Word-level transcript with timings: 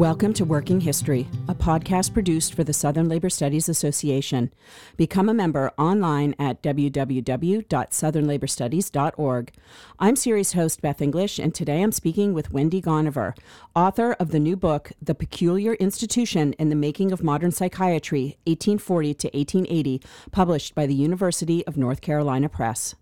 Welcome 0.00 0.32
to 0.32 0.46
Working 0.46 0.80
History, 0.80 1.28
a 1.46 1.54
podcast 1.54 2.14
produced 2.14 2.54
for 2.54 2.64
the 2.64 2.72
Southern 2.72 3.06
Labor 3.06 3.28
Studies 3.28 3.68
Association. 3.68 4.50
Become 4.96 5.28
a 5.28 5.34
member 5.34 5.70
online 5.76 6.34
at 6.38 6.62
www.southernlaborstudies.org. 6.62 9.52
I'm 9.98 10.16
series 10.16 10.54
host 10.54 10.80
Beth 10.80 11.02
English, 11.02 11.38
and 11.38 11.54
today 11.54 11.82
I'm 11.82 11.92
speaking 11.92 12.32
with 12.32 12.50
Wendy 12.50 12.80
Gonaver, 12.80 13.36
author 13.76 14.14
of 14.14 14.30
the 14.30 14.40
new 14.40 14.56
book, 14.56 14.92
The 15.02 15.14
Peculiar 15.14 15.74
Institution 15.74 16.54
in 16.54 16.70
the 16.70 16.76
Making 16.76 17.12
of 17.12 17.22
Modern 17.22 17.50
Psychiatry, 17.50 18.38
1840 18.46 19.12
to 19.12 19.28
1880, 19.34 20.00
published 20.32 20.74
by 20.74 20.86
the 20.86 20.94
University 20.94 21.62
of 21.66 21.76
North 21.76 22.00
Carolina 22.00 22.48
Press. 22.48 22.94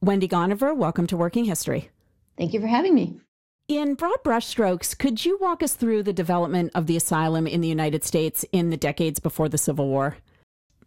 Wendy 0.00 0.28
Gonaver, 0.28 0.76
welcome 0.76 1.08
to 1.08 1.16
Working 1.16 1.46
History. 1.46 1.90
Thank 2.38 2.52
you 2.52 2.60
for 2.60 2.68
having 2.68 2.94
me. 2.94 3.18
In 3.66 3.94
broad 3.94 4.22
brushstrokes, 4.22 4.98
could 4.98 5.24
you 5.24 5.38
walk 5.40 5.62
us 5.62 5.72
through 5.72 6.02
the 6.02 6.12
development 6.12 6.70
of 6.74 6.86
the 6.86 6.98
asylum 6.98 7.46
in 7.46 7.62
the 7.62 7.68
United 7.68 8.04
States 8.04 8.44
in 8.52 8.68
the 8.68 8.76
decades 8.76 9.20
before 9.20 9.48
the 9.48 9.56
Civil 9.56 9.88
War? 9.88 10.18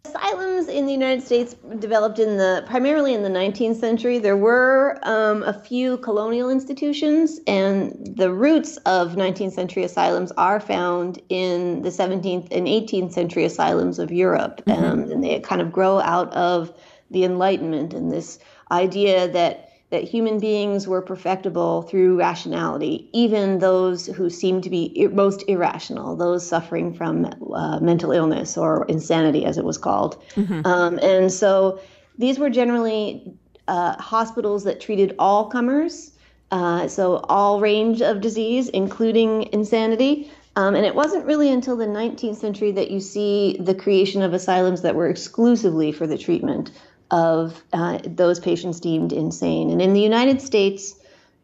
Asylums 0.04 0.68
in 0.68 0.86
the 0.86 0.92
United 0.92 1.24
States 1.24 1.56
developed 1.80 2.20
in 2.20 2.36
the 2.36 2.64
primarily 2.68 3.14
in 3.14 3.24
the 3.24 3.28
19th 3.30 3.80
century. 3.80 4.20
There 4.20 4.36
were 4.36 4.96
um, 5.02 5.42
a 5.42 5.52
few 5.52 5.98
colonial 5.98 6.50
institutions, 6.50 7.40
and 7.48 8.14
the 8.14 8.32
roots 8.32 8.76
of 8.86 9.16
19th 9.16 9.54
century 9.54 9.82
asylums 9.82 10.30
are 10.38 10.60
found 10.60 11.20
in 11.30 11.82
the 11.82 11.90
17th 11.90 12.46
and 12.52 12.68
18th 12.68 13.12
century 13.12 13.42
asylums 13.42 13.98
of 13.98 14.12
Europe, 14.12 14.62
mm-hmm. 14.66 14.84
um, 14.84 15.10
and 15.10 15.24
they 15.24 15.40
kind 15.40 15.60
of 15.60 15.72
grow 15.72 15.98
out 15.98 16.32
of 16.32 16.72
the 17.10 17.24
Enlightenment 17.24 17.92
and 17.92 18.12
this 18.12 18.38
idea 18.70 19.26
that 19.26 19.67
that 19.90 20.04
human 20.04 20.38
beings 20.38 20.86
were 20.86 21.00
perfectible 21.00 21.82
through 21.82 22.18
rationality, 22.18 23.08
even 23.12 23.58
those 23.58 24.06
who 24.06 24.28
seemed 24.28 24.62
to 24.64 24.70
be 24.70 25.08
most 25.12 25.42
irrational, 25.48 26.14
those 26.14 26.46
suffering 26.46 26.92
from 26.92 27.24
uh, 27.54 27.80
mental 27.80 28.12
illness 28.12 28.58
or 28.58 28.84
insanity, 28.86 29.46
as 29.46 29.56
it 29.56 29.64
was 29.64 29.78
called. 29.78 30.22
Mm-hmm. 30.34 30.66
Um, 30.66 30.98
and 30.98 31.32
so 31.32 31.80
these 32.18 32.38
were 32.38 32.50
generally 32.50 33.32
uh, 33.66 33.94
hospitals 33.94 34.64
that 34.64 34.80
treated 34.80 35.14
all 35.18 35.48
comers, 35.48 36.12
uh, 36.50 36.86
so 36.88 37.16
all 37.28 37.60
range 37.60 38.02
of 38.02 38.20
disease, 38.20 38.68
including 38.68 39.48
insanity. 39.52 40.30
Um, 40.56 40.74
and 40.74 40.84
it 40.84 40.94
wasn't 40.94 41.24
really 41.24 41.50
until 41.50 41.76
the 41.76 41.86
19th 41.86 42.36
century 42.36 42.72
that 42.72 42.90
you 42.90 43.00
see 43.00 43.56
the 43.60 43.74
creation 43.74 44.22
of 44.22 44.34
asylums 44.34 44.82
that 44.82 44.96
were 44.96 45.08
exclusively 45.08 45.92
for 45.92 46.06
the 46.06 46.18
treatment 46.18 46.72
of 47.10 47.62
uh, 47.72 47.98
those 48.04 48.38
patients 48.38 48.80
deemed 48.80 49.12
insane. 49.12 49.70
And 49.70 49.80
in 49.80 49.92
the 49.92 50.00
United 50.00 50.42
States, 50.42 50.94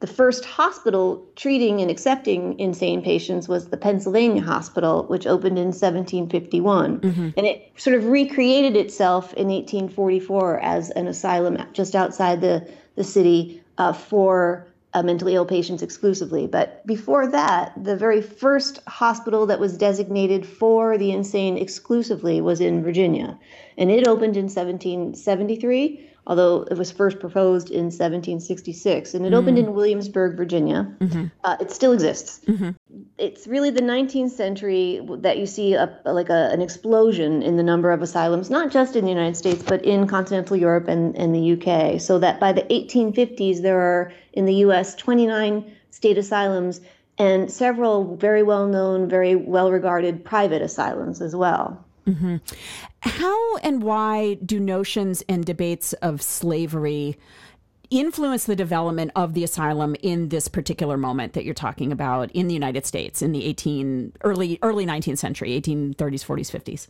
the 0.00 0.06
first 0.06 0.44
hospital 0.44 1.26
treating 1.34 1.80
and 1.80 1.90
accepting 1.90 2.58
insane 2.58 3.00
patients 3.02 3.48
was 3.48 3.68
the 3.68 3.76
Pennsylvania 3.76 4.42
Hospital, 4.42 5.04
which 5.04 5.26
opened 5.26 5.58
in 5.58 5.68
1751. 5.68 7.00
Mm-hmm. 7.00 7.28
And 7.36 7.46
it 7.46 7.72
sort 7.76 7.96
of 7.96 8.06
recreated 8.06 8.76
itself 8.76 9.32
in 9.34 9.48
1844 9.48 10.60
as 10.60 10.90
an 10.90 11.06
asylum 11.06 11.56
just 11.72 11.94
outside 11.94 12.42
the, 12.42 12.68
the 12.96 13.04
city 13.04 13.62
uh, 13.78 13.94
for 13.94 14.66
uh, 14.94 15.02
mentally 15.02 15.34
ill 15.34 15.44
patients 15.44 15.82
exclusively. 15.82 16.46
But 16.46 16.86
before 16.86 17.26
that, 17.26 17.72
the 17.82 17.96
very 17.96 18.22
first 18.22 18.80
hospital 18.86 19.46
that 19.46 19.60
was 19.60 19.76
designated 19.76 20.46
for 20.46 20.96
the 20.96 21.10
insane 21.10 21.58
exclusively 21.58 22.40
was 22.40 22.60
in 22.60 22.82
Virginia. 22.82 23.38
And 23.76 23.90
it 23.90 24.06
opened 24.06 24.36
in 24.36 24.44
1773 24.44 26.10
although 26.26 26.62
it 26.62 26.76
was 26.76 26.90
first 26.90 27.20
proposed 27.20 27.70
in 27.70 27.84
1766. 27.84 29.14
And 29.14 29.26
it 29.26 29.32
mm 29.32 29.34
opened 29.34 29.58
in 29.58 29.74
Williamsburg, 29.74 30.36
Virginia. 30.36 30.86
Mm-hmm. 31.00 31.26
Uh, 31.42 31.56
it 31.60 31.70
still 31.72 31.92
exists. 31.92 32.40
Mm-hmm. 32.46 32.70
It's 33.18 33.46
really 33.46 33.70
the 33.70 33.82
19th 33.82 34.30
century 34.30 35.00
that 35.18 35.38
you 35.38 35.46
see 35.46 35.74
a, 35.74 35.98
like 36.04 36.30
a, 36.30 36.50
an 36.52 36.62
explosion 36.62 37.42
in 37.42 37.56
the 37.56 37.62
number 37.62 37.90
of 37.90 38.00
asylums, 38.00 38.48
not 38.48 38.70
just 38.70 38.94
in 38.94 39.04
the 39.04 39.10
United 39.10 39.36
States, 39.36 39.62
but 39.62 39.84
in 39.84 40.06
continental 40.06 40.56
Europe 40.56 40.86
and, 40.86 41.16
and 41.16 41.34
the 41.34 41.52
UK. 41.54 42.00
So 42.00 42.20
that 42.20 42.38
by 42.38 42.52
the 42.52 42.62
1850s, 42.62 43.60
there 43.60 43.80
are 43.80 44.12
in 44.32 44.44
the 44.44 44.54
US 44.66 44.94
29 44.94 45.70
state 45.90 46.16
asylums 46.16 46.80
and 47.18 47.50
several 47.50 48.16
very 48.16 48.42
well 48.42 48.66
known, 48.66 49.08
very 49.08 49.34
well 49.34 49.70
regarded 49.70 50.24
private 50.24 50.62
asylums 50.62 51.20
as 51.20 51.34
well. 51.34 51.84
Mm-hmm. 52.06 52.36
How 53.04 53.56
and 53.58 53.82
why 53.82 54.34
do 54.34 54.58
notions 54.58 55.22
and 55.28 55.44
debates 55.44 55.92
of 55.94 56.22
slavery 56.22 57.18
influence 57.90 58.44
the 58.44 58.56
development 58.56 59.10
of 59.14 59.34
the 59.34 59.44
asylum 59.44 59.94
in 60.02 60.30
this 60.30 60.48
particular 60.48 60.96
moment 60.96 61.34
that 61.34 61.44
you're 61.44 61.52
talking 61.52 61.92
about 61.92 62.30
in 62.32 62.48
the 62.48 62.54
United 62.54 62.86
States 62.86 63.20
in 63.20 63.32
the 63.32 63.44
18 63.44 64.14
early 64.22 64.58
early 64.62 64.86
19th 64.86 65.18
century, 65.18 65.50
1830s, 65.60 65.94
40s, 65.96 66.50
50s? 66.50 66.86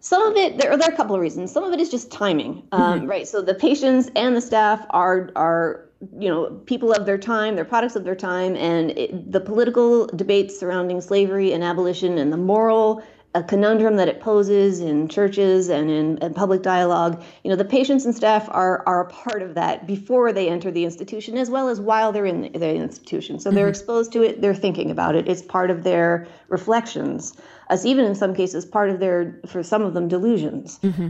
Some 0.00 0.22
of 0.22 0.36
it, 0.36 0.58
there, 0.58 0.76
there 0.76 0.88
are 0.88 0.92
a 0.92 0.96
couple 0.96 1.14
of 1.14 1.20
reasons. 1.20 1.52
Some 1.52 1.62
of 1.62 1.72
it 1.72 1.78
is 1.78 1.90
just 1.90 2.10
timing, 2.10 2.66
um, 2.72 3.00
mm-hmm. 3.00 3.06
right? 3.06 3.28
So 3.28 3.42
the 3.42 3.54
patients 3.54 4.10
and 4.16 4.34
the 4.34 4.40
staff 4.40 4.84
are 4.90 5.30
are 5.36 5.86
you 6.18 6.28
know 6.28 6.46
people 6.64 6.92
of 6.92 7.04
their 7.04 7.18
time 7.18 7.54
they're 7.54 7.64
products 7.64 7.94
of 7.94 8.04
their 8.04 8.14
time 8.16 8.56
and 8.56 8.90
it, 8.92 9.30
the 9.30 9.40
political 9.40 10.06
debates 10.06 10.58
surrounding 10.58 10.98
slavery 10.98 11.52
and 11.52 11.62
abolition 11.62 12.16
and 12.16 12.32
the 12.32 12.38
moral 12.38 13.02
a 13.34 13.42
conundrum 13.42 13.96
that 13.96 14.08
it 14.08 14.20
poses 14.20 14.80
in 14.80 15.08
churches 15.08 15.68
and 15.68 15.88
in, 15.88 16.18
in, 16.18 16.34
public 16.34 16.62
dialogue. 16.62 17.22
You 17.44 17.50
know, 17.50 17.56
the 17.56 17.64
patients 17.64 18.04
and 18.04 18.14
staff 18.14 18.48
are 18.50 18.82
are 18.86 19.02
a 19.02 19.08
part 19.08 19.42
of 19.42 19.54
that 19.54 19.86
before 19.86 20.32
they 20.32 20.48
enter 20.48 20.70
the 20.70 20.84
institution, 20.84 21.38
as 21.38 21.48
well 21.48 21.68
as 21.68 21.80
while 21.80 22.10
they're 22.10 22.26
in 22.26 22.42
the, 22.42 22.58
the 22.58 22.74
institution. 22.74 23.38
So 23.38 23.48
mm-hmm. 23.48 23.56
they're 23.56 23.68
exposed 23.68 24.12
to 24.12 24.22
it, 24.22 24.40
they're 24.40 24.54
thinking 24.54 24.90
about 24.90 25.14
it. 25.14 25.28
It's 25.28 25.42
part 25.42 25.70
of 25.70 25.84
their 25.84 26.26
reflections, 26.48 27.34
as 27.68 27.86
even 27.86 28.04
in 28.04 28.14
some 28.14 28.34
cases, 28.34 28.64
part 28.64 28.90
of 28.90 28.98
their, 28.98 29.40
for 29.46 29.62
some 29.62 29.82
of 29.82 29.94
them, 29.94 30.08
delusions. 30.08 30.80
Mm-hmm. 30.82 31.08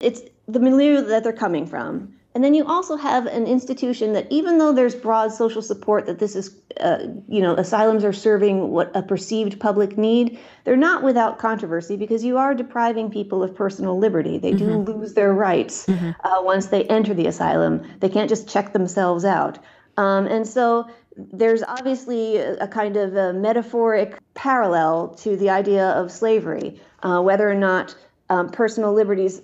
It's 0.00 0.22
the 0.46 0.60
milieu 0.60 1.02
that 1.02 1.22
they're 1.22 1.32
coming 1.32 1.66
from. 1.66 2.14
And 2.34 2.44
then 2.44 2.54
you 2.54 2.64
also 2.66 2.96
have 2.96 3.26
an 3.26 3.46
institution 3.46 4.12
that, 4.12 4.26
even 4.30 4.58
though 4.58 4.72
there's 4.72 4.94
broad 4.94 5.32
social 5.32 5.62
support 5.62 6.06
that 6.06 6.18
this 6.18 6.36
is, 6.36 6.54
uh, 6.78 6.98
you 7.26 7.40
know, 7.40 7.54
asylums 7.54 8.04
are 8.04 8.12
serving 8.12 8.68
what 8.68 8.94
a 8.94 9.02
perceived 9.02 9.58
public 9.58 9.96
need, 9.96 10.38
they're 10.64 10.76
not 10.76 11.02
without 11.02 11.38
controversy 11.38 11.96
because 11.96 12.22
you 12.22 12.36
are 12.36 12.54
depriving 12.54 13.10
people 13.10 13.42
of 13.42 13.54
personal 13.54 13.98
liberty. 13.98 14.38
They 14.38 14.52
mm-hmm. 14.52 14.84
do 14.84 14.92
lose 14.92 15.14
their 15.14 15.32
rights 15.32 15.86
mm-hmm. 15.86 16.10
uh, 16.22 16.42
once 16.42 16.66
they 16.66 16.84
enter 16.84 17.14
the 17.14 17.26
asylum. 17.26 17.82
They 18.00 18.10
can't 18.10 18.28
just 18.28 18.48
check 18.48 18.72
themselves 18.72 19.24
out. 19.24 19.58
Um, 19.96 20.26
and 20.26 20.46
so 20.46 20.86
there's 21.16 21.62
obviously 21.62 22.36
a, 22.36 22.56
a 22.58 22.68
kind 22.68 22.96
of 22.96 23.16
a 23.16 23.32
metaphoric 23.32 24.18
parallel 24.34 25.08
to 25.20 25.36
the 25.36 25.50
idea 25.50 25.88
of 25.88 26.12
slavery, 26.12 26.80
uh, 27.02 27.20
whether 27.20 27.50
or 27.50 27.54
not 27.54 27.96
um, 28.30 28.50
personal 28.50 28.92
liberties 28.92 29.40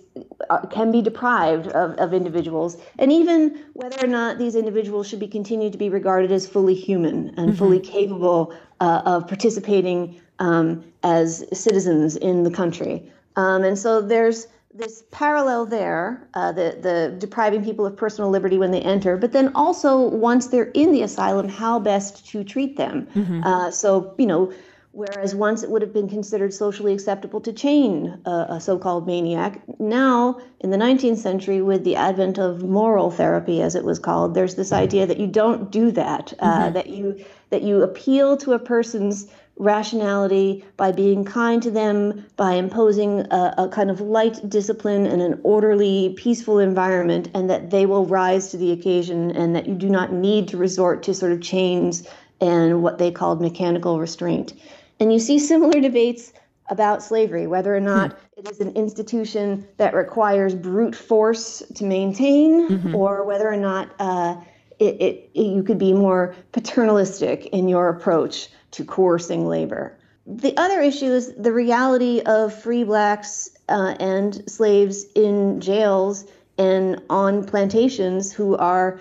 uh, 0.50 0.66
can 0.66 0.92
be 0.92 1.00
deprived 1.00 1.68
of, 1.68 1.92
of 1.98 2.12
individuals, 2.12 2.76
and 2.98 3.10
even 3.12 3.64
whether 3.72 4.04
or 4.04 4.08
not 4.08 4.38
these 4.38 4.54
individuals 4.54 5.08
should 5.08 5.20
be 5.20 5.28
continued 5.28 5.72
to 5.72 5.78
be 5.78 5.88
regarded 5.88 6.30
as 6.30 6.46
fully 6.46 6.74
human 6.74 7.28
and 7.36 7.48
mm-hmm. 7.48 7.52
fully 7.52 7.80
capable 7.80 8.54
uh, 8.80 9.02
of 9.06 9.26
participating 9.26 10.20
um, 10.38 10.84
as 11.02 11.44
citizens 11.52 12.16
in 12.16 12.42
the 12.42 12.50
country. 12.50 13.10
Um, 13.36 13.64
and 13.64 13.78
so 13.78 14.00
there's 14.00 14.46
this 14.74 15.04
parallel 15.12 15.66
there, 15.66 16.26
uh, 16.34 16.50
the 16.50 16.76
the 16.80 17.14
depriving 17.18 17.64
people 17.64 17.86
of 17.86 17.96
personal 17.96 18.28
liberty 18.28 18.58
when 18.58 18.72
they 18.72 18.80
enter, 18.80 19.16
but 19.16 19.32
then 19.32 19.52
also 19.54 20.08
once 20.08 20.48
they're 20.48 20.72
in 20.74 20.90
the 20.90 21.02
asylum, 21.02 21.48
how 21.48 21.78
best 21.78 22.26
to 22.26 22.42
treat 22.42 22.76
them. 22.76 23.06
Mm-hmm. 23.14 23.44
Uh, 23.44 23.70
so 23.70 24.14
you 24.18 24.26
know 24.26 24.52
Whereas 24.94 25.34
once 25.34 25.64
it 25.64 25.70
would 25.70 25.82
have 25.82 25.92
been 25.92 26.08
considered 26.08 26.54
socially 26.54 26.92
acceptable 26.92 27.40
to 27.40 27.52
chain 27.52 28.16
a, 28.24 28.46
a 28.50 28.60
so 28.60 28.78
called 28.78 29.08
maniac, 29.08 29.60
now 29.80 30.40
in 30.60 30.70
the 30.70 30.76
19th 30.76 31.16
century, 31.16 31.60
with 31.60 31.82
the 31.82 31.96
advent 31.96 32.38
of 32.38 32.62
moral 32.62 33.10
therapy, 33.10 33.60
as 33.60 33.74
it 33.74 33.82
was 33.82 33.98
called, 33.98 34.34
there's 34.34 34.54
this 34.54 34.70
idea 34.70 35.04
that 35.04 35.18
you 35.18 35.26
don't 35.26 35.72
do 35.72 35.90
that, 35.90 36.32
uh, 36.38 36.46
mm-hmm. 36.46 36.74
that, 36.74 36.86
you, 36.90 37.24
that 37.50 37.62
you 37.62 37.82
appeal 37.82 38.36
to 38.36 38.52
a 38.52 38.58
person's 38.60 39.26
rationality 39.56 40.64
by 40.76 40.92
being 40.92 41.24
kind 41.24 41.60
to 41.64 41.72
them, 41.72 42.24
by 42.36 42.52
imposing 42.52 43.26
a, 43.32 43.54
a, 43.58 43.68
kind 43.68 43.90
of 43.90 44.00
light 44.00 44.48
discipline 44.48 45.06
and 45.06 45.20
an 45.20 45.40
orderly, 45.42 46.14
peaceful 46.16 46.60
environment, 46.60 47.28
and 47.34 47.50
that 47.50 47.70
they 47.70 47.84
will 47.84 48.06
rise 48.06 48.52
to 48.52 48.56
the 48.56 48.70
occasion, 48.70 49.32
and 49.32 49.56
that 49.56 49.66
you 49.66 49.74
do 49.74 49.88
not 49.88 50.12
need 50.12 50.46
to 50.46 50.56
resort 50.56 51.02
to 51.02 51.12
sort 51.12 51.32
of 51.32 51.40
chains 51.40 52.06
and 52.40 52.80
what 52.80 52.98
they 52.98 53.10
called 53.10 53.40
mechanical 53.40 53.98
restraint. 53.98 54.52
And 55.04 55.12
you 55.12 55.18
see 55.18 55.38
similar 55.38 55.82
debates 55.82 56.32
about 56.70 57.02
slavery, 57.02 57.46
whether 57.46 57.76
or 57.76 57.80
not 57.80 58.14
hmm. 58.14 58.18
it 58.38 58.50
is 58.50 58.58
an 58.60 58.70
institution 58.74 59.68
that 59.76 59.92
requires 59.92 60.54
brute 60.54 60.96
force 60.96 61.62
to 61.74 61.84
maintain, 61.84 62.70
mm-hmm. 62.70 62.94
or 62.94 63.22
whether 63.26 63.46
or 63.46 63.58
not 63.58 63.94
uh, 63.98 64.34
it, 64.78 64.94
it, 64.94 65.30
it, 65.34 65.42
you 65.42 65.62
could 65.62 65.76
be 65.76 65.92
more 65.92 66.34
paternalistic 66.52 67.44
in 67.48 67.68
your 67.68 67.90
approach 67.90 68.48
to 68.70 68.82
coercing 68.82 69.46
labor. 69.46 69.94
The 70.26 70.56
other 70.56 70.80
issue 70.80 71.12
is 71.12 71.34
the 71.34 71.52
reality 71.52 72.22
of 72.24 72.58
free 72.58 72.84
blacks 72.84 73.50
uh, 73.68 73.96
and 74.00 74.42
slaves 74.50 75.04
in 75.14 75.60
jails 75.60 76.24
and 76.56 77.02
on 77.10 77.44
plantations 77.44 78.32
who 78.32 78.56
are 78.56 78.98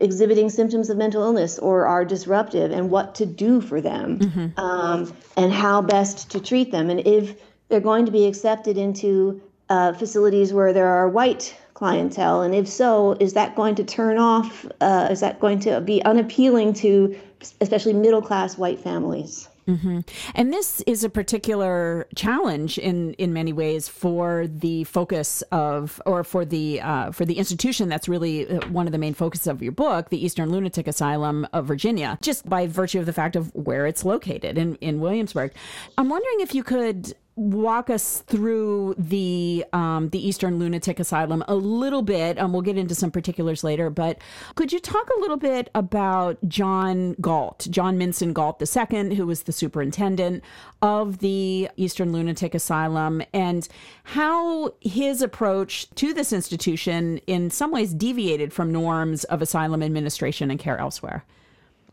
exhibiting 0.00 0.48
symptoms 0.48 0.90
of 0.90 0.96
mental 0.96 1.22
illness 1.22 1.58
or 1.58 1.86
are 1.86 2.04
disruptive 2.04 2.70
and 2.70 2.90
what 2.90 3.14
to 3.14 3.26
do 3.26 3.60
for 3.60 3.80
them 3.80 4.18
mm-hmm. 4.18 4.60
um, 4.60 5.12
and 5.36 5.52
how 5.52 5.82
best 5.82 6.30
to 6.30 6.40
treat 6.40 6.70
them. 6.72 6.90
And 6.90 7.06
if 7.06 7.34
they're 7.68 7.80
going 7.80 8.06
to 8.06 8.12
be 8.12 8.26
accepted 8.26 8.78
into 8.78 9.42
uh, 9.68 9.92
facilities 9.92 10.52
where 10.52 10.72
there 10.72 10.88
are 10.88 11.08
white 11.08 11.56
clientele, 11.74 12.42
and 12.42 12.54
if 12.54 12.68
so, 12.68 13.12
is 13.20 13.34
that 13.34 13.54
going 13.54 13.74
to 13.74 13.84
turn 13.84 14.16
off? 14.18 14.64
Uh, 14.80 15.08
is 15.10 15.20
that 15.20 15.40
going 15.40 15.60
to 15.60 15.80
be 15.80 16.02
unappealing 16.04 16.72
to 16.74 17.18
especially 17.60 17.92
middle 17.92 18.22
class 18.22 18.56
white 18.56 18.80
families? 18.80 19.48
Mm-hmm. 19.68 20.00
And 20.34 20.52
this 20.52 20.80
is 20.86 21.02
a 21.02 21.08
particular 21.08 22.06
challenge 22.14 22.78
in 22.78 23.14
in 23.14 23.32
many 23.32 23.52
ways 23.52 23.88
for 23.88 24.46
the 24.46 24.84
focus 24.84 25.42
of, 25.50 26.00
or 26.06 26.22
for 26.22 26.44
the 26.44 26.80
uh, 26.80 27.10
for 27.10 27.24
the 27.24 27.38
institution 27.38 27.88
that's 27.88 28.08
really 28.08 28.48
uh, 28.48 28.66
one 28.68 28.86
of 28.86 28.92
the 28.92 28.98
main 28.98 29.14
focuses 29.14 29.48
of 29.48 29.62
your 29.62 29.72
book, 29.72 30.10
the 30.10 30.24
Eastern 30.24 30.50
Lunatic 30.50 30.86
Asylum 30.86 31.48
of 31.52 31.66
Virginia, 31.66 32.16
just 32.22 32.48
by 32.48 32.66
virtue 32.66 33.00
of 33.00 33.06
the 33.06 33.12
fact 33.12 33.34
of 33.34 33.52
where 33.54 33.86
it's 33.86 34.04
located 34.04 34.56
in 34.56 34.76
in 34.76 35.00
Williamsburg. 35.00 35.52
I'm 35.98 36.08
wondering 36.08 36.40
if 36.40 36.54
you 36.54 36.62
could 36.62 37.14
walk 37.36 37.90
us 37.90 38.20
through 38.20 38.94
the 38.96 39.62
um, 39.74 40.08
the 40.08 40.26
Eastern 40.26 40.58
Lunatic 40.58 40.98
Asylum 40.98 41.44
a 41.46 41.54
little 41.54 42.00
bit. 42.00 42.38
Um, 42.38 42.52
we'll 42.52 42.62
get 42.62 42.78
into 42.78 42.94
some 42.94 43.10
particulars 43.10 43.62
later, 43.62 43.90
but 43.90 44.18
could 44.54 44.72
you 44.72 44.80
talk 44.80 45.08
a 45.16 45.20
little 45.20 45.36
bit 45.36 45.70
about 45.74 46.38
John 46.48 47.14
Galt, 47.20 47.66
John 47.70 47.98
Minson 47.98 48.32
Galt 48.32 48.60
II, 48.60 49.14
who 49.14 49.26
was 49.26 49.42
the 49.42 49.52
superintendent 49.52 50.42
of 50.80 51.18
the 51.18 51.68
Eastern 51.76 52.10
Lunatic 52.10 52.54
Asylum, 52.54 53.22
and 53.34 53.68
how 54.04 54.72
his 54.80 55.20
approach 55.20 55.90
to 55.96 56.14
this 56.14 56.32
institution, 56.32 57.18
in 57.26 57.50
some 57.50 57.70
ways, 57.70 57.92
deviated 57.92 58.52
from 58.52 58.72
norms 58.72 59.24
of 59.24 59.42
asylum 59.42 59.82
administration 59.82 60.50
and 60.50 60.58
care 60.58 60.78
elsewhere? 60.78 61.24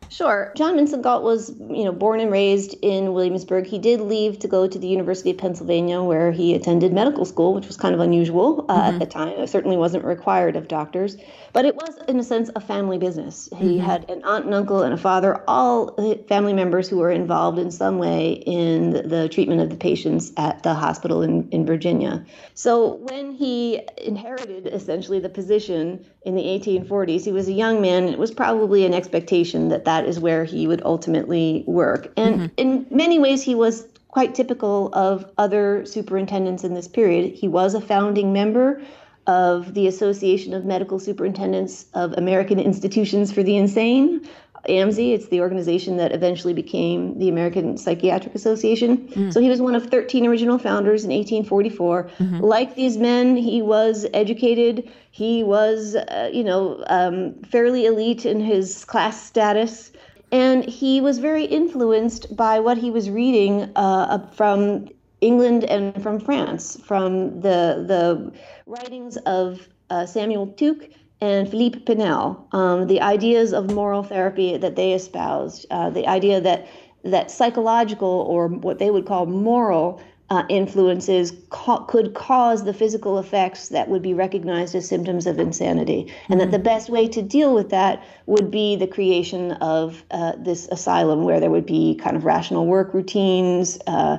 Sure. 0.09 0.51
John 0.55 0.75
Minson 0.75 1.01
Galt 1.01 1.23
was, 1.23 1.49
you 1.59 1.83
know, 1.85 1.91
born 1.91 2.19
and 2.19 2.31
raised 2.31 2.75
in 2.81 3.13
Williamsburg. 3.13 3.65
He 3.65 3.79
did 3.79 4.01
leave 4.01 4.39
to 4.39 4.47
go 4.47 4.67
to 4.67 4.79
the 4.79 4.87
University 4.87 5.31
of 5.31 5.37
Pennsylvania, 5.37 6.01
where 6.01 6.31
he 6.31 6.53
attended 6.53 6.93
medical 6.93 7.25
school, 7.25 7.53
which 7.53 7.67
was 7.67 7.77
kind 7.77 7.93
of 7.93 7.99
unusual 7.99 8.65
uh, 8.69 8.73
mm-hmm. 8.73 8.95
at 8.95 8.99
the 8.99 9.05
time. 9.05 9.29
It 9.29 9.49
certainly 9.49 9.77
wasn't 9.77 10.05
required 10.05 10.55
of 10.55 10.67
doctors, 10.67 11.17
but 11.53 11.65
it 11.65 11.75
was, 11.75 11.97
in 12.07 12.19
a 12.19 12.23
sense, 12.23 12.49
a 12.55 12.59
family 12.59 12.97
business. 12.97 13.47
He 13.55 13.77
mm-hmm. 13.77 13.85
had 13.85 14.09
an 14.09 14.23
aunt 14.23 14.45
and 14.45 14.53
uncle 14.55 14.81
and 14.81 14.93
a 14.93 14.97
father, 14.97 15.43
all 15.47 15.95
family 16.27 16.51
members 16.51 16.89
who 16.89 16.97
were 16.97 17.11
involved 17.11 17.59
in 17.59 17.69
some 17.69 17.99
way 17.99 18.33
in 18.45 18.91
the 19.07 19.29
treatment 19.29 19.61
of 19.61 19.69
the 19.69 19.75
patients 19.75 20.33
at 20.35 20.63
the 20.63 20.73
hospital 20.73 21.21
in, 21.21 21.47
in 21.51 21.65
Virginia. 21.65 22.25
So 22.55 22.95
when 22.95 23.31
he 23.31 23.81
inherited 23.97 24.67
essentially 24.67 25.19
the 25.19 25.29
position 25.29 26.03
in 26.23 26.35
the 26.35 26.41
1840s, 26.41 27.23
he 27.23 27.31
was 27.31 27.47
a 27.47 27.53
young 27.53 27.81
man. 27.81 28.05
It 28.09 28.17
was 28.17 28.31
probably 28.31 28.85
an 28.85 28.93
expectation 28.93 29.69
that 29.69 29.85
that 29.85 30.05
is 30.05 30.19
where 30.19 30.45
he 30.45 30.65
would 30.65 30.81
ultimately 30.83 31.63
work. 31.67 32.11
And 32.17 32.35
mm-hmm. 32.35 32.53
in 32.57 32.87
many 32.89 33.19
ways, 33.19 33.43
he 33.43 33.53
was 33.53 33.87
quite 34.07 34.35
typical 34.35 34.89
of 34.93 35.29
other 35.37 35.85
superintendents 35.85 36.63
in 36.63 36.73
this 36.73 36.87
period. 36.87 37.33
He 37.33 37.47
was 37.47 37.73
a 37.73 37.81
founding 37.81 38.33
member 38.33 38.81
of 39.27 39.73
the 39.73 39.87
Association 39.87 40.53
of 40.53 40.65
Medical 40.65 40.99
Superintendents 40.99 41.85
of 41.93 42.13
American 42.13 42.59
Institutions 42.59 43.31
for 43.31 43.43
the 43.43 43.55
Insane, 43.55 44.27
AMSI. 44.67 45.13
It's 45.13 45.27
the 45.27 45.41
organization 45.41 45.97
that 45.97 46.13
eventually 46.13 46.53
became 46.53 47.17
the 47.19 47.29
American 47.29 47.77
Psychiatric 47.77 48.35
Association. 48.35 49.09
Mm. 49.09 49.33
So 49.33 49.41
he 49.41 49.49
was 49.49 49.61
one 49.61 49.75
of 49.75 49.89
13 49.89 50.25
original 50.25 50.57
founders 50.57 51.03
in 51.03 51.11
1844. 51.11 52.03
Mm-hmm. 52.03 52.39
Like 52.39 52.75
these 52.75 52.97
men, 52.97 53.35
he 53.35 53.61
was 53.61 54.05
educated. 54.13 54.89
He 55.11 55.43
was, 55.43 55.95
uh, 55.95 56.29
you 56.33 56.43
know, 56.43 56.83
um, 56.87 57.35
fairly 57.43 57.85
elite 57.85 58.25
in 58.25 58.39
his 58.39 58.85
class 58.85 59.21
status. 59.21 59.91
And 60.31 60.63
he 60.65 60.99
was 60.99 61.19
very 61.19 61.45
influenced 61.45 62.35
by 62.35 62.59
what 62.59 62.77
he 62.77 62.89
was 62.89 63.09
reading 63.09 63.71
uh, 63.75 64.25
from 64.29 64.87
England 65.23 65.63
and 65.63 66.01
from 66.03 66.19
France, 66.19 66.77
from 66.83 67.41
the 67.41 67.83
the 67.87 68.31
writings 68.65 69.17
of 69.25 69.67
uh, 69.89 70.05
Samuel 70.05 70.47
Tuke 70.47 70.89
and 71.21 71.49
Philippe 71.49 71.79
Pinel, 71.79 72.53
um, 72.53 72.87
the 72.87 73.01
ideas 73.01 73.53
of 73.53 73.71
moral 73.71 74.03
therapy 74.03 74.57
that 74.57 74.75
they 74.75 74.93
espoused, 74.93 75.65
uh, 75.71 75.89
the 75.89 76.07
idea 76.07 76.41
that 76.41 76.67
that 77.03 77.31
psychological 77.31 78.25
or 78.29 78.47
what 78.47 78.79
they 78.79 78.89
would 78.89 79.05
call 79.05 79.25
moral 79.25 80.01
uh, 80.29 80.43
influences 80.49 81.33
ca- 81.49 81.83
could 81.85 82.13
cause 82.13 82.63
the 82.63 82.73
physical 82.73 83.19
effects 83.19 83.69
that 83.69 83.87
would 83.89 84.01
be 84.01 84.13
recognized 84.13 84.73
as 84.73 84.87
symptoms 84.87 85.27
of 85.27 85.37
insanity, 85.37 86.01
and 86.01 86.09
mm-hmm. 86.09 86.39
that 86.39 86.51
the 86.51 86.63
best 86.63 86.89
way 86.89 87.07
to 87.07 87.21
deal 87.21 87.53
with 87.53 87.69
that 87.69 88.03
would 88.25 88.49
be 88.49 88.75
the 88.75 88.87
creation 88.87 89.51
of 89.53 90.03
uh, 90.11 90.33
this 90.37 90.67
asylum 90.71 91.23
where 91.23 91.39
there 91.39 91.51
would 91.51 91.65
be 91.65 91.95
kind 91.95 92.15
of 92.15 92.25
rational 92.25 92.65
work 92.65 92.93
routines, 92.93 93.77
uh, 93.85 94.17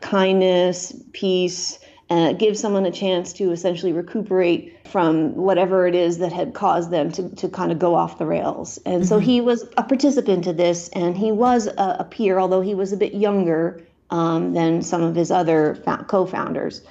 kindness, 0.00 0.94
peace, 1.12 1.78
uh, 2.10 2.32
give 2.32 2.58
someone 2.58 2.84
a 2.86 2.90
chance 2.90 3.32
to 3.34 3.52
essentially 3.52 3.92
recuperate 3.92 4.76
from 4.88 5.34
whatever 5.36 5.86
it 5.86 5.94
is 5.94 6.18
that 6.18 6.32
had 6.32 6.54
caused 6.54 6.90
them 6.90 7.12
to, 7.12 7.28
to 7.36 7.48
kind 7.48 7.70
of 7.70 7.78
go 7.78 7.94
off 7.94 8.18
the 8.18 8.26
rails. 8.26 8.78
And 8.84 9.02
mm-hmm. 9.02 9.04
so 9.04 9.18
he 9.18 9.40
was 9.40 9.62
a 9.76 9.84
participant 9.84 10.44
to 10.44 10.52
this, 10.52 10.88
and 10.88 11.16
he 11.16 11.30
was 11.30 11.68
a, 11.68 11.96
a 12.00 12.04
peer, 12.04 12.38
although 12.38 12.60
he 12.60 12.74
was 12.74 12.92
a 12.92 12.96
bit 12.96 13.14
younger 13.14 13.80
um, 14.10 14.54
than 14.54 14.82
some 14.82 15.02
of 15.02 15.14
his 15.14 15.30
other 15.30 15.80
co 16.08 16.26
founders. 16.26 16.82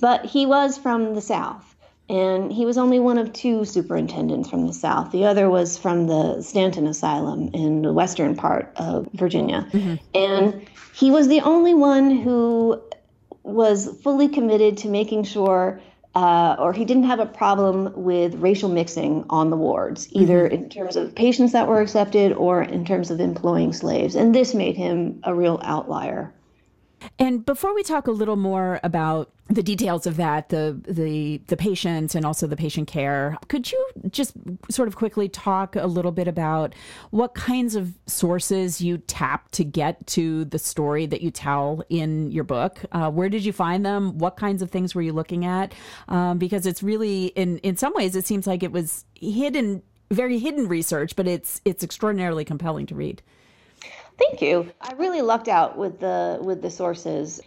But 0.00 0.26
he 0.26 0.44
was 0.44 0.76
from 0.76 1.14
the 1.14 1.20
South. 1.20 1.70
And 2.06 2.52
he 2.52 2.66
was 2.66 2.76
only 2.76 3.00
one 3.00 3.16
of 3.16 3.32
two 3.32 3.64
superintendents 3.64 4.50
from 4.50 4.66
the 4.66 4.74
South. 4.74 5.10
The 5.10 5.24
other 5.24 5.48
was 5.48 5.78
from 5.78 6.06
the 6.06 6.42
Staunton 6.42 6.86
Asylum 6.86 7.48
in 7.54 7.80
the 7.80 7.94
western 7.94 8.36
part 8.36 8.70
of 8.76 9.08
Virginia. 9.14 9.66
Mm-hmm. 9.72 9.94
And 10.14 10.66
he 10.94 11.10
was 11.10 11.28
the 11.28 11.40
only 11.40 11.74
one 11.74 12.10
who 12.10 12.80
was 13.42 14.00
fully 14.02 14.28
committed 14.28 14.78
to 14.78 14.88
making 14.88 15.24
sure 15.24 15.80
uh, 16.14 16.54
or 16.58 16.72
he 16.72 16.84
didn't 16.84 17.04
have 17.04 17.18
a 17.18 17.26
problem 17.26 17.92
with 17.96 18.34
racial 18.36 18.68
mixing 18.68 19.24
on 19.28 19.50
the 19.50 19.56
wards, 19.56 20.08
either 20.12 20.44
mm-hmm. 20.44 20.54
in 20.54 20.68
terms 20.68 20.96
of 20.96 21.14
patients 21.14 21.52
that 21.52 21.66
were 21.66 21.80
accepted 21.80 22.32
or 22.32 22.62
in 22.62 22.84
terms 22.84 23.10
of 23.10 23.20
employing 23.20 23.72
slaves. 23.72 24.14
And 24.14 24.34
this 24.34 24.54
made 24.54 24.76
him 24.76 25.20
a 25.24 25.34
real 25.34 25.60
outlier. 25.64 26.32
And 27.18 27.44
before 27.44 27.74
we 27.74 27.82
talk 27.82 28.06
a 28.06 28.10
little 28.10 28.36
more 28.36 28.80
about 28.82 29.30
the 29.48 29.62
details 29.62 30.06
of 30.06 30.16
that, 30.16 30.48
the 30.48 30.80
the 30.88 31.38
the 31.48 31.56
patients 31.56 32.14
and 32.14 32.24
also 32.24 32.46
the 32.46 32.56
patient 32.56 32.88
care, 32.88 33.36
could 33.48 33.70
you 33.70 33.86
just 34.10 34.32
sort 34.70 34.88
of 34.88 34.96
quickly 34.96 35.28
talk 35.28 35.76
a 35.76 35.86
little 35.86 36.12
bit 36.12 36.26
about 36.26 36.74
what 37.10 37.34
kinds 37.34 37.74
of 37.74 37.92
sources 38.06 38.80
you 38.80 38.98
tap 38.98 39.50
to 39.52 39.64
get 39.64 40.06
to 40.08 40.46
the 40.46 40.58
story 40.58 41.04
that 41.06 41.20
you 41.20 41.30
tell 41.30 41.82
in 41.90 42.30
your 42.30 42.44
book? 42.44 42.80
Uh, 42.92 43.10
where 43.10 43.28
did 43.28 43.44
you 43.44 43.52
find 43.52 43.84
them? 43.84 44.16
What 44.18 44.36
kinds 44.36 44.62
of 44.62 44.70
things 44.70 44.94
were 44.94 45.02
you 45.02 45.12
looking 45.12 45.44
at? 45.44 45.74
Um, 46.08 46.38
because 46.38 46.64
it's 46.66 46.82
really, 46.82 47.26
in 47.26 47.58
in 47.58 47.76
some 47.76 47.92
ways, 47.94 48.16
it 48.16 48.26
seems 48.26 48.46
like 48.46 48.62
it 48.62 48.72
was 48.72 49.04
hidden, 49.14 49.82
very 50.10 50.38
hidden 50.38 50.68
research, 50.68 51.16
but 51.16 51.28
it's 51.28 51.60
it's 51.66 51.84
extraordinarily 51.84 52.46
compelling 52.46 52.86
to 52.86 52.94
read. 52.94 53.22
Thank 54.16 54.42
you. 54.42 54.70
I 54.80 54.92
really 54.94 55.22
lucked 55.22 55.48
out 55.48 55.76
with 55.76 55.98
the 55.98 56.38
with 56.40 56.62
the 56.62 56.70
sources. 56.70 57.40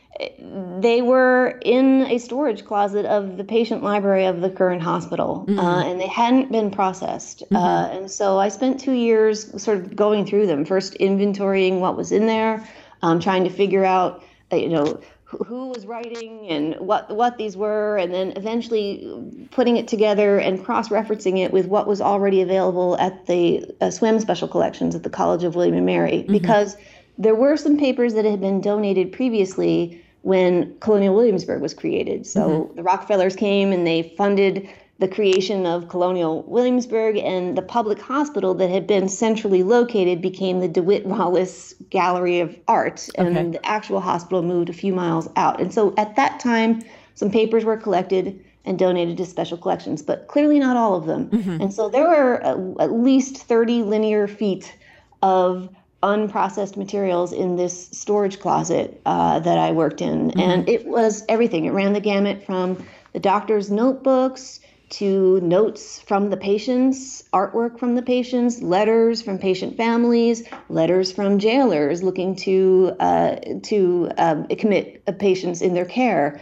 They 0.80 1.02
were 1.02 1.60
in 1.64 2.02
a 2.04 2.18
storage 2.18 2.66
closet 2.66 3.06
of 3.06 3.38
the 3.38 3.44
patient 3.44 3.84
library 3.84 4.26
of 4.26 4.42
the 4.42 4.50
current 4.50 4.82
hospital, 4.82 5.46
mm-hmm. 5.48 5.60
uh, 5.60 5.84
and 5.86 6.00
they 6.00 6.08
hadn't 6.08 6.52
been 6.52 6.72
processed. 6.72 7.44
Mm-hmm. 7.46 7.56
Uh, 7.56 7.88
and 7.90 8.12
so 8.12 8.38
I 8.38 8.50
spent 8.50 8.80
two 8.80 8.94
years 8.94 9.62
sort 9.62 9.78
of 9.78 9.96
going 9.96 10.26
through 10.26 10.48
them, 10.48 10.66
first 10.66 10.96
inventorying 10.96 11.80
what 11.80 11.96
was 11.96 12.12
in 12.12 12.26
there, 12.26 12.68
um, 13.02 13.20
trying 13.20 13.44
to 13.46 13.50
figure 13.50 13.86
out, 13.86 14.24
uh, 14.52 14.56
you 14.56 14.70
know, 14.70 15.00
who 15.28 15.68
was 15.68 15.86
writing 15.86 16.48
and 16.50 16.76
what 16.76 17.14
what 17.14 17.38
these 17.38 17.58
were, 17.58 17.98
and 17.98 18.14
then 18.14 18.32
eventually 18.38 19.48
putting 19.52 19.76
it 19.76 19.88
together 19.88 20.38
and 20.38 20.64
cross-referencing 20.64 21.38
it 21.38 21.52
with 21.52 21.66
what 21.66 21.86
was 21.86 22.00
already 22.00 22.42
available 22.42 22.98
at 22.98 23.26
the 23.26 23.64
uh, 23.82 23.88
Swem 23.88 24.22
special 24.22 24.48
collections 24.48 24.96
at 24.96 25.04
the 25.04 25.10
College 25.10 25.44
of 25.44 25.56
William 25.56 25.76
and 25.76 25.86
Mary, 25.86 26.20
mm-hmm. 26.20 26.32
because 26.32 26.78
there 27.18 27.36
were 27.36 27.58
some 27.58 27.78
papers 27.78 28.14
that 28.14 28.24
had 28.24 28.40
been 28.40 28.62
donated 28.62 29.12
previously 29.12 30.02
when 30.22 30.78
Colonial 30.80 31.14
Williamsburg 31.14 31.62
was 31.62 31.74
created. 31.74 32.26
So 32.26 32.50
mm-hmm. 32.50 32.76
the 32.76 32.84
Rockefellers 32.84 33.36
came 33.36 33.72
and 33.72 33.86
they 33.86 34.14
funded 34.18 34.70
the 35.00 35.08
creation 35.08 35.66
of 35.66 35.90
Colonial 35.90 36.44
Williamsburg 36.44 37.18
and 37.18 37.56
the 37.56 37.62
public 37.62 38.00
hospital 38.00 38.56
that 38.56 38.70
had 38.70 38.88
been 38.88 39.08
centrally 39.08 39.62
located 39.62 40.22
became 40.22 40.60
the 40.60 40.68
DeWitt 40.68 41.06
Wallace 41.06 41.76
Gallery 41.90 42.40
of 42.40 42.58
Art, 42.68 43.08
and 43.16 43.38
okay. 43.38 43.50
the 43.52 43.66
actual 43.66 44.00
hospital 44.00 44.42
moved 44.42 44.70
a 44.70 44.74
few 44.74 44.94
miles 44.94 45.30
out. 45.36 45.62
And 45.62 45.72
so 45.72 45.94
at 45.98 46.16
that 46.16 46.40
time, 46.40 46.84
some 47.14 47.30
papers 47.30 47.64
were 47.64 47.78
collected 47.78 48.44
and 48.66 48.78
donated 48.78 49.18
to 49.18 49.26
special 49.26 49.58
collections, 49.58 50.02
but 50.02 50.28
clearly 50.28 50.60
not 50.60 50.76
all 50.76 50.96
of 50.96 51.06
them. 51.06 51.30
Mm-hmm. 51.30 51.62
And 51.62 51.74
so 51.74 51.90
there 51.90 52.08
were 52.08 52.44
at 52.82 52.92
least 52.92 53.38
30 53.38 53.84
linear 53.84 54.28
feet 54.28 54.76
of 55.22 55.70
unprocessed 56.04 56.76
materials 56.76 57.34
in 57.34 57.56
this 57.56 57.88
storage 57.92 58.40
closet 58.40 59.00
uh, 59.06 59.40
that 59.40 59.58
I 59.58 59.72
worked 59.72 60.02
in. 60.02 60.30
Mm-hmm. 60.30 60.40
And 60.40 60.70
it 60.70 60.86
was 60.86 61.24
everything. 61.30 61.66
It 61.66 61.72
ran 61.72 61.94
the 61.94 62.02
gamut 62.02 62.46
from 62.46 62.84
the 63.14 63.20
doctor's 63.20 63.72
notebooks 63.72 64.60
to 64.90 65.40
notes 65.42 66.00
from 66.02 66.30
the 66.30 66.38
patients, 66.38 67.24
artwork 67.34 67.78
from 67.78 67.96
the 67.96 68.02
patients, 68.02 68.62
letters 68.62 69.22
from 69.22 69.38
patient 69.38 69.76
families, 69.76 70.44
letters 70.70 71.12
from 71.12 71.40
jailers 71.40 72.04
looking 72.04 72.36
to 72.36 72.96
uh, 73.00 73.36
to 73.64 74.10
um, 74.18 74.48
commit 74.48 75.04
patients 75.20 75.62
in 75.62 75.74
their 75.74 75.86
care, 75.86 76.42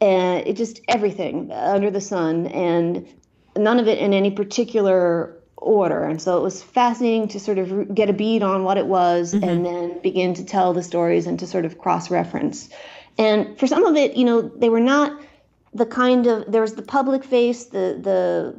and 0.00 0.46
it 0.46 0.56
just 0.56 0.80
everything 0.88 1.50
under 1.52 1.90
the 1.90 2.00
sun, 2.00 2.46
and 2.48 3.06
none 3.56 3.80
of 3.80 3.88
it 3.88 3.98
in 3.98 4.12
any 4.12 4.30
particular 4.30 5.34
order. 5.56 6.04
And 6.04 6.20
so 6.20 6.38
it 6.38 6.42
was 6.42 6.62
fascinating 6.62 7.28
to 7.28 7.40
sort 7.40 7.58
of 7.58 7.94
get 7.94 8.08
a 8.08 8.12
bead 8.12 8.42
on 8.42 8.64
what 8.64 8.76
it 8.76 8.86
was, 8.86 9.34
mm-hmm. 9.34 9.48
and 9.48 9.66
then 9.66 10.00
begin 10.02 10.34
to 10.34 10.44
tell 10.44 10.72
the 10.74 10.82
stories 10.82 11.26
and 11.26 11.38
to 11.40 11.46
sort 11.46 11.64
of 11.64 11.78
cross 11.78 12.10
reference. 12.10 12.68
And 13.16 13.58
for 13.58 13.66
some 13.66 13.84
of 13.84 13.96
it, 13.96 14.16
you 14.16 14.24
know, 14.24 14.42
they 14.42 14.68
were 14.68 14.78
not 14.80 15.20
the 15.78 15.86
kind 15.86 16.26
of 16.26 16.50
there 16.50 16.62
was 16.62 16.74
the 16.74 16.82
public 16.82 17.24
face, 17.24 17.66
the 17.66 17.98
the 18.00 18.54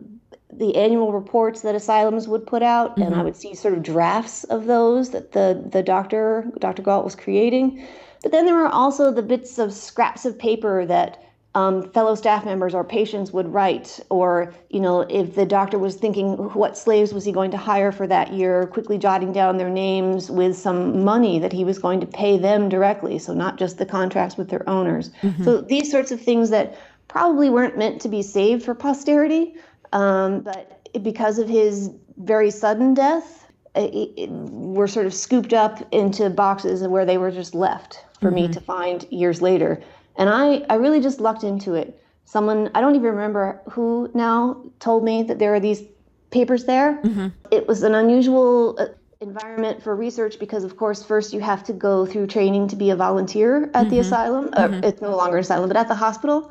the 0.52 0.76
annual 0.76 1.14
reports 1.14 1.62
that 1.62 1.76
asylums 1.76 2.28
would 2.28 2.46
put 2.46 2.64
out, 2.64 2.92
mm-hmm. 2.92 3.04
and 3.04 3.14
I 3.14 3.18
mm-hmm. 3.18 3.26
would 3.26 3.36
see 3.36 3.54
sort 3.54 3.74
of 3.74 3.84
drafts 3.84 4.44
of 4.46 4.66
those 4.66 5.12
that 5.12 5.34
the 5.34 5.64
the 5.72 5.84
doctor 5.84 6.46
Dr. 6.60 6.82
Galt 6.82 7.06
was 7.06 7.16
creating. 7.16 7.86
But 8.22 8.32
then 8.32 8.46
there 8.46 8.56
were 8.56 8.68
also 8.68 9.12
the 9.12 9.22
bits 9.22 9.60
of 9.60 9.74
scraps 9.74 10.26
of 10.26 10.38
paper 10.38 10.86
that 10.86 11.24
um, 11.56 11.90
fellow 11.92 12.14
staff 12.14 12.46
members 12.46 12.76
or 12.76 12.84
patients 12.84 13.32
would 13.32 13.52
write, 13.52 14.00
or 14.10 14.54
you 14.70 14.80
know, 14.80 15.02
if 15.02 15.36
the 15.36 15.46
doctor 15.46 15.80
was 15.80 15.96
thinking 15.96 16.34
what 16.54 16.78
slaves 16.78 17.12
was 17.12 17.26
he 17.26 17.32
going 17.32 17.50
to 17.52 17.58
hire 17.58 17.92
for 17.92 18.06
that 18.06 18.34
year, 18.34 18.68
quickly 18.68 18.98
jotting 19.00 19.34
down 19.34 19.58
their 19.58 19.70
names 19.70 20.30
with 20.30 20.56
some 20.56 21.04
money 21.04 21.40
that 21.40 21.52
he 21.52 21.64
was 21.64 21.80
going 21.80 22.00
to 22.02 22.06
pay 22.06 22.38
them 22.38 22.70
directly, 22.70 23.18
so 23.18 23.34
not 23.34 23.58
just 23.58 23.78
the 23.78 23.86
contracts 23.86 24.38
with 24.38 24.50
their 24.50 24.68
owners. 24.70 25.10
Mm-hmm. 25.24 25.44
So 25.44 25.62
these 25.62 25.90
sorts 25.90 26.12
of 26.12 26.22
things 26.22 26.52
that 26.52 26.78
probably 27.10 27.50
weren't 27.50 27.78
meant 27.78 28.00
to 28.01 28.08
be 28.08 28.22
saved 28.22 28.63
for 28.63 28.74
posterity, 28.74 29.56
um, 29.92 30.39
but 30.42 30.88
because 31.04 31.39
of 31.39 31.50
his 31.50 31.89
very 32.18 32.51
sudden 32.51 32.94
death, 32.94 33.46
it, 33.75 34.12
it, 34.16 34.30
were 34.30 34.88
sort 34.88 35.06
of 35.06 35.13
scooped 35.13 35.54
up 35.54 35.86
into 35.94 36.30
boxes 36.30 36.88
where 36.88 37.06
they 37.06 37.18
were 37.18 37.32
just 37.32 37.54
left 37.54 38.06
for 38.22 38.28
mm-hmm. 38.28 38.48
me 38.48 38.48
to 38.48 38.62
find 38.62 39.06
years 39.10 39.42
later. 39.42 39.82
And 40.18 40.30
I, 40.30 40.66
I 40.70 40.75
really 40.75 41.01
just 41.01 41.20
lucked 41.20 41.44
into 41.44 41.74
it. 41.74 42.01
Someone, 42.25 42.70
I 42.75 42.82
don't 42.82 42.96
even 42.96 43.10
remember 43.10 43.62
who 43.70 44.10
now, 44.13 44.62
told 44.80 45.04
me 45.04 45.24
that 45.24 45.39
there 45.39 45.54
are 45.54 45.60
these 45.60 45.84
papers 46.30 46.66
there. 46.66 47.00
Mm-hmm. 47.04 47.28
It 47.51 47.68
was 47.68 47.84
an 47.84 47.96
unusual 47.96 48.75
uh, 48.80 48.86
environment 49.22 49.82
for 49.82 49.96
research 49.96 50.39
because 50.39 50.63
of 50.63 50.78
course 50.78 51.04
first 51.04 51.34
you 51.34 51.42
have 51.42 51.62
to 51.62 51.74
go 51.74 52.06
through 52.06 52.25
training 52.25 52.70
to 52.70 52.78
be 52.78 52.89
a 52.89 52.96
volunteer 52.96 53.63
at 53.63 53.74
mm-hmm. 53.74 53.89
the 53.89 54.00
asylum 54.00 54.50
uh, 54.54 54.68
mm-hmm. 54.68 54.82
it's 54.82 55.01
no 55.01 55.13
longer 55.13 55.36
an 55.36 55.42
asylum 55.42 55.68
but 55.68 55.75
at 55.75 55.89
the 55.89 55.96
hospital 55.96 56.50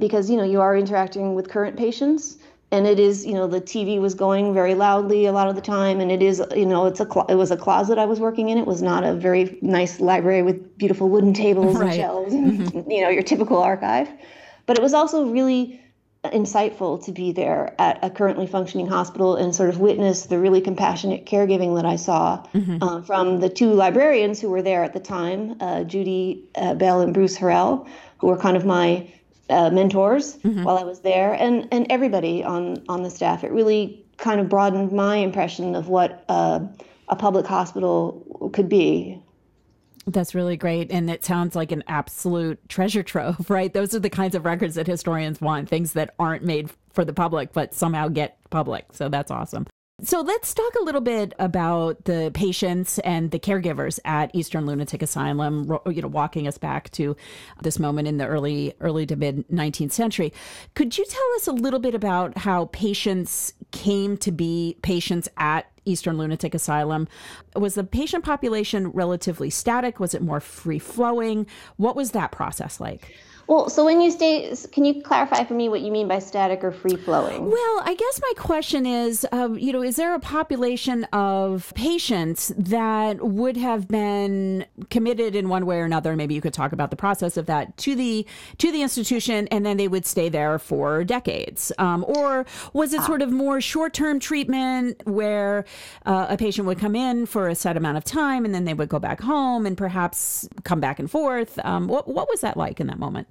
because 0.00 0.30
you 0.30 0.36
know 0.36 0.44
you 0.44 0.60
are 0.60 0.76
interacting 0.76 1.34
with 1.34 1.48
current 1.48 1.76
patients 1.76 2.36
and 2.72 2.86
it 2.86 2.98
is 2.98 3.26
you 3.26 3.34
know 3.34 3.46
the 3.46 3.60
tv 3.60 4.00
was 4.00 4.14
going 4.14 4.54
very 4.54 4.74
loudly 4.74 5.26
a 5.26 5.32
lot 5.32 5.48
of 5.48 5.54
the 5.54 5.60
time 5.60 6.00
and 6.00 6.10
it 6.10 6.22
is 6.22 6.42
you 6.54 6.66
know 6.66 6.86
it's 6.86 7.00
a 7.00 7.06
it 7.28 7.34
was 7.34 7.50
a 7.50 7.56
closet 7.56 7.98
i 7.98 8.04
was 8.04 8.20
working 8.20 8.48
in 8.48 8.58
it 8.58 8.66
was 8.66 8.82
not 8.82 9.04
a 9.04 9.14
very 9.14 9.58
nice 9.62 10.00
library 10.00 10.42
with 10.42 10.78
beautiful 10.78 11.08
wooden 11.08 11.34
tables 11.34 11.76
right. 11.76 11.86
and 11.86 11.94
shelves 11.94 12.34
mm-hmm. 12.34 12.90
you 12.90 13.00
know 13.02 13.08
your 13.08 13.22
typical 13.22 13.58
archive 13.58 14.08
but 14.66 14.78
it 14.78 14.82
was 14.82 14.94
also 14.94 15.26
really 15.26 15.80
insightful 16.24 17.02
to 17.02 17.12
be 17.12 17.32
there 17.32 17.74
at 17.78 17.98
a 18.02 18.10
currently 18.10 18.46
functioning 18.46 18.86
hospital 18.86 19.36
and 19.36 19.54
sort 19.54 19.70
of 19.70 19.80
witness 19.80 20.26
the 20.26 20.38
really 20.38 20.60
compassionate 20.60 21.24
caregiving 21.24 21.76
that 21.76 21.86
I 21.86 21.96
saw 21.96 22.44
mm-hmm. 22.52 22.82
uh, 22.82 23.00
from 23.02 23.40
the 23.40 23.48
two 23.48 23.72
librarians 23.72 24.38
who 24.38 24.50
were 24.50 24.60
there 24.60 24.84
at 24.84 24.92
the 24.92 25.00
time, 25.00 25.56
uh, 25.60 25.84
Judy 25.84 26.44
uh, 26.56 26.74
Bell 26.74 27.00
and 27.00 27.14
Bruce 27.14 27.38
Harrell, 27.38 27.88
who 28.18 28.26
were 28.26 28.36
kind 28.36 28.56
of 28.56 28.66
my 28.66 29.10
uh, 29.50 29.70
mentors 29.70 30.36
mm-hmm. 30.38 30.64
while 30.64 30.78
I 30.78 30.84
was 30.84 31.00
there, 31.00 31.34
and 31.34 31.68
and 31.72 31.86
everybody 31.90 32.44
on 32.44 32.82
on 32.88 33.02
the 33.02 33.10
staff. 33.10 33.44
It 33.44 33.52
really 33.52 34.04
kind 34.16 34.40
of 34.40 34.48
broadened 34.48 34.92
my 34.92 35.16
impression 35.16 35.74
of 35.74 35.88
what 35.88 36.24
uh, 36.28 36.60
a 37.08 37.16
public 37.16 37.46
hospital 37.46 38.50
could 38.52 38.68
be. 38.68 39.20
That's 40.06 40.34
really 40.34 40.56
great. 40.56 40.90
And 40.90 41.10
it 41.10 41.24
sounds 41.24 41.54
like 41.54 41.72
an 41.72 41.84
absolute 41.86 42.58
treasure 42.68 43.02
trove, 43.02 43.50
right? 43.50 43.72
Those 43.72 43.94
are 43.94 43.98
the 43.98 44.10
kinds 44.10 44.34
of 44.34 44.44
records 44.44 44.74
that 44.76 44.86
historians 44.86 45.40
want, 45.40 45.68
things 45.68 45.92
that 45.92 46.14
aren't 46.18 46.44
made 46.44 46.70
for 46.92 47.04
the 47.04 47.12
public, 47.12 47.52
but 47.52 47.74
somehow 47.74 48.08
get 48.08 48.38
public. 48.50 48.86
So 48.92 49.08
that's 49.08 49.30
awesome. 49.30 49.66
So 50.02 50.22
let's 50.22 50.54
talk 50.54 50.74
a 50.80 50.84
little 50.84 51.00
bit 51.02 51.34
about 51.38 52.04
the 52.04 52.30
patients 52.32 52.98
and 53.00 53.30
the 53.30 53.38
caregivers 53.38 53.98
at 54.04 54.34
Eastern 54.34 54.64
Lunatic 54.64 55.02
Asylum, 55.02 55.70
you 55.86 56.00
know, 56.00 56.08
walking 56.08 56.48
us 56.48 56.56
back 56.56 56.90
to 56.92 57.16
this 57.62 57.78
moment 57.78 58.08
in 58.08 58.16
the 58.16 58.26
early 58.26 58.72
early 58.80 59.04
to 59.06 59.16
mid 59.16 59.46
19th 59.48 59.92
century. 59.92 60.32
Could 60.74 60.96
you 60.96 61.04
tell 61.04 61.32
us 61.36 61.46
a 61.48 61.52
little 61.52 61.80
bit 61.80 61.94
about 61.94 62.38
how 62.38 62.66
patients 62.66 63.52
came 63.72 64.16
to 64.18 64.32
be 64.32 64.78
patients 64.82 65.28
at 65.36 65.70
Eastern 65.84 66.16
Lunatic 66.16 66.54
Asylum? 66.54 67.06
Was 67.54 67.74
the 67.74 67.84
patient 67.84 68.24
population 68.24 68.88
relatively 68.88 69.50
static? 69.50 70.00
Was 70.00 70.14
it 70.14 70.22
more 70.22 70.40
free 70.40 70.78
flowing? 70.78 71.46
What 71.76 71.94
was 71.94 72.12
that 72.12 72.32
process 72.32 72.80
like? 72.80 73.14
Well, 73.50 73.68
so 73.68 73.84
when 73.84 74.00
you 74.00 74.12
say, 74.12 74.54
can 74.70 74.84
you 74.84 75.02
clarify 75.02 75.42
for 75.42 75.54
me 75.54 75.68
what 75.68 75.80
you 75.80 75.90
mean 75.90 76.06
by 76.06 76.20
static 76.20 76.62
or 76.62 76.70
free 76.70 76.94
flowing? 76.94 77.50
Well, 77.50 77.82
I 77.84 77.96
guess 77.98 78.20
my 78.22 78.32
question 78.36 78.86
is, 78.86 79.26
um, 79.32 79.58
you 79.58 79.72
know, 79.72 79.82
is 79.82 79.96
there 79.96 80.14
a 80.14 80.20
population 80.20 81.02
of 81.12 81.72
patients 81.74 82.52
that 82.56 83.20
would 83.20 83.56
have 83.56 83.88
been 83.88 84.66
committed 84.88 85.34
in 85.34 85.48
one 85.48 85.66
way 85.66 85.80
or 85.80 85.84
another? 85.84 86.14
Maybe 86.14 86.32
you 86.32 86.40
could 86.40 86.54
talk 86.54 86.70
about 86.70 86.90
the 86.90 86.96
process 86.96 87.36
of 87.36 87.46
that 87.46 87.76
to 87.78 87.96
the 87.96 88.24
to 88.58 88.70
the 88.70 88.82
institution, 88.82 89.48
and 89.48 89.66
then 89.66 89.78
they 89.78 89.88
would 89.88 90.06
stay 90.06 90.28
there 90.28 90.60
for 90.60 91.02
decades, 91.02 91.72
um, 91.78 92.04
or 92.06 92.46
was 92.72 92.92
it 92.92 93.00
ah. 93.00 93.06
sort 93.06 93.20
of 93.20 93.32
more 93.32 93.60
short 93.60 93.94
term 93.94 94.20
treatment 94.20 95.04
where 95.08 95.64
uh, 96.06 96.28
a 96.28 96.36
patient 96.36 96.68
would 96.68 96.78
come 96.78 96.94
in 96.94 97.26
for 97.26 97.48
a 97.48 97.56
set 97.56 97.76
amount 97.76 97.96
of 97.96 98.04
time 98.04 98.44
and 98.44 98.54
then 98.54 98.64
they 98.64 98.74
would 98.74 98.88
go 98.88 99.00
back 99.00 99.20
home 99.20 99.66
and 99.66 99.76
perhaps 99.76 100.48
come 100.62 100.78
back 100.78 101.00
and 101.00 101.10
forth? 101.10 101.58
Um, 101.64 101.88
what 101.88 102.06
what 102.06 102.28
was 102.28 102.42
that 102.42 102.56
like 102.56 102.78
in 102.78 102.86
that 102.86 103.00
moment? 103.00 103.26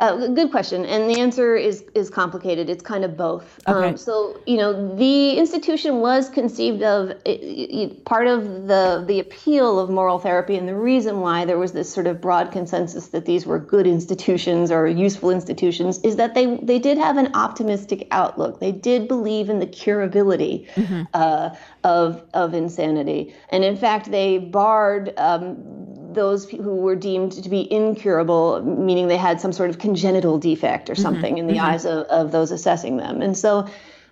Uh, 0.00 0.28
good 0.28 0.50
question, 0.50 0.86
and 0.86 1.10
the 1.10 1.20
answer 1.20 1.56
is 1.56 1.84
is 1.94 2.08
complicated. 2.08 2.70
It's 2.70 2.82
kind 2.82 3.04
of 3.04 3.18
both. 3.18 3.60
Okay. 3.68 3.88
Um, 3.88 3.98
so 3.98 4.40
you 4.46 4.56
know, 4.56 4.96
the 4.96 5.36
institution 5.36 6.00
was 6.00 6.30
conceived 6.30 6.82
of 6.82 7.10
it, 7.26 7.38
it, 7.42 8.04
part 8.06 8.26
of 8.26 8.66
the 8.66 9.04
the 9.06 9.20
appeal 9.20 9.78
of 9.78 9.90
moral 9.90 10.18
therapy, 10.18 10.56
and 10.56 10.66
the 10.66 10.74
reason 10.74 11.20
why 11.20 11.44
there 11.44 11.58
was 11.58 11.72
this 11.72 11.92
sort 11.92 12.06
of 12.06 12.18
broad 12.18 12.50
consensus 12.50 13.08
that 13.08 13.26
these 13.26 13.44
were 13.44 13.58
good 13.58 13.86
institutions 13.86 14.70
or 14.70 14.86
useful 14.86 15.30
institutions 15.30 15.98
is 16.02 16.16
that 16.16 16.32
they 16.32 16.56
they 16.62 16.78
did 16.78 16.96
have 16.96 17.18
an 17.18 17.30
optimistic 17.34 18.08
outlook. 18.10 18.58
They 18.58 18.72
did 18.72 19.06
believe 19.06 19.50
in 19.50 19.58
the 19.58 19.66
curability 19.66 20.66
mm-hmm. 20.70 21.02
uh, 21.12 21.50
of 21.84 22.22
of 22.32 22.54
insanity, 22.54 23.34
and 23.50 23.64
in 23.64 23.76
fact, 23.76 24.10
they 24.10 24.38
barred. 24.38 25.12
Um, 25.18 25.89
those 26.14 26.48
who 26.48 26.76
were 26.76 26.96
deemed 26.96 27.32
to 27.32 27.48
be 27.48 27.70
incurable, 27.72 28.62
meaning 28.62 29.08
they 29.08 29.16
had 29.16 29.40
some 29.40 29.52
sort 29.52 29.70
of 29.70 29.78
congenital 29.78 30.38
defect 30.38 30.90
or 30.90 30.94
mm-hmm. 30.94 31.02
something 31.02 31.34
mm-hmm. 31.34 31.38
in 31.38 31.46
the 31.46 31.54
mm-hmm. 31.54 31.66
eyes 31.66 31.84
of, 31.84 32.06
of 32.06 32.32
those 32.32 32.50
assessing 32.50 32.96
them. 32.96 33.22
And 33.22 33.36
so 33.36 33.68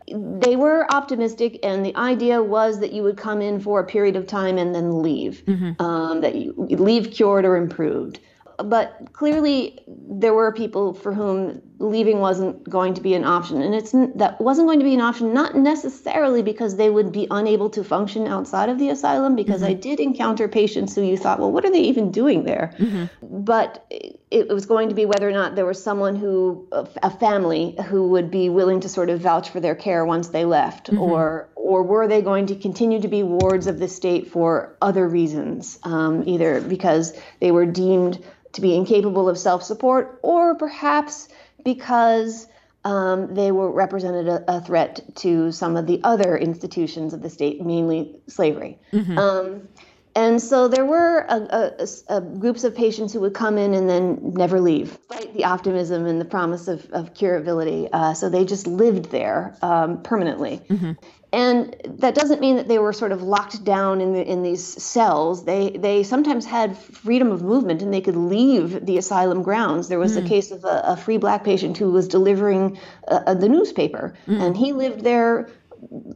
they 0.06 0.56
were 0.56 0.90
optimistic, 0.90 1.58
and 1.62 1.84
the 1.84 1.94
idea 1.96 2.42
was 2.42 2.80
that 2.80 2.92
you 2.92 3.02
would 3.02 3.18
come 3.18 3.42
in 3.42 3.60
for 3.60 3.80
a 3.80 3.84
period 3.84 4.16
of 4.16 4.26
time 4.26 4.56
and 4.56 4.74
then 4.74 5.02
leave, 5.02 5.42
mm-hmm. 5.46 5.80
um, 5.82 6.22
that 6.22 6.34
you 6.34 6.54
leave 6.56 7.10
cured 7.10 7.44
or 7.44 7.56
improved 7.56 8.20
but 8.64 9.08
clearly 9.12 9.78
there 9.86 10.34
were 10.34 10.52
people 10.52 10.92
for 10.92 11.14
whom 11.14 11.62
leaving 11.80 12.18
wasn't 12.18 12.68
going 12.68 12.94
to 12.94 13.00
be 13.00 13.14
an 13.14 13.24
option 13.24 13.62
and 13.62 13.74
it's 13.74 13.92
that 14.16 14.40
wasn't 14.40 14.66
going 14.66 14.80
to 14.80 14.84
be 14.84 14.94
an 14.94 15.00
option 15.00 15.32
not 15.32 15.54
necessarily 15.54 16.42
because 16.42 16.76
they 16.76 16.90
would 16.90 17.12
be 17.12 17.26
unable 17.30 17.70
to 17.70 17.84
function 17.84 18.26
outside 18.26 18.68
of 18.68 18.78
the 18.78 18.88
asylum 18.88 19.36
because 19.36 19.62
mm-hmm. 19.62 19.70
i 19.70 19.74
did 19.74 20.00
encounter 20.00 20.48
patients 20.48 20.94
who 20.94 21.02
you 21.02 21.16
thought 21.16 21.38
well 21.38 21.52
what 21.52 21.64
are 21.64 21.70
they 21.70 21.80
even 21.80 22.10
doing 22.10 22.42
there 22.42 22.74
mm-hmm. 22.78 23.04
but 23.22 23.86
it 24.30 24.48
was 24.48 24.66
going 24.66 24.88
to 24.88 24.94
be 24.94 25.06
whether 25.06 25.28
or 25.28 25.32
not 25.32 25.54
there 25.54 25.66
was 25.66 25.82
someone 25.82 26.16
who 26.16 26.66
a 26.72 27.10
family 27.10 27.76
who 27.86 28.08
would 28.08 28.30
be 28.30 28.48
willing 28.48 28.80
to 28.80 28.88
sort 28.88 29.08
of 29.08 29.20
vouch 29.20 29.50
for 29.50 29.60
their 29.60 29.76
care 29.76 30.04
once 30.04 30.28
they 30.28 30.44
left 30.44 30.88
mm-hmm. 30.88 31.00
or 31.00 31.48
or 31.54 31.82
were 31.82 32.08
they 32.08 32.22
going 32.22 32.46
to 32.46 32.56
continue 32.56 33.00
to 33.00 33.08
be 33.08 33.22
wards 33.22 33.66
of 33.66 33.78
the 33.78 33.88
state 33.88 34.28
for 34.30 34.76
other 34.82 35.06
reasons 35.06 35.78
um, 35.84 36.24
either 36.26 36.60
because 36.60 37.12
they 37.40 37.52
were 37.52 37.66
deemed 37.66 38.18
to 38.52 38.60
be 38.60 38.74
incapable 38.74 39.28
of 39.28 39.38
self 39.38 39.62
support, 39.62 40.18
or 40.22 40.54
perhaps 40.54 41.28
because 41.64 42.46
um, 42.84 43.34
they 43.34 43.52
were 43.52 43.70
represented 43.70 44.28
a, 44.28 44.56
a, 44.56 44.60
threat 44.60 45.00
to 45.16 45.52
some 45.52 45.76
of 45.76 45.86
the 45.86 46.00
other 46.04 46.36
institutions 46.36 47.12
of 47.12 47.22
the 47.22 47.30
state, 47.30 47.64
mainly 47.64 48.20
slavery. 48.28 48.78
Mm-hmm. 48.92 49.18
Um, 49.18 49.68
And 50.18 50.42
so 50.42 50.66
there 50.66 50.84
were 50.84 51.20
a, 51.28 51.86
a, 52.08 52.20
groups 52.20 52.64
of 52.64 52.74
patients 52.74 53.12
who 53.12 53.20
would 53.20 53.34
come 53.34 53.56
in 53.56 53.72
and 53.72 53.88
then 53.88 54.32
never 54.34 54.60
leave, 54.60 54.98
despite 55.08 55.32
the 55.32 55.44
optimism 55.44 56.06
and 56.06 56.20
the 56.20 56.24
promise 56.24 56.66
of, 56.66 56.90
of 56.90 57.14
curability. 57.14 57.88
Uh, 57.92 58.14
so 58.14 58.28
they 58.28 58.44
just 58.44 58.66
lived 58.66 59.12
there 59.12 59.56
um, 59.62 60.02
permanently. 60.02 60.60
Mm-hmm. 60.68 60.92
And 61.32 61.76
that 61.84 62.14
doesn't 62.14 62.40
mean 62.40 62.56
that 62.56 62.68
they 62.68 62.78
were 62.78 62.94
sort 62.94 63.12
of 63.12 63.22
locked 63.22 63.62
down 63.62 64.00
in, 64.00 64.14
the, 64.14 64.26
in 64.26 64.42
these 64.42 64.64
cells. 64.64 65.44
They, 65.44 65.70
they 65.70 66.02
sometimes 66.02 66.46
had 66.46 66.76
freedom 66.76 67.30
of 67.30 67.42
movement 67.42 67.82
and 67.82 67.92
they 67.92 68.00
could 68.00 68.16
leave 68.16 68.86
the 68.86 68.96
asylum 68.96 69.42
grounds. 69.42 69.88
There 69.88 69.98
was 69.98 70.16
mm. 70.16 70.24
a 70.24 70.28
case 70.28 70.50
of 70.50 70.64
a, 70.64 70.82
a, 70.86 70.96
free 70.96 71.18
black 71.18 71.44
patient 71.44 71.76
who 71.76 71.90
was 71.90 72.08
delivering 72.08 72.78
uh, 73.08 73.34
the 73.34 73.48
newspaper, 73.48 74.14
mm. 74.26 74.40
and 74.40 74.56
he 74.56 74.72
lived 74.72 75.04
there 75.04 75.50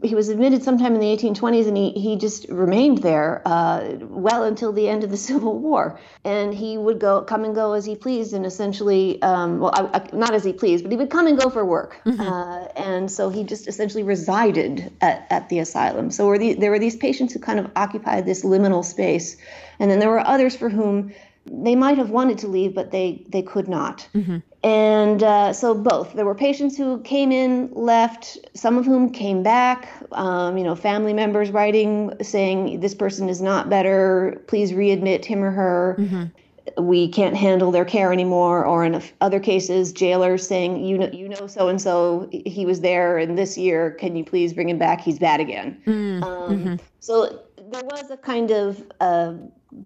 he 0.02 0.14
was 0.14 0.28
admitted 0.28 0.62
sometime 0.62 0.95
in 0.95 1.00
the 1.00 1.07
1820s 1.07 1.69
and 1.69 1.76
he, 1.76 1.90
he 1.92 2.16
just 2.16 2.49
remained 2.49 2.99
there 2.99 3.42
uh, 3.47 3.95
well 4.00 4.42
until 4.45 4.73
the 4.73 4.88
end 4.88 5.04
of 5.04 5.11
the 5.11 5.16
Civil 5.31 5.59
War. 5.59 5.99
And 6.25 6.52
he 6.52 6.76
would 6.76 6.99
go 6.99 7.23
come 7.23 7.45
and 7.45 7.54
go 7.54 7.73
as 7.73 7.85
he 7.85 7.95
pleased 7.95 8.33
and 8.33 8.45
essentially, 8.45 9.21
um, 9.23 9.61
well, 9.61 9.73
I, 9.75 9.99
I, 9.99 10.09
not 10.12 10.35
as 10.35 10.45
he 10.45 10.52
pleased, 10.52 10.85
but 10.85 10.90
he 10.90 10.97
would 10.97 11.11
come 11.11 11.26
and 11.26 11.38
go 11.38 11.50
for 11.50 11.64
work. 11.64 12.00
Mm-hmm. 12.04 12.21
Uh, 12.21 12.64
and 12.76 13.11
so 13.11 13.31
he 13.31 13.45
just 13.45 13.69
essentially 13.69 14.02
resided 14.02 14.92
at, 15.00 15.26
at 15.31 15.49
the 15.49 15.61
asylum. 15.61 16.11
So 16.11 16.26
were 16.26 16.38
the, 16.38 16.54
there 16.54 16.71
were 16.71 16.81
these 16.81 16.97
patients 16.97 17.33
who 17.33 17.38
kind 17.38 17.59
of 17.59 17.71
occupied 17.76 18.26
this 18.26 18.45
liminal 18.45 18.85
space. 18.85 19.37
And 19.78 19.90
then 19.90 19.99
there 19.99 20.11
were 20.11 20.26
others 20.26 20.57
for 20.57 20.69
whom 20.69 21.12
they 21.47 21.75
might 21.75 21.99
have 21.99 22.11
wanted 22.11 22.38
to 22.38 22.49
leave, 22.49 22.75
but 22.75 22.90
they, 22.90 23.25
they 23.28 23.42
could 23.42 23.69
not. 23.69 24.09
Mm-hmm. 24.14 24.38
And 24.64 25.25
uh, 25.25 25.52
so 25.52 25.75
both. 25.75 26.12
There 26.12 26.25
were 26.25 26.37
patients 26.37 26.76
who 26.76 27.00
came 27.00 27.33
in, 27.33 27.69
left, 27.73 28.38
some 28.54 28.78
of 28.78 28.85
whom 28.85 29.11
came 29.11 29.42
back, 29.42 29.88
um, 30.12 30.57
you 30.57 30.62
know, 30.62 30.76
family 30.76 31.12
members 31.12 31.50
writing 31.50 32.12
saying, 32.23 32.78
this 32.78 32.95
person 32.95 33.28
is 33.28 33.42
not 33.42 33.69
better, 33.69 34.40
please 34.47 34.73
readmit 34.73 35.25
him 35.25 35.42
or 35.42 35.50
her. 35.50 35.97
Mm-hmm. 35.99 36.85
We 36.85 37.09
can't 37.09 37.37
handle 37.37 37.73
their 37.73 37.85
care 37.85 38.12
anymore. 38.12 38.64
Or 38.64 38.85
in 38.85 39.02
other 39.21 39.40
cases, 39.40 39.92
jailers 39.92 40.47
saying, 40.47 40.85
you 40.85 40.97
know, 40.97 41.11
you 41.12 41.28
know, 41.28 41.49
so 41.49 41.66
and 41.66 41.83
so, 41.83 42.31
he 42.31 42.64
was 42.64 42.83
there, 42.83 43.19
and 43.19 43.37
this 43.37 43.59
year, 43.59 43.90
can 43.90 44.14
you 44.14 44.25
please 44.25 44.52
bring 44.52 44.69
him 44.69 44.78
back? 44.78 45.00
He's 45.00 45.19
bad 45.19 45.40
again. 45.40 45.83
Mm-hmm. 45.85 46.23
Um, 46.23 46.59
mm-hmm. 46.59 46.75
so 47.00 47.42
there 47.73 47.83
was 47.83 48.12
a 48.12 48.16
kind 48.16 48.52
of 48.52 48.81
uh, 49.00 49.35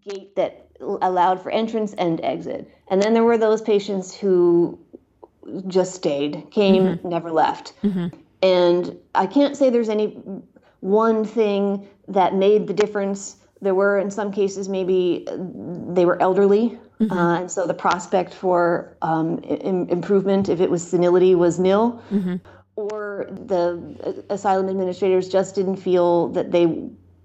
gate 0.06 0.36
that 0.36 0.65
allowed 0.80 1.42
for 1.42 1.50
entrance 1.50 1.94
and 1.94 2.22
exit. 2.24 2.70
And 2.88 3.00
then 3.00 3.14
there 3.14 3.24
were 3.24 3.38
those 3.38 3.62
patients 3.62 4.14
who 4.14 4.78
just 5.66 5.94
stayed, 5.94 6.50
came, 6.50 6.84
mm-hmm. 6.84 7.08
never 7.08 7.30
left. 7.30 7.72
Mm-hmm. 7.82 8.08
And 8.42 8.96
I 9.14 9.26
can't 9.26 9.56
say 9.56 9.70
there's 9.70 9.88
any 9.88 10.18
one 10.80 11.24
thing 11.24 11.86
that 12.08 12.34
made 12.34 12.66
the 12.66 12.74
difference. 12.74 13.36
There 13.60 13.74
were, 13.74 13.98
in 13.98 14.10
some 14.10 14.32
cases, 14.32 14.68
maybe 14.68 15.26
they 15.28 16.04
were 16.04 16.20
elderly. 16.20 16.78
Mm-hmm. 17.00 17.12
Uh, 17.12 17.40
and 17.40 17.50
so 17.50 17.66
the 17.66 17.74
prospect 17.74 18.34
for 18.34 18.96
um, 19.02 19.38
Im- 19.44 19.88
improvement, 19.88 20.48
if 20.48 20.60
it 20.60 20.70
was 20.70 20.86
senility, 20.86 21.34
was 21.34 21.58
nil. 21.58 22.02
Mm-hmm. 22.12 22.36
Or 22.76 23.26
the 23.30 24.24
asylum 24.28 24.68
administrators 24.68 25.28
just 25.28 25.54
didn't 25.54 25.76
feel 25.76 26.28
that 26.28 26.52
they 26.52 26.66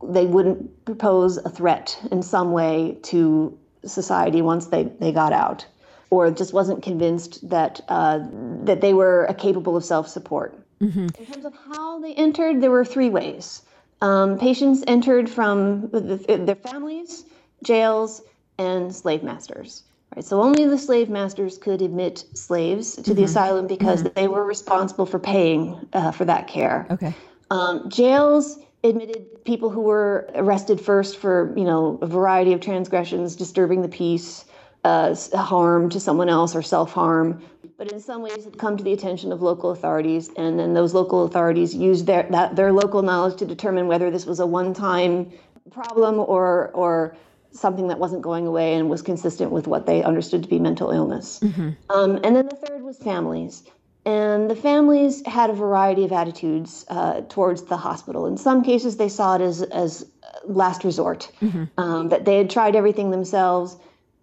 they 0.03 0.25
wouldn't 0.25 0.97
pose 0.97 1.37
a 1.37 1.49
threat 1.49 1.99
in 2.11 2.23
some 2.23 2.51
way 2.51 2.97
to 3.03 3.57
society 3.85 4.41
once 4.41 4.67
they, 4.67 4.83
they 4.83 5.11
got 5.11 5.33
out, 5.33 5.65
or 6.09 6.29
just 6.31 6.53
wasn't 6.53 6.83
convinced 6.83 7.49
that 7.49 7.81
uh, 7.87 8.19
that 8.63 8.81
they 8.81 8.93
were 8.93 9.33
capable 9.37 9.75
of 9.75 9.83
self 9.83 10.07
support. 10.07 10.57
Mm-hmm. 10.79 11.07
In 11.17 11.25
terms 11.25 11.45
of 11.45 11.53
how 11.53 11.99
they 11.99 12.13
entered, 12.15 12.61
there 12.61 12.71
were 12.71 12.85
three 12.85 13.09
ways. 13.09 13.61
Um, 14.01 14.39
patients 14.39 14.83
entered 14.87 15.29
from 15.29 15.89
the, 15.91 16.43
their 16.43 16.55
families, 16.55 17.23
jails, 17.63 18.23
and 18.57 18.93
slave 18.95 19.21
masters. 19.21 19.83
Right, 20.15 20.25
so 20.25 20.41
only 20.41 20.65
the 20.65 20.77
slave 20.77 21.09
masters 21.09 21.57
could 21.57 21.81
admit 21.81 22.25
slaves 22.33 22.95
to 22.95 23.01
mm-hmm. 23.01 23.13
the 23.13 23.23
asylum 23.23 23.67
because 23.67 24.03
mm-hmm. 24.03 24.13
they 24.15 24.27
were 24.27 24.43
responsible 24.43 25.05
for 25.05 25.19
paying 25.19 25.87
uh, 25.93 26.11
for 26.11 26.25
that 26.25 26.47
care. 26.47 26.87
Okay. 26.89 27.13
Um, 27.49 27.89
jails 27.89 28.59
admitted 28.83 29.43
people 29.45 29.69
who 29.69 29.81
were 29.81 30.29
arrested 30.35 30.81
first 30.81 31.17
for 31.17 31.53
you 31.55 31.63
know 31.63 31.99
a 32.01 32.07
variety 32.07 32.53
of 32.53 32.61
transgressions 32.61 33.35
disturbing 33.35 33.81
the 33.81 33.87
peace 33.87 34.45
uh, 34.83 35.15
harm 35.35 35.89
to 35.89 35.99
someone 35.99 36.29
else 36.29 36.55
or 36.55 36.61
self-harm. 36.61 37.43
But 37.77 37.91
in 37.91 37.99
some 37.99 38.21
ways 38.21 38.45
had 38.45 38.57
come 38.57 38.77
to 38.77 38.83
the 38.83 38.93
attention 38.93 39.31
of 39.31 39.41
local 39.41 39.71
authorities 39.71 40.29
and 40.37 40.59
then 40.59 40.73
those 40.73 40.93
local 40.93 41.25
authorities 41.25 41.73
used 41.73 42.05
their 42.05 42.23
that, 42.31 42.55
their 42.55 42.71
local 42.71 43.01
knowledge 43.01 43.37
to 43.39 43.45
determine 43.45 43.87
whether 43.87 44.11
this 44.11 44.25
was 44.25 44.39
a 44.39 44.45
one-time 44.45 45.31
problem 45.71 46.19
or 46.19 46.69
or 46.73 47.15
something 47.51 47.89
that 47.89 47.99
wasn't 47.99 48.21
going 48.21 48.47
away 48.47 48.75
and 48.75 48.89
was 48.89 49.01
consistent 49.01 49.51
with 49.51 49.67
what 49.67 49.85
they 49.85 50.01
understood 50.03 50.41
to 50.41 50.49
be 50.49 50.57
mental 50.57 50.89
illness. 50.89 51.39
Mm-hmm. 51.41 51.71
um, 51.89 52.19
and 52.23 52.35
then 52.35 52.47
the 52.47 52.55
third 52.55 52.81
was 52.81 52.97
families 52.97 53.63
and 54.05 54.49
the 54.49 54.55
families 54.55 55.25
had 55.25 55.49
a 55.49 55.53
variety 55.53 56.05
of 56.05 56.11
attitudes 56.11 56.85
uh, 56.89 57.21
towards 57.29 57.63
the 57.63 57.77
hospital. 57.77 58.25
In 58.25 58.37
some 58.37 58.63
cases, 58.63 58.97
they 58.97 59.09
saw 59.09 59.35
it 59.35 59.41
as, 59.41 59.61
as 59.61 60.05
last 60.45 60.83
resort, 60.83 61.31
mm-hmm. 61.41 61.65
um, 61.77 62.09
that 62.09 62.25
they 62.25 62.37
had 62.37 62.49
tried 62.49 62.75
everything 62.75 63.11
themselves, 63.11 63.77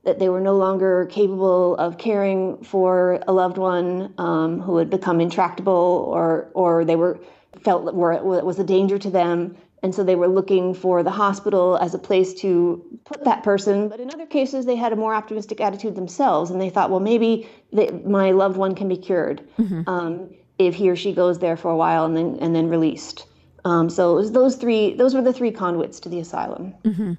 that 0.05 0.19
they 0.19 0.29
were 0.29 0.41
no 0.41 0.57
longer 0.57 1.07
capable 1.07 1.77
of 1.77 1.99
caring 1.99 2.62
for 2.64 3.23
a 3.29 3.33
loved 3.33 3.59
one 3.59 4.14
um, 4.19 4.61
who 4.61 4.79
had 4.79 4.91
become 4.91 5.21
intractable 5.21 6.09
or, 6.09 6.49
or 6.55 6.85
they 6.85 6.97
were 6.97 7.21
felt 7.62 7.85
that 7.85 7.95
were, 7.95 8.23
was 8.23 8.59
a 8.59 8.64
danger 8.64 8.99
to 8.99 9.11
them 9.11 9.57
and 9.83 9.95
so 9.95 10.03
they 10.03 10.17
were 10.17 10.29
looking 10.29 10.75
for 10.75 11.03
the 11.03 11.11
hospital 11.11 11.77
as 11.77 11.95
a 11.95 11.99
place 11.99 12.35
to 12.35 12.83
put 13.05 13.25
that 13.25 13.43
person. 13.43 13.88
But 13.88 14.01
in 14.01 14.11
other 14.11 14.27
cases, 14.27 14.67
they 14.67 14.77
had 14.77 14.93
a 14.93 14.97
more 14.97 15.14
optimistic 15.14 15.61
attitude 15.61 15.95
themselves, 15.95 16.51
and 16.51 16.61
they 16.61 16.71
thought, 16.71 16.91
well, 16.91 17.01
maybe 17.01 17.49
they, 17.73 17.91
my 17.91 18.33
loved 18.33 18.57
one 18.57 18.75
can 18.75 18.88
be 18.88 18.97
cured 18.97 19.43
mm-hmm. 19.59 19.88
um, 19.88 20.31
if 20.59 20.75
he 20.75 20.91
or 20.91 20.97
she 20.97 21.12
goes 21.12 21.38
there 21.38 21.57
for 21.57 21.71
a 21.71 21.77
while 21.77 22.05
and 22.05 22.17
then 22.17 22.38
and 22.41 22.55
then 22.55 22.69
released. 22.69 23.27
Um, 23.68 23.90
so 23.90 24.12
it 24.12 24.14
was 24.14 24.33
those 24.33 24.57
three; 24.57 24.94
those 24.94 25.14
were 25.14 25.20
the 25.20 25.33
three 25.33 25.50
conduits 25.50 26.00
to 26.00 26.09
the 26.09 26.20
asylum. 26.20 26.74
Mm-hmm. 26.85 27.12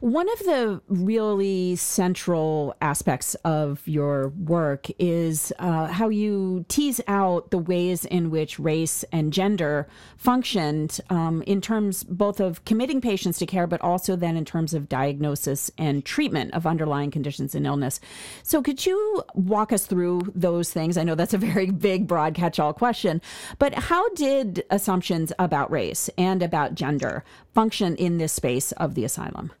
One 0.00 0.32
of 0.32 0.38
the 0.38 0.80
really 0.88 1.76
central 1.76 2.74
aspects 2.80 3.34
of 3.44 3.86
your 3.86 4.28
work 4.28 4.86
is 4.98 5.52
uh, 5.58 5.88
how 5.88 6.08
you 6.08 6.64
tease 6.68 7.02
out 7.06 7.50
the 7.50 7.58
ways 7.58 8.06
in 8.06 8.30
which 8.30 8.58
race 8.58 9.04
and 9.12 9.30
gender 9.30 9.88
functioned 10.16 11.00
um, 11.10 11.42
in 11.42 11.60
terms 11.60 12.02
both 12.02 12.40
of 12.40 12.64
committing 12.64 13.02
patients 13.02 13.38
to 13.38 13.44
care, 13.44 13.66
but 13.66 13.82
also 13.82 14.16
then 14.16 14.38
in 14.38 14.46
terms 14.46 14.72
of 14.72 14.88
diagnosis 14.88 15.70
and 15.76 16.06
treatment 16.06 16.54
of 16.54 16.66
underlying 16.66 17.10
conditions 17.10 17.54
and 17.54 17.66
illness. 17.66 18.00
So, 18.42 18.62
could 18.62 18.86
you 18.86 19.22
walk 19.34 19.70
us 19.70 19.84
through 19.84 20.32
those 20.34 20.70
things? 20.70 20.96
I 20.96 21.02
know 21.02 21.14
that's 21.14 21.34
a 21.34 21.38
very 21.38 21.70
big, 21.70 22.06
broad 22.06 22.32
catch-all 22.34 22.72
question, 22.72 23.20
but 23.58 23.74
how 23.74 24.08
did 24.14 24.64
assumptions 24.70 25.30
about 25.38 25.70
race 25.70 25.89
race 25.90 26.10
and 26.16 26.42
about 26.42 26.74
gender 26.74 27.24
function 27.52 27.96
in 27.96 28.18
this 28.18 28.32
space 28.32 28.72
of 28.72 28.94
the 28.94 29.04
asylum? 29.04 29.52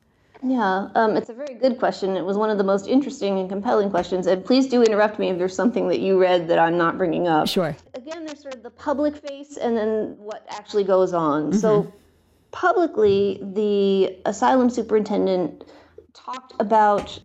Yeah, 0.42 0.88
um, 0.94 1.16
it's 1.16 1.28
a 1.28 1.34
very 1.34 1.54
good 1.54 1.78
question. 1.78 2.16
It 2.16 2.24
was 2.24 2.38
one 2.38 2.48
of 2.48 2.56
the 2.56 2.64
most 2.64 2.86
interesting 2.86 3.38
and 3.38 3.48
compelling 3.48 3.90
questions. 3.90 4.26
And 4.26 4.42
please 4.42 4.68
do 4.68 4.82
interrupt 4.82 5.18
me 5.18 5.28
if 5.28 5.36
there's 5.36 5.54
something 5.54 5.88
that 5.88 6.00
you 6.00 6.18
read 6.18 6.48
that 6.48 6.58
I'm 6.58 6.78
not 6.78 6.96
bringing 6.96 7.28
up. 7.28 7.46
Sure. 7.46 7.76
Again, 7.94 8.24
there's 8.24 8.40
sort 8.40 8.54
of 8.54 8.62
the 8.62 8.70
public 8.70 9.16
face 9.16 9.58
and 9.58 9.76
then 9.76 10.14
what 10.18 10.46
actually 10.48 10.84
goes 10.84 11.12
on. 11.12 11.50
Mm-hmm. 11.50 11.58
So, 11.58 11.92
publicly, 12.52 13.38
the 13.42 14.16
asylum 14.24 14.70
superintendent 14.70 15.64
talked 16.14 16.54
about 16.58 17.20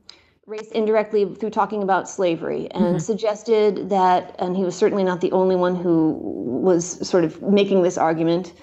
race 0.46 0.70
indirectly 0.72 1.34
through 1.36 1.50
talking 1.50 1.82
about 1.82 2.10
slavery 2.10 2.70
and 2.72 2.84
mm-hmm. 2.84 2.98
suggested 2.98 3.90
that, 3.90 4.36
and 4.40 4.58
he 4.58 4.64
was 4.64 4.76
certainly 4.76 5.04
not 5.04 5.22
the 5.22 5.32
only 5.32 5.56
one 5.56 5.76
who 5.76 6.20
was 6.22 7.08
sort 7.08 7.24
of 7.24 7.42
making 7.42 7.82
this 7.82 7.98
argument 7.98 8.54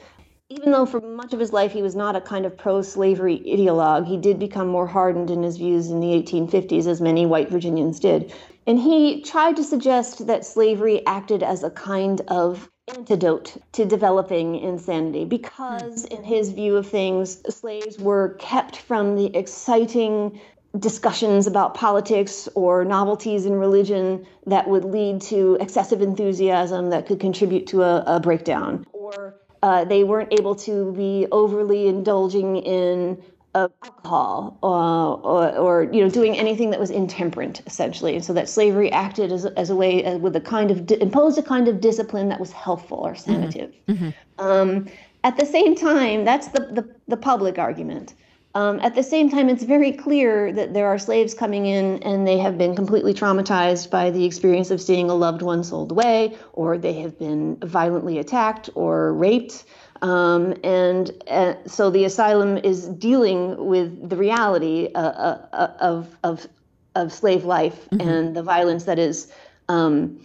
even 0.52 0.70
though 0.70 0.84
for 0.84 1.00
much 1.00 1.32
of 1.32 1.40
his 1.40 1.52
life 1.52 1.72
he 1.72 1.82
was 1.82 1.96
not 1.96 2.14
a 2.14 2.20
kind 2.20 2.44
of 2.44 2.56
pro 2.56 2.82
slavery 2.82 3.38
ideologue, 3.46 4.06
he 4.06 4.18
did 4.18 4.38
become 4.38 4.68
more 4.68 4.86
hardened 4.86 5.30
in 5.30 5.42
his 5.42 5.56
views 5.56 5.90
in 5.90 6.00
the 6.00 6.08
1850s, 6.08 6.86
as 6.86 7.00
many 7.00 7.24
white 7.24 7.48
Virginians 7.48 7.98
did. 7.98 8.32
And 8.66 8.78
he 8.78 9.22
tried 9.22 9.56
to 9.56 9.64
suggest 9.64 10.26
that 10.26 10.44
slavery 10.44 11.04
acted 11.06 11.42
as 11.42 11.62
a 11.62 11.70
kind 11.70 12.20
of 12.28 12.68
antidote 12.94 13.56
to 13.72 13.86
developing 13.86 14.56
insanity 14.56 15.24
because, 15.24 16.06
hmm. 16.06 16.16
in 16.16 16.22
his 16.22 16.50
view 16.50 16.76
of 16.76 16.86
things, 16.86 17.40
slaves 17.48 17.98
were 17.98 18.34
kept 18.38 18.76
from 18.76 19.16
the 19.16 19.34
exciting 19.34 20.38
discussions 20.78 21.46
about 21.46 21.74
politics 21.74 22.48
or 22.54 22.84
novelties 22.84 23.46
in 23.46 23.52
religion 23.54 24.26
that 24.46 24.68
would 24.68 24.84
lead 24.84 25.20
to 25.20 25.56
excessive 25.60 26.00
enthusiasm 26.00 26.90
that 26.90 27.06
could 27.06 27.20
contribute 27.20 27.66
to 27.66 27.82
a, 27.82 28.02
a 28.06 28.20
breakdown. 28.20 28.86
Or 28.92 29.34
uh, 29.62 29.84
they 29.84 30.04
weren't 30.04 30.32
able 30.32 30.54
to 30.54 30.92
be 30.92 31.26
overly 31.30 31.86
indulging 31.86 32.56
in 32.56 33.22
uh, 33.54 33.68
alcohol 33.84 34.58
uh, 34.62 35.12
or, 35.28 35.56
or, 35.56 35.92
you 35.92 36.02
know 36.02 36.08
doing 36.08 36.36
anything 36.38 36.70
that 36.70 36.80
was 36.80 36.90
intemperate 36.90 37.60
essentially 37.66 38.14
and 38.14 38.24
so 38.24 38.32
that 38.32 38.48
slavery 38.48 38.90
acted 38.90 39.30
as, 39.30 39.44
as 39.44 39.68
a 39.68 39.76
way 39.76 40.04
uh, 40.04 40.16
with 40.16 40.34
a 40.34 40.40
kind 40.40 40.70
of 40.70 40.86
di- 40.86 41.00
imposed 41.02 41.38
a 41.38 41.42
kind 41.42 41.68
of 41.68 41.80
discipline 41.80 42.30
that 42.30 42.40
was 42.40 42.50
helpful 42.50 42.98
or 42.98 43.12
sanative 43.12 43.70
mm-hmm. 43.86 44.06
Mm-hmm. 44.06 44.44
Um, 44.44 44.88
at 45.22 45.36
the 45.36 45.44
same 45.44 45.76
time 45.76 46.24
that's 46.24 46.48
the, 46.48 46.60
the, 46.60 46.88
the 47.08 47.16
public 47.16 47.58
argument 47.58 48.14
Um, 48.54 48.80
at 48.80 48.94
the 48.94 49.02
same 49.02 49.30
time, 49.30 49.48
it's 49.48 49.62
very 49.62 49.92
clear 49.92 50.52
that 50.52 50.74
there 50.74 50.86
are 50.86 50.98
slaves 50.98 51.32
coming 51.32 51.66
in 51.66 52.02
and 52.02 52.26
they 52.26 52.38
have 52.38 52.58
been 52.58 52.76
completely 52.76 53.14
traumatized 53.14 53.90
by 53.90 54.10
the 54.10 54.24
experience 54.24 54.70
of 54.70 54.80
seeing 54.80 55.08
a 55.08 55.14
loved 55.14 55.42
one 55.42 55.64
sold 55.64 55.90
away, 55.90 56.36
or 56.52 56.76
they 56.76 56.94
have 57.00 57.18
been 57.18 57.56
violently 57.56 58.18
attacked 58.18 58.68
or 58.74 59.14
raped. 59.14 59.64
Um, 60.02 60.54
and 60.64 61.10
uh, 61.28 61.54
so 61.66 61.88
the 61.88 62.04
asylum 62.04 62.58
is 62.58 62.88
dealing 62.88 63.66
with 63.66 64.10
the 64.10 64.16
reality 64.16 64.90
uh, 64.94 64.98
uh, 64.98 65.72
of, 65.80 66.16
of, 66.22 66.46
of 66.94 67.12
slave 67.12 67.44
life 67.44 67.88
mm-hmm. 67.88 68.06
and 68.06 68.36
the 68.36 68.42
violence 68.42 68.84
that 68.84 68.98
is 68.98 69.32
um, 69.68 70.20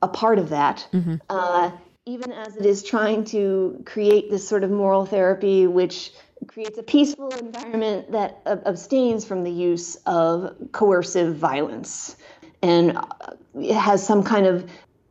a 0.00 0.08
part 0.08 0.38
of 0.38 0.50
that. 0.50 0.86
Mm-hmm. 0.92 1.16
Uh, 1.28 1.70
even 2.06 2.32
as 2.32 2.56
it 2.56 2.64
is 2.64 2.82
trying 2.82 3.24
to 3.24 3.82
create 3.84 4.30
this 4.30 4.48
sort 4.48 4.64
of 4.64 4.70
moral 4.70 5.04
therapy, 5.04 5.66
which 5.66 6.12
creates 6.46 6.78
a 6.78 6.82
peaceful 6.82 7.28
environment 7.30 8.12
that 8.12 8.40
abstains 8.46 9.24
from 9.24 9.44
the 9.44 9.50
use 9.50 9.96
of 10.06 10.56
coercive 10.72 11.36
violence 11.36 12.16
and 12.62 12.96
uh, 12.96 13.72
has 13.74 14.04
some 14.04 14.22
kind 14.22 14.46
of 14.46 14.68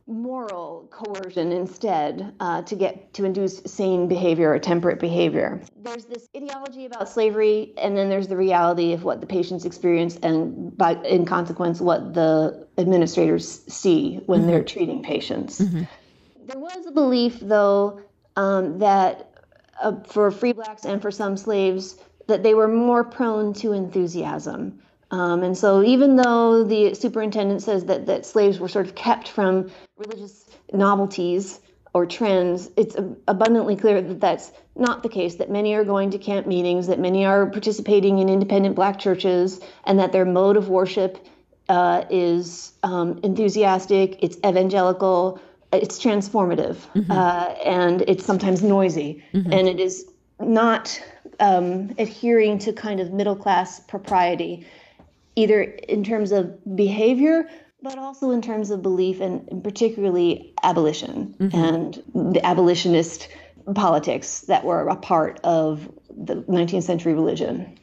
moral 0.08 0.88
coercion 0.90 1.52
instead 1.52 2.32
uh, 2.40 2.62
to 2.62 2.74
get 2.74 3.12
to 3.12 3.26
induce 3.26 3.58
sane 3.66 4.08
behavior 4.08 4.50
or 4.50 4.58
temperate 4.58 4.98
behavior. 4.98 5.60
There's 5.82 6.06
this 6.06 6.28
ideology 6.34 6.86
about 6.86 7.08
slavery, 7.10 7.74
and 7.76 7.96
then 7.96 8.08
there's 8.08 8.28
the 8.28 8.36
reality 8.36 8.94
of 8.94 9.04
what 9.04 9.20
the 9.20 9.26
patients 9.26 9.66
experience, 9.66 10.16
and 10.22 10.76
by 10.76 10.94
in 11.04 11.26
consequence, 11.26 11.80
what 11.80 12.14
the 12.14 12.66
administrators 12.78 13.62
see 13.68 14.20
when 14.26 14.40
mm-hmm. 14.40 14.48
they're 14.48 14.64
treating 14.64 15.02
patients. 15.02 15.60
Mm-hmm. 15.60 15.82
There 16.46 16.58
was 16.58 16.86
a 16.86 16.90
belief, 16.90 17.40
though, 17.40 18.00
um, 18.36 18.78
that 18.78 19.37
uh, 19.80 19.92
for 20.06 20.30
free 20.30 20.52
blacks 20.52 20.84
and 20.84 21.00
for 21.00 21.10
some 21.10 21.36
slaves, 21.36 21.96
that 22.26 22.42
they 22.42 22.54
were 22.54 22.68
more 22.68 23.04
prone 23.04 23.52
to 23.54 23.72
enthusiasm. 23.72 24.78
Um, 25.10 25.42
and 25.42 25.56
so, 25.56 25.82
even 25.82 26.16
though 26.16 26.64
the 26.64 26.94
superintendent 26.94 27.62
says 27.62 27.86
that, 27.86 28.06
that 28.06 28.26
slaves 28.26 28.58
were 28.58 28.68
sort 28.68 28.86
of 28.86 28.94
kept 28.94 29.28
from 29.28 29.70
religious 29.96 30.44
novelties 30.72 31.60
or 31.94 32.04
trends, 32.04 32.70
it's 32.76 32.94
abundantly 33.26 33.74
clear 33.74 34.02
that 34.02 34.20
that's 34.20 34.52
not 34.76 35.02
the 35.02 35.08
case, 35.08 35.36
that 35.36 35.50
many 35.50 35.72
are 35.74 35.84
going 35.84 36.10
to 36.10 36.18
camp 36.18 36.46
meetings, 36.46 36.86
that 36.86 36.98
many 36.98 37.24
are 37.24 37.46
participating 37.46 38.18
in 38.18 38.28
independent 38.28 38.76
black 38.76 38.98
churches, 38.98 39.60
and 39.84 39.98
that 39.98 40.12
their 40.12 40.26
mode 40.26 40.58
of 40.58 40.68
worship 40.68 41.26
uh, 41.70 42.04
is 42.10 42.72
um, 42.82 43.18
enthusiastic, 43.22 44.22
it's 44.22 44.36
evangelical, 44.46 45.40
it's 45.72 46.02
transformative, 46.02 46.76
mm-hmm. 46.94 47.10
uh, 47.10 47.54
and 47.64 48.02
it's 48.06 48.24
sometimes 48.24 48.62
noisy, 48.62 49.22
mm-hmm. 49.32 49.52
and 49.52 49.68
it 49.68 49.80
is 49.80 50.10
not 50.40 51.00
um, 51.40 51.94
adhering 51.98 52.58
to 52.60 52.72
kind 52.72 53.00
of 53.00 53.12
middle 53.12 53.36
class 53.36 53.80
propriety, 53.80 54.66
either 55.36 55.62
in 55.62 56.04
terms 56.04 56.32
of 56.32 56.76
behavior 56.76 57.48
but 57.82 57.98
also 57.98 58.30
in 58.30 58.42
terms 58.42 58.70
of 58.70 58.82
belief 58.82 59.20
and, 59.20 59.62
particularly 59.62 60.52
abolition 60.62 61.34
mm-hmm. 61.38 61.56
and 61.56 62.02
the 62.34 62.44
abolitionist 62.44 63.28
politics 63.74 64.40
that 64.42 64.64
were 64.64 64.88
a 64.88 64.96
part 64.96 65.38
of 65.44 65.90
the 66.10 66.36
19th 66.42 66.82
century 66.82 67.14
religion. 67.14 67.78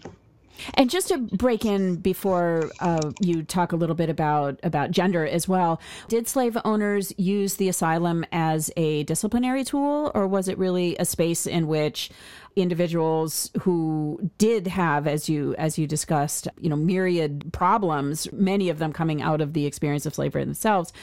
And 0.76 0.90
just 0.90 1.10
to 1.10 1.18
break 1.18 1.66
in 1.66 1.98
before 1.98 2.72
uh, 2.80 3.12
you 3.20 3.44
talk 3.44 3.72
a 3.72 3.76
little 3.76 3.96
bit 3.96 4.10
about 4.10 4.60
about 4.64 4.92
gender 4.92 5.26
as 5.26 5.48
well, 5.48 5.80
did 6.08 6.28
slave 6.28 6.58
owners 6.66 7.14
use 7.18 7.56
the 7.56 7.70
asylum 7.70 8.26
as 8.32 8.72
a 8.78 9.04
disciplinary 9.04 9.64
tool, 9.64 10.12
or 10.16 10.28
was 10.28 10.48
it 10.48 10.58
really 10.58 10.96
a 11.00 11.06
space 11.06 11.46
in 11.46 11.68
which 11.68 12.10
individuals 12.56 13.52
who 13.62 14.32
did 14.38 14.68
have, 14.68 15.08
as 15.08 15.28
you 15.28 15.56
as 15.58 15.78
you 15.78 15.88
discussed, 15.88 16.48
you 16.60 16.70
know, 16.70 16.76
myriad 16.76 17.52
problems, 17.52 18.32
many 18.32 18.70
of 18.70 18.80
them 18.80 18.94
coming 18.94 19.22
out 19.22 19.42
of 19.42 19.54
the 19.54 19.66
experience 19.66 20.06
of 20.06 20.16
slavery 20.16 20.44
themselves, 20.44 20.94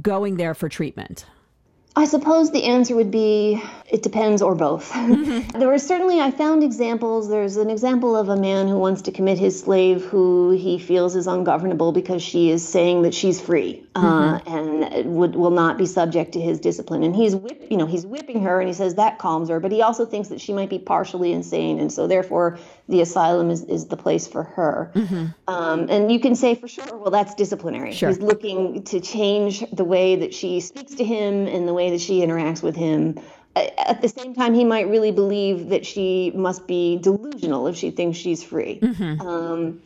going 0.00 0.36
there 0.36 0.54
for 0.54 0.68
treatment? 0.68 1.26
I 1.96 2.06
suppose 2.06 2.50
the 2.50 2.64
answer 2.64 2.96
would 2.96 3.12
be 3.12 3.62
it 3.88 4.02
depends 4.02 4.42
or 4.42 4.56
both. 4.56 4.90
Mm-hmm. 4.90 5.58
there 5.58 5.68
were 5.68 5.78
certainly, 5.78 6.18
I 6.20 6.32
found 6.32 6.64
examples. 6.64 7.28
There's 7.28 7.56
an 7.56 7.70
example 7.70 8.16
of 8.16 8.28
a 8.28 8.36
man 8.36 8.66
who 8.66 8.76
wants 8.76 9.02
to 9.02 9.12
commit 9.12 9.38
his 9.38 9.60
slave 9.60 10.04
who 10.06 10.50
he 10.50 10.78
feels 10.78 11.14
is 11.14 11.28
ungovernable 11.28 11.92
because 11.92 12.20
she 12.20 12.50
is 12.50 12.66
saying 12.66 13.02
that 13.02 13.14
she's 13.14 13.40
free 13.40 13.86
uh, 13.94 14.02
mm-hmm. 14.40 14.48
uh, 14.48 14.58
and 14.58 15.14
would, 15.14 15.36
will 15.36 15.52
not 15.52 15.78
be 15.78 15.86
subject 15.86 16.32
to 16.32 16.40
his 16.40 16.58
discipline. 16.58 17.04
And 17.04 17.14
he's, 17.14 17.36
whip, 17.36 17.68
you 17.70 17.76
know, 17.76 17.86
he's 17.86 18.04
whipping 18.04 18.42
her 18.42 18.58
and 18.58 18.66
he 18.66 18.74
says 18.74 18.96
that 18.96 19.18
calms 19.18 19.48
her, 19.48 19.60
but 19.60 19.70
he 19.70 19.82
also 19.82 20.04
thinks 20.04 20.30
that 20.30 20.40
she 20.40 20.52
might 20.52 20.70
be 20.70 20.80
partially 20.80 21.32
insane. 21.32 21.78
And 21.78 21.92
so 21.92 22.08
therefore 22.08 22.58
the 22.88 23.00
asylum 23.00 23.50
is, 23.50 23.64
is 23.64 23.86
the 23.86 23.96
place 23.96 24.26
for 24.26 24.42
her. 24.42 24.90
Mm-hmm. 24.94 25.26
Um, 25.48 25.86
and 25.88 26.12
you 26.12 26.20
can 26.20 26.34
say 26.34 26.54
for 26.54 26.68
sure, 26.68 26.96
well, 26.96 27.10
that's 27.10 27.34
disciplinary. 27.34 27.92
Sure. 27.92 28.10
He's 28.10 28.18
looking 28.18 28.82
to 28.84 29.00
change 29.00 29.64
the 29.72 29.84
way 29.84 30.16
that 30.16 30.34
she 30.34 30.60
speaks 30.60 30.94
to 30.96 31.04
him 31.04 31.46
and 31.46 31.66
the 31.66 31.72
way 31.72 31.90
that 31.90 32.00
she 32.00 32.20
interacts 32.20 32.62
with 32.62 32.76
him. 32.76 33.18
At 33.56 34.02
the 34.02 34.08
same 34.08 34.34
time, 34.34 34.52
he 34.52 34.64
might 34.64 34.88
really 34.88 35.12
believe 35.12 35.68
that 35.68 35.86
she 35.86 36.32
must 36.34 36.66
be 36.66 36.98
delusional 36.98 37.68
if 37.68 37.76
she 37.76 37.90
thinks 37.90 38.18
she's 38.18 38.42
free. 38.42 38.80
Mm-hmm. 38.80 39.20
Um, 39.26 39.80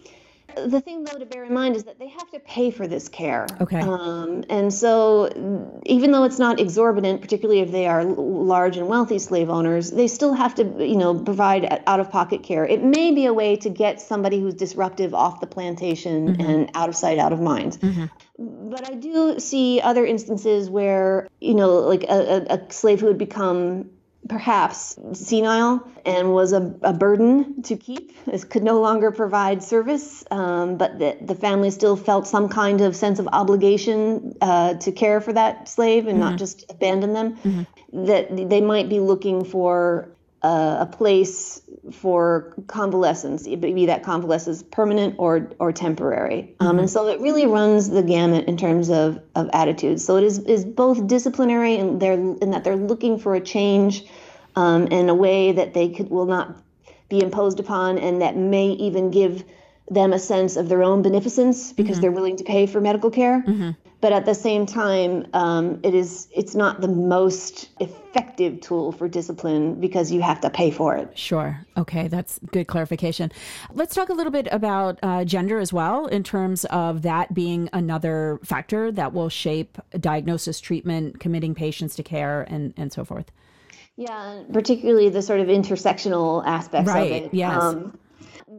the 0.67 0.81
thing 0.81 1.05
though 1.05 1.19
to 1.19 1.27
bear 1.27 1.45
in 1.45 1.55
mind 1.55 1.77
is 1.77 1.85
that 1.85 1.99
they 1.99 2.09
have 2.09 2.31
to 2.31 2.41
pay 2.41 2.71
for 2.71 2.87
this 2.87 3.09
care. 3.09 3.47
Okay. 3.61 3.81
Um, 3.81 4.45
and 4.51 4.73
so 4.73 5.81
even 5.87 6.11
though 6.11 6.25
it's 6.25 6.39
not 6.39 6.59
exorbitant, 6.59 7.21
particularly 7.21 7.61
if 7.61 7.71
they 7.71 7.87
are 7.87 8.05
large 8.05 8.77
and 8.77 8.89
wealthy 8.89 9.19
slave 9.19 9.51
owners, 9.51 9.91
they 9.91 10.09
still 10.09 10.35
have 10.35 10.55
to, 10.57 10.65
you 10.79 10.97
know, 10.97 11.19
provide 11.19 11.83
out-of-pocket 11.87 12.43
care. 12.43 12.65
It 12.67 12.83
may 12.83 13.13
be 13.13 13.27
a 13.27 13.33
way 13.33 13.57
to 13.57 13.69
get 13.69 14.01
somebody 14.01 14.41
who's 14.41 14.55
disruptive 14.55 15.15
off 15.15 15.41
the 15.41 15.47
plantation 15.47 16.35
mm-hmm. 16.35 16.41
and 16.41 16.71
out 16.75 16.89
of 16.89 16.97
sight, 16.97 17.19
out 17.19 17.33
of 17.33 17.41
mind. 17.41 17.79
Mm-hmm. 17.81 18.71
But 18.71 18.91
I 18.91 18.95
do 18.95 19.39
see 19.39 19.81
other 19.81 20.07
instances 20.07 20.71
where, 20.71 21.29
you 21.41 21.55
know, 21.55 21.79
like 21.79 22.05
a, 22.05 22.47
a, 22.49 22.57
a 22.57 22.73
slave 22.73 23.01
who 23.01 23.07
would 23.07 23.19
become 23.19 23.91
perhaps 24.29 24.99
senile 25.13 25.89
and 26.05 26.33
was 26.33 26.53
a, 26.53 26.75
a 26.83 26.93
burden 26.93 27.63
to 27.63 27.77
keep. 27.77 28.13
It 28.27 28.49
could 28.51 28.63
no 28.63 28.81
longer 28.81 29.11
provide 29.11 29.63
service, 29.63 30.25
um, 30.31 30.77
but 30.77 30.99
the, 30.99 31.17
the 31.21 31.35
family 31.35 31.71
still 31.71 31.97
felt 31.97 32.27
some 32.27 32.49
kind 32.49 32.81
of 32.81 32.95
sense 32.95 33.19
of 33.19 33.29
obligation 33.29 34.37
uh, 34.41 34.75
to 34.75 34.93
care 34.93 35.21
for 35.21 35.33
that 35.33 35.69
slave 35.69 36.07
and 36.07 36.19
mm-hmm. 36.19 36.31
not 36.31 36.39
just 36.39 36.65
abandon 36.71 37.13
them. 37.13 37.37
Mm-hmm. 37.37 38.05
That 38.05 38.51
they 38.51 38.61
might 38.61 38.91
be 38.91 39.01
looking 39.01 39.45
for 39.45 40.11
uh, 40.43 40.79
a 40.81 40.87
place 40.87 41.61
for 41.93 42.55
convalescence, 42.69 43.45
be 43.45 43.87
that 43.87 44.03
convalescence 44.05 44.63
permanent 44.63 45.17
or 45.19 45.51
or 45.59 45.73
temporary. 45.73 46.55
Um, 46.61 46.69
mm-hmm. 46.69 46.79
and 46.81 46.91
so 46.91 47.09
it 47.09 47.21
really 47.21 47.47
runs 47.47 47.91
the 47.91 48.03
gamut 48.03 48.47
in 48.47 48.57
terms 48.57 48.91
of, 48.91 49.21
of 49.35 49.51
attitudes. 49.53 50.05
So 50.05 50.17
it 50.17 50.25
is, 50.25 50.39
is 50.41 50.65
both 50.65 51.07
disciplinary 51.07 51.77
and 51.77 52.01
they're 52.01 52.13
in 52.13 52.51
that 52.51 52.63
they're 52.63 52.77
looking 52.77 53.19
for 53.19 53.35
a 53.35 53.41
change 53.41 54.05
um, 54.55 54.87
in 54.89 55.09
a 55.09 55.15
way 55.15 55.53
that 55.53 55.75
they 55.75 55.89
could 55.89 56.11
will 56.11 56.27
not 56.27 56.57
be 57.09 57.21
imposed 57.21 57.59
upon 57.59 57.99
and 57.99 58.23
that 58.23 58.37
may 58.37 58.69
even 58.69 59.11
give 59.11 59.43
them 59.91 60.13
a 60.13 60.19
sense 60.19 60.57
of 60.57 60.69
their 60.69 60.83
own 60.83 61.03
beneficence 61.03 61.73
because 61.73 61.97
mm-hmm. 61.97 62.03
they're 62.03 62.13
willing 62.13 62.37
to 62.37 62.45
pay 62.45 62.67
for 62.67 62.81
medical 62.81 63.11
care. 63.11 63.43
Mm-hmm. 63.47 63.71
But 64.01 64.13
at 64.13 64.27
the 64.27 64.35
same 64.35 64.65
time, 64.65 65.27
um, 65.33 65.81
it 65.83 65.93
is 65.93 66.29
it's 66.33 66.55
not 66.55 66.81
the 66.81 66.89
most 66.89 67.69
effective 67.81 68.61
tool 68.61 68.93
for 68.93 69.09
discipline 69.09 69.81
because 69.81 70.13
you 70.13 70.21
have 70.21 70.41
to 70.43 70.51
pay 70.51 70.71
for 70.71 70.97
it. 70.97 71.19
Sure. 71.19 71.67
Okay, 71.77 72.07
that's 72.07 72.39
good 72.53 72.69
clarification. 72.69 73.33
Let's 73.73 73.97
talk 73.97 74.09
a 74.09 74.13
little 74.13 74.31
bit 74.31 74.47
about 74.53 75.01
uh, 75.03 75.25
gender 75.25 75.59
as 75.59 75.73
well, 75.73 76.07
in 76.07 76.23
terms 76.23 76.65
of 76.67 77.03
that 77.03 77.35
being 77.35 77.69
another 77.73 78.39
factor 78.45 78.93
that 78.93 79.13
will 79.13 79.29
shape 79.29 79.79
diagnosis, 79.99 80.61
treatment, 80.61 81.19
committing 81.19 81.57
patients 81.57 81.97
to 81.97 82.05
care, 82.05 82.43
and 82.43 82.75
and 82.77 82.93
so 82.93 83.05
forth. 83.05 83.33
Yeah, 83.97 84.45
particularly 84.53 85.09
the 85.09 85.23
sort 85.23 85.41
of 85.41 85.49
intersectional 85.49 86.47
aspects 86.47 86.89
right, 86.89 87.11
of 87.11 87.25
it. 87.25 87.35
Yes. 87.35 87.61
Um, 87.61 87.99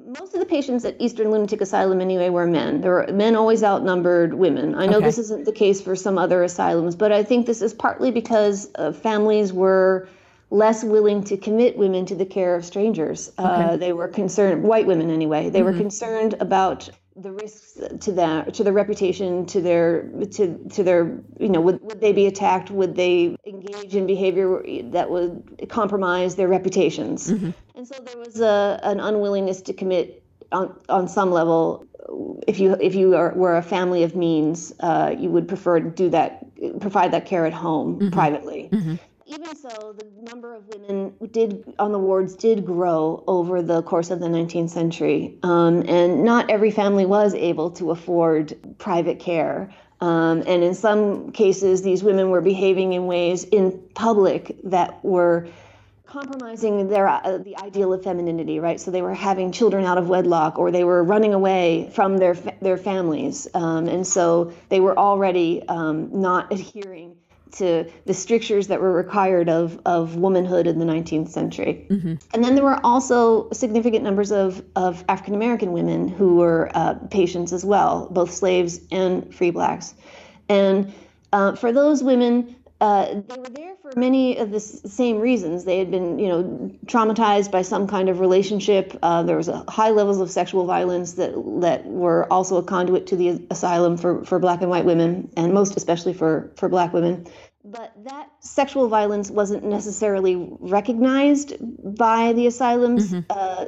most 0.07 0.33
of 0.33 0.39
the 0.39 0.45
patients 0.45 0.85
at 0.85 0.95
Eastern 0.99 1.31
Lunatic 1.31 1.62
Asylum 1.62 2.01
anyway 2.01 2.29
were 2.29 2.45
men. 2.45 2.81
There 2.81 2.91
were 2.91 3.07
men 3.12 3.35
always 3.35 3.63
outnumbered 3.63 4.33
women. 4.33 4.75
I 4.75 4.85
know 4.85 4.97
okay. 4.97 5.05
this 5.05 5.17
isn't 5.17 5.45
the 5.45 5.51
case 5.51 5.81
for 5.81 5.95
some 5.95 6.17
other 6.17 6.43
asylums, 6.43 6.95
but 6.95 7.12
I 7.12 7.23
think 7.23 7.45
this 7.45 7.62
is 7.62 7.73
partly 7.73 8.12
because 8.12 8.69
uh, 8.75 8.91
families 8.91 9.53
were 9.53 10.07
less 10.51 10.83
willing 10.83 11.23
to 11.25 11.38
commit 11.38 11.77
women 11.77 12.05
to 12.07 12.15
the 12.15 12.25
care 12.25 12.55
of 12.55 12.65
strangers. 12.65 13.31
Uh, 13.38 13.41
okay. 13.41 13.73
Uh, 13.73 13.77
they 13.77 13.93
were 13.93 14.07
concerned, 14.07 14.63
white 14.63 14.88
women 14.88 15.12
anyway, 15.12 15.49
they 15.49 15.59
mm-hmm. 15.59 15.67
were 15.67 15.77
concerned 15.77 16.35
about 16.39 16.89
the 17.21 17.32
risks 17.32 17.79
to 18.01 18.12
that 18.13 18.53
to 18.53 18.63
their 18.63 18.73
reputation 18.73 19.45
to 19.45 19.62
their 19.62 20.03
to 20.32 20.58
to 20.69 20.84
their 20.84 21.19
you 21.39 21.49
know 21.49 21.62
would, 21.62 21.82
would 21.82 22.01
they 22.01 22.13
be 22.13 22.25
attacked? 22.27 22.71
Would 22.71 22.95
they 22.95 23.36
engage 23.45 23.95
in 23.95 24.08
behavior 24.08 24.63
that 24.91 25.10
would 25.10 25.67
compromise 25.69 26.36
their 26.36 26.47
reputations? 26.47 27.29
Mm-hmm. 27.29 27.51
and 27.75 27.88
so 27.88 27.95
there 28.03 28.17
was 28.17 28.39
a 28.39 28.79
an 28.84 28.99
unwillingness 28.99 29.62
to 29.63 29.73
commit 29.73 30.23
on 30.51 30.75
on 30.88 31.08
some 31.08 31.32
level. 31.32 31.86
If 32.47 32.60
you 32.60 32.75
if 32.79 32.95
you 32.95 33.15
are, 33.15 33.34
were 33.34 33.58
a 33.58 33.62
family 33.62 34.03
of 34.03 34.15
means 34.15 34.73
uh, 34.79 35.13
you 35.17 35.29
would 35.29 35.47
prefer 35.47 35.79
to 35.79 35.89
do 35.89 36.10
that 36.10 36.45
provide 36.79 37.12
that 37.13 37.25
care 37.25 37.45
at 37.45 37.53
home 37.53 37.95
mm-hmm. 37.95 38.10
privately. 38.10 38.69
Mm-hmm 38.71 38.95
even 39.29 39.55
so, 39.55 39.93
the 39.95 40.05
number 40.23 40.55
of 40.55 40.67
women 40.67 41.13
did 41.31 41.75
on 41.77 41.91
the 41.91 41.99
wards 41.99 42.35
did 42.35 42.65
grow 42.65 43.23
over 43.27 43.61
the 43.61 43.83
course 43.83 44.09
of 44.09 44.19
the 44.19 44.27
19th 44.27 44.71
century, 44.71 45.37
um, 45.43 45.83
and 45.87 46.23
not 46.23 46.49
every 46.49 46.71
family 46.71 47.05
was 47.05 47.35
able 47.35 47.69
to 47.69 47.91
afford 47.91 48.57
private 48.79 49.19
care. 49.19 49.71
Um, 50.01 50.43
and 50.47 50.63
in 50.63 50.73
some 50.73 51.31
cases, 51.31 51.83
these 51.83 52.03
women 52.03 52.31
were 52.31 52.41
behaving 52.41 52.93
in 52.93 53.05
ways 53.05 53.43
in 53.43 53.79
public 53.93 54.55
that 54.63 55.03
were 55.05 55.47
compromising 56.07 56.87
their 56.87 57.07
uh, 57.07 57.37
the 57.37 57.55
ideal 57.57 57.93
of 57.93 58.03
femininity, 58.03 58.59
right? 58.59 58.79
So 58.79 58.89
they 58.89 59.03
were 59.03 59.13
having 59.13 59.51
children 59.51 59.85
out 59.85 59.99
of 59.99 60.09
wedlock, 60.09 60.57
or 60.57 60.71
they 60.71 60.83
were 60.83 61.03
running 61.03 61.35
away 61.35 61.91
from 61.93 62.17
their 62.17 62.33
their 62.33 62.77
families, 62.77 63.47
um, 63.53 63.87
and 63.87 64.07
so 64.07 64.53
they 64.69 64.79
were 64.79 64.97
already 64.97 65.61
um, 65.67 66.19
not 66.19 66.51
adhering 66.51 67.15
to 67.53 67.89
the 68.05 68.13
strictures 68.13 68.67
that 68.67 68.81
were 68.81 68.91
required 68.91 69.49
of, 69.49 69.79
of 69.85 70.15
womanhood 70.15 70.67
in 70.67 70.79
the 70.79 70.85
19th 70.85 71.29
century. 71.29 71.85
Mm-hmm. 71.89 72.15
And 72.33 72.43
then 72.43 72.55
there 72.55 72.63
were 72.63 72.79
also 72.85 73.49
significant 73.51 74.03
numbers 74.03 74.31
of, 74.31 74.63
of 74.75 75.03
African 75.09 75.35
American 75.35 75.71
women 75.71 76.07
who 76.07 76.35
were 76.35 76.71
uh, 76.73 76.95
patients 77.09 77.53
as 77.53 77.65
well, 77.65 78.07
both 78.12 78.31
slaves 78.31 78.79
and 78.91 79.33
free 79.33 79.51
blacks. 79.51 79.93
And 80.47 80.93
uh, 81.31 81.55
for 81.55 81.71
those 81.71 82.03
women, 82.03 82.55
uh, 82.81 83.21
they 83.27 83.37
were 83.37 83.49
there 83.49 83.75
for 83.81 83.91
many 83.97 84.37
of 84.37 84.51
the 84.51 84.57
s- 84.57 84.81
same 84.91 85.19
reasons. 85.19 85.65
They 85.65 85.79
had 85.79 85.91
been, 85.91 86.17
you 86.17 86.29
know, 86.29 86.71
traumatized 86.85 87.51
by 87.51 87.61
some 87.61 87.87
kind 87.87 88.07
of 88.07 88.21
relationship. 88.21 88.97
Uh, 89.03 89.23
there 89.23 89.35
was 89.35 89.49
a 89.49 89.65
high 89.69 89.89
levels 89.89 90.21
of 90.21 90.31
sexual 90.31 90.65
violence 90.65 91.13
that 91.13 91.33
that 91.61 91.85
were 91.85 92.31
also 92.31 92.57
a 92.57 92.63
conduit 92.63 93.07
to 93.07 93.17
the 93.17 93.45
asylum 93.49 93.97
for, 93.97 94.23
for 94.23 94.39
black 94.39 94.61
and 94.61 94.69
white 94.69 94.85
women, 94.85 95.29
and 95.35 95.53
most 95.53 95.75
especially 95.75 96.13
for 96.13 96.51
for 96.55 96.69
black 96.69 96.93
women. 96.93 97.27
But 97.65 97.93
that 98.05 98.29
sexual 98.39 98.87
violence 98.87 99.29
wasn't 99.29 99.65
necessarily 99.65 100.37
recognized 100.59 101.55
by 101.97 102.31
the 102.31 102.47
asylum's 102.47 103.11
mm-hmm. 103.11 103.29
uh, 103.29 103.65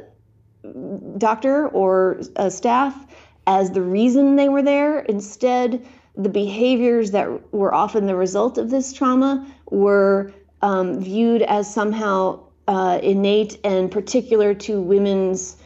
doctor 1.18 1.68
or 1.68 2.22
uh, 2.36 2.48
staff 2.48 3.06
as 3.46 3.72
the 3.72 3.82
reason 3.82 4.36
they 4.36 4.48
were 4.48 4.62
there. 4.62 5.00
Instead 5.00 5.86
the 6.16 6.28
behaviors 6.28 7.10
that 7.12 7.52
were 7.52 7.74
often 7.74 8.06
the 8.06 8.16
result 8.16 8.58
of 8.58 8.70
this 8.70 8.92
trauma 8.92 9.46
were 9.70 10.32
um, 10.60 11.00
viewed 11.00 11.42
as 11.42 11.72
somehow 11.72 12.40
uh, 12.68 13.00
innate 13.02 13.58
and 13.64 13.90
particular 13.90 14.54
to 14.54 14.80
women's 14.80 15.56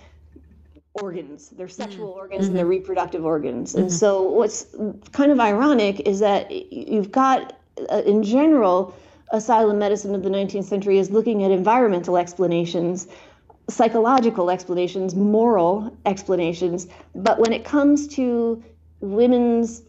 organs, 0.95 1.51
their 1.51 1.69
sexual 1.69 2.09
mm-hmm. 2.09 2.19
organs 2.19 2.41
mm-hmm. 2.43 2.49
and 2.51 2.59
their 2.59 2.67
reproductive 2.67 3.25
organs. 3.25 3.73
Mm-hmm. 3.73 3.83
And 3.83 3.93
so, 3.93 4.23
what's 4.23 4.67
kind 5.13 5.31
of 5.31 5.41
ironic 5.41 6.01
is 6.01 6.21
that 6.21 6.51
you've 6.51 7.11
got, 7.11 7.59
uh, 7.91 8.03
in 8.07 8.23
general, 8.23 8.95
asylum 9.33 9.79
medicine 9.79 10.15
of 10.15 10.23
the 10.23 10.31
19th 10.31 10.65
century 10.65 10.99
is 10.99 11.11
looking 11.11 11.43
at 11.43 11.51
environmental 11.51 12.17
explanations, 12.17 13.09
psychological 13.69 14.51
explanations, 14.51 15.15
moral 15.15 15.95
explanations. 16.07 16.87
But 17.15 17.39
when 17.39 17.53
it 17.53 17.65
comes 17.65 18.07
to 18.09 18.63
women's 19.01 19.83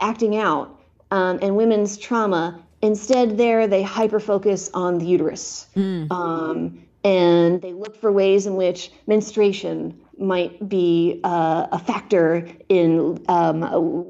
acting 0.00 0.36
out 0.36 0.80
um, 1.10 1.38
and 1.42 1.56
women's 1.56 1.96
trauma. 1.96 2.60
Instead, 2.82 3.38
there 3.38 3.66
they 3.66 3.82
hyper 3.82 4.20
focus 4.20 4.70
on 4.74 4.98
the 4.98 5.06
uterus. 5.06 5.66
Mm. 5.76 6.10
Um, 6.10 6.84
and 7.02 7.60
they 7.60 7.72
look 7.72 8.00
for 8.00 8.10
ways 8.10 8.46
in 8.46 8.56
which 8.56 8.90
menstruation 9.06 9.98
might 10.18 10.68
be 10.68 11.20
uh, 11.24 11.66
a 11.72 11.78
factor 11.78 12.48
in 12.68 13.22
um, 13.28 13.60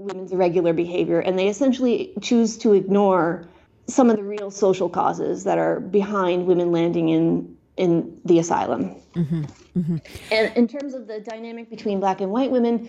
women's 0.05 0.33
irregular 0.33 0.73
behavior. 0.73 1.21
And 1.21 1.39
they 1.39 1.49
essentially 1.49 2.13
choose 2.21 2.57
to 2.59 2.73
ignore 2.73 3.49
some 3.87 4.11
of 4.11 4.17
the 4.17 4.23
real 4.23 4.51
social 4.51 4.89
causes 4.89 5.45
that 5.45 5.59
are 5.59 5.81
behind 5.81 6.47
women 6.47 6.73
landing 6.73 7.09
in 7.09 7.57
in 7.77 8.21
the 8.25 8.39
asylum. 8.39 8.95
Mm-hmm. 9.15 9.45
Mm-hmm. 9.77 9.97
And 10.31 10.57
in 10.57 10.69
terms 10.69 10.95
of 10.95 11.09
the 11.09 11.19
dynamic 11.19 11.69
between 11.69 11.99
black 11.99 12.21
and 12.21 12.31
white 12.31 12.53
women, 12.53 12.89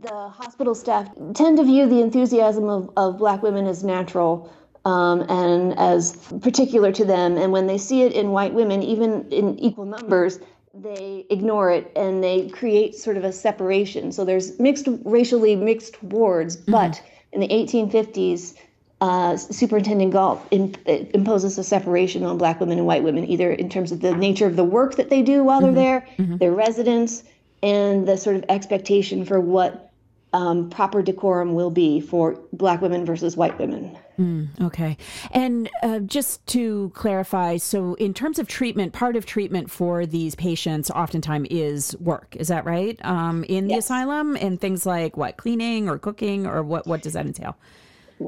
the 0.00 0.28
hospital 0.28 0.74
staff 0.74 1.08
tend 1.34 1.58
to 1.58 1.64
view 1.64 1.88
the 1.88 2.00
enthusiasm 2.00 2.68
of, 2.68 2.90
of 2.96 3.18
black 3.18 3.42
women 3.42 3.66
as 3.66 3.84
natural 3.84 4.52
um, 4.84 5.20
and 5.28 5.78
as 5.78 6.16
particular 6.40 6.92
to 6.92 7.04
them. 7.04 7.36
And 7.36 7.52
when 7.52 7.66
they 7.66 7.78
see 7.78 8.02
it 8.02 8.12
in 8.12 8.30
white 8.30 8.54
women, 8.54 8.82
even 8.82 9.30
in 9.30 9.58
equal 9.58 9.84
numbers, 9.84 10.40
they 10.74 11.26
ignore 11.30 11.70
it 11.70 11.92
and 11.94 12.22
they 12.22 12.48
create 12.48 12.94
sort 12.94 13.16
of 13.16 13.24
a 13.24 13.32
separation. 13.32 14.12
So 14.12 14.24
there's 14.24 14.58
mixed, 14.58 14.88
racially 15.04 15.54
mixed 15.56 16.02
wards, 16.02 16.56
mm-hmm. 16.56 16.72
but 16.72 17.02
in 17.32 17.40
the 17.40 17.48
1850s, 17.48 18.54
uh, 19.00 19.36
Superintendent 19.36 20.12
Galt 20.12 20.46
in, 20.50 20.74
imposes 20.86 21.58
a 21.58 21.64
separation 21.64 22.22
on 22.22 22.38
black 22.38 22.60
women 22.60 22.78
and 22.78 22.86
white 22.86 23.02
women, 23.02 23.28
either 23.28 23.52
in 23.52 23.68
terms 23.68 23.90
of 23.90 24.00
the 24.00 24.14
nature 24.14 24.46
of 24.46 24.54
the 24.56 24.64
work 24.64 24.94
that 24.94 25.10
they 25.10 25.22
do 25.22 25.42
while 25.42 25.60
mm-hmm. 25.60 25.74
they're 25.74 26.00
there, 26.00 26.08
mm-hmm. 26.18 26.36
their 26.36 26.52
residence, 26.52 27.24
and 27.62 28.06
the 28.06 28.16
sort 28.16 28.36
of 28.36 28.44
expectation 28.48 29.24
for 29.24 29.40
what 29.40 29.92
um, 30.32 30.70
proper 30.70 31.02
decorum 31.02 31.54
will 31.54 31.70
be 31.70 32.00
for 32.00 32.40
black 32.52 32.80
women 32.80 33.04
versus 33.04 33.36
white 33.36 33.58
women. 33.58 33.96
Mm, 34.18 34.48
okay. 34.62 34.96
And 35.32 35.70
uh, 35.82 36.00
just 36.00 36.46
to 36.48 36.90
clarify, 36.94 37.58
so 37.58 37.94
in 37.94 38.14
terms 38.14 38.38
of 38.38 38.48
treatment, 38.48 38.92
part 38.92 39.16
of 39.16 39.26
treatment 39.26 39.70
for 39.70 40.06
these 40.06 40.34
patients 40.34 40.90
oftentimes 40.90 41.48
is 41.50 41.96
work. 41.98 42.36
Is 42.38 42.48
that 42.48 42.64
right? 42.64 43.02
Um, 43.04 43.44
in 43.44 43.68
the 43.68 43.74
yes. 43.74 43.84
asylum 43.84 44.36
and 44.36 44.60
things 44.60 44.86
like 44.86 45.16
what, 45.16 45.36
cleaning 45.36 45.88
or 45.88 45.98
cooking 45.98 46.46
or 46.46 46.62
what, 46.62 46.86
what 46.86 47.02
does 47.02 47.12
that 47.12 47.26
entail? 47.26 47.56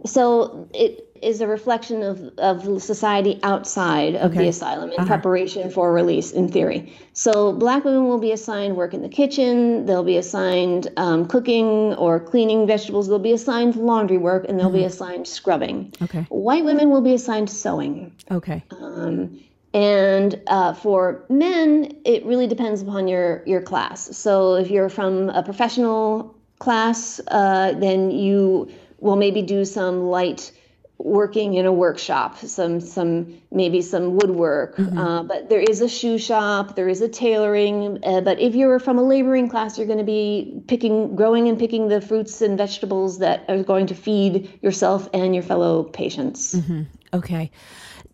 So 0.04 0.68
it 0.74 1.14
is 1.24 1.40
a 1.40 1.46
reflection 1.46 2.02
of, 2.02 2.20
of 2.38 2.82
society 2.82 3.40
outside 3.42 4.14
of 4.14 4.30
okay. 4.30 4.42
the 4.42 4.48
asylum 4.48 4.90
in 4.90 4.98
uh-huh. 4.98 5.06
preparation 5.06 5.70
for 5.70 5.92
release, 5.92 6.30
in 6.32 6.48
theory. 6.48 6.92
So, 7.14 7.52
black 7.52 7.84
women 7.84 8.06
will 8.06 8.18
be 8.18 8.32
assigned 8.32 8.76
work 8.76 8.94
in 8.94 9.02
the 9.02 9.08
kitchen, 9.08 9.86
they'll 9.86 10.04
be 10.04 10.16
assigned 10.16 10.88
um, 10.96 11.26
cooking 11.26 11.94
or 11.94 12.20
cleaning 12.20 12.66
vegetables, 12.66 13.08
they'll 13.08 13.18
be 13.18 13.32
assigned 13.32 13.76
laundry 13.76 14.18
work, 14.18 14.44
and 14.48 14.58
they'll 14.58 14.68
mm-hmm. 14.68 14.78
be 14.78 14.84
assigned 14.84 15.26
scrubbing. 15.26 15.92
Okay. 16.02 16.26
White 16.28 16.64
women 16.64 16.90
will 16.90 17.02
be 17.02 17.14
assigned 17.14 17.48
sewing. 17.48 18.12
Okay. 18.30 18.62
Um, 18.70 19.40
and 19.72 20.40
uh, 20.46 20.74
for 20.74 21.24
men, 21.28 21.96
it 22.04 22.24
really 22.24 22.46
depends 22.46 22.82
upon 22.82 23.08
your, 23.08 23.42
your 23.46 23.62
class. 23.62 24.16
So, 24.16 24.54
if 24.54 24.70
you're 24.70 24.90
from 24.90 25.30
a 25.30 25.42
professional 25.42 26.34
class, 26.58 27.20
uh, 27.28 27.72
then 27.78 28.10
you 28.10 28.70
will 29.04 29.16
maybe 29.16 29.42
do 29.42 29.64
some 29.64 30.04
light 30.04 30.50
working 30.98 31.54
in 31.54 31.66
a 31.66 31.72
workshop, 31.72 32.38
some 32.38 32.80
some 32.80 33.36
maybe 33.50 33.82
some 33.82 34.16
woodwork. 34.16 34.76
Mm-hmm. 34.76 34.98
Uh, 34.98 35.22
but 35.24 35.50
there 35.50 35.60
is 35.60 35.82
a 35.82 35.88
shoe 35.88 36.18
shop, 36.18 36.74
there 36.74 36.88
is 36.88 37.02
a 37.02 37.08
tailoring. 37.08 37.98
Uh, 38.02 38.22
but 38.22 38.40
if 38.40 38.54
you're 38.54 38.78
from 38.78 38.98
a 38.98 39.02
laboring 39.02 39.48
class, 39.48 39.76
you're 39.76 39.86
going 39.86 39.98
to 39.98 40.04
be 40.04 40.62
picking, 40.68 41.14
growing, 41.14 41.48
and 41.48 41.58
picking 41.58 41.88
the 41.88 42.00
fruits 42.00 42.40
and 42.40 42.56
vegetables 42.56 43.18
that 43.18 43.44
are 43.48 43.62
going 43.62 43.86
to 43.86 43.94
feed 43.94 44.58
yourself 44.62 45.08
and 45.12 45.34
your 45.34 45.44
fellow 45.44 45.84
patients. 45.84 46.54
Mm-hmm. 46.54 46.82
Okay. 47.12 47.50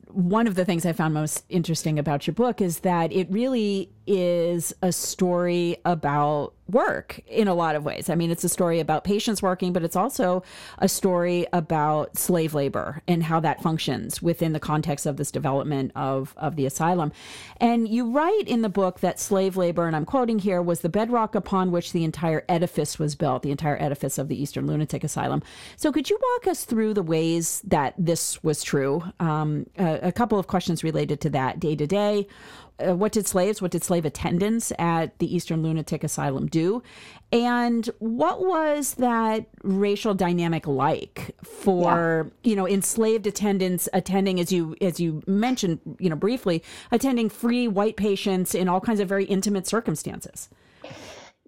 One 0.08 0.48
of 0.48 0.56
the 0.56 0.64
things 0.64 0.84
I 0.84 0.92
found 0.92 1.14
most 1.14 1.44
interesting 1.48 1.96
about 1.96 2.26
your 2.26 2.34
book 2.34 2.60
is 2.60 2.80
that 2.80 3.12
it 3.12 3.30
really 3.30 3.90
is 4.08 4.74
a 4.82 4.90
story 4.90 5.76
about 5.84 6.54
work 6.70 7.20
in 7.26 7.48
a 7.48 7.54
lot 7.54 7.74
of 7.74 7.84
ways. 7.84 8.08
I 8.08 8.14
mean, 8.14 8.30
it's 8.30 8.44
a 8.44 8.48
story 8.48 8.80
about 8.80 9.04
patients 9.04 9.42
working, 9.42 9.72
but 9.72 9.82
it's 9.82 9.96
also 9.96 10.42
a 10.78 10.88
story 10.88 11.46
about 11.52 12.16
slave 12.16 12.54
labor 12.54 13.02
and 13.06 13.24
how 13.24 13.40
that 13.40 13.62
functions 13.62 14.22
within 14.22 14.52
the 14.52 14.60
context 14.60 15.06
of 15.06 15.16
this 15.16 15.30
development 15.30 15.92
of, 15.94 16.34
of 16.36 16.56
the 16.56 16.66
asylum. 16.66 17.12
And 17.58 17.88
you 17.88 18.10
write 18.10 18.44
in 18.46 18.62
the 18.62 18.68
book 18.68 19.00
that 19.00 19.18
slave 19.18 19.56
labor, 19.56 19.86
and 19.86 19.96
I'm 19.96 20.04
quoting 20.04 20.38
here, 20.38 20.62
was 20.62 20.80
the 20.80 20.88
bedrock 20.88 21.34
upon 21.34 21.70
which 21.70 21.92
the 21.92 22.04
entire 22.04 22.44
edifice 22.48 22.98
was 22.98 23.14
built, 23.14 23.42
the 23.42 23.50
entire 23.50 23.80
edifice 23.80 24.18
of 24.18 24.28
the 24.28 24.40
Eastern 24.40 24.66
Lunatic 24.66 25.04
Asylum. 25.04 25.42
So, 25.76 25.92
could 25.92 26.10
you 26.10 26.18
walk 26.34 26.46
us 26.48 26.64
through 26.64 26.94
the 26.94 27.02
ways 27.02 27.62
that 27.66 27.94
this 27.98 28.42
was 28.42 28.62
true? 28.62 29.02
Um, 29.18 29.66
a, 29.78 30.08
a 30.08 30.12
couple 30.12 30.38
of 30.38 30.46
questions 30.46 30.84
related 30.84 31.20
to 31.22 31.30
that 31.30 31.60
day 31.60 31.76
to 31.76 31.86
day 31.86 32.26
uh, 32.80 32.94
what 32.94 33.12
did 33.12 33.26
slaves, 33.26 33.60
what 33.60 33.70
did 33.70 33.84
slave 33.84 34.04
attendants 34.04 34.72
at 34.78 35.18
the 35.18 35.34
Eastern 35.34 35.62
Lunatic 35.62 36.04
Asylum 36.04 36.46
do? 36.46 36.82
And 37.32 37.88
what 37.98 38.40
was 38.40 38.94
that 38.94 39.46
racial 39.62 40.14
dynamic 40.14 40.66
like 40.66 41.34
for, 41.44 42.30
yeah. 42.42 42.50
you 42.50 42.56
know, 42.56 42.66
enslaved 42.66 43.26
attendants 43.26 43.88
attending, 43.92 44.40
as 44.40 44.50
you 44.52 44.76
as 44.80 44.98
you 44.98 45.22
mentioned, 45.26 45.80
you 45.98 46.10
know, 46.10 46.16
briefly, 46.16 46.62
attending 46.90 47.28
free 47.28 47.68
white 47.68 47.96
patients 47.96 48.54
in 48.54 48.68
all 48.68 48.80
kinds 48.80 49.00
of 49.00 49.08
very 49.08 49.24
intimate 49.24 49.66
circumstances? 49.66 50.48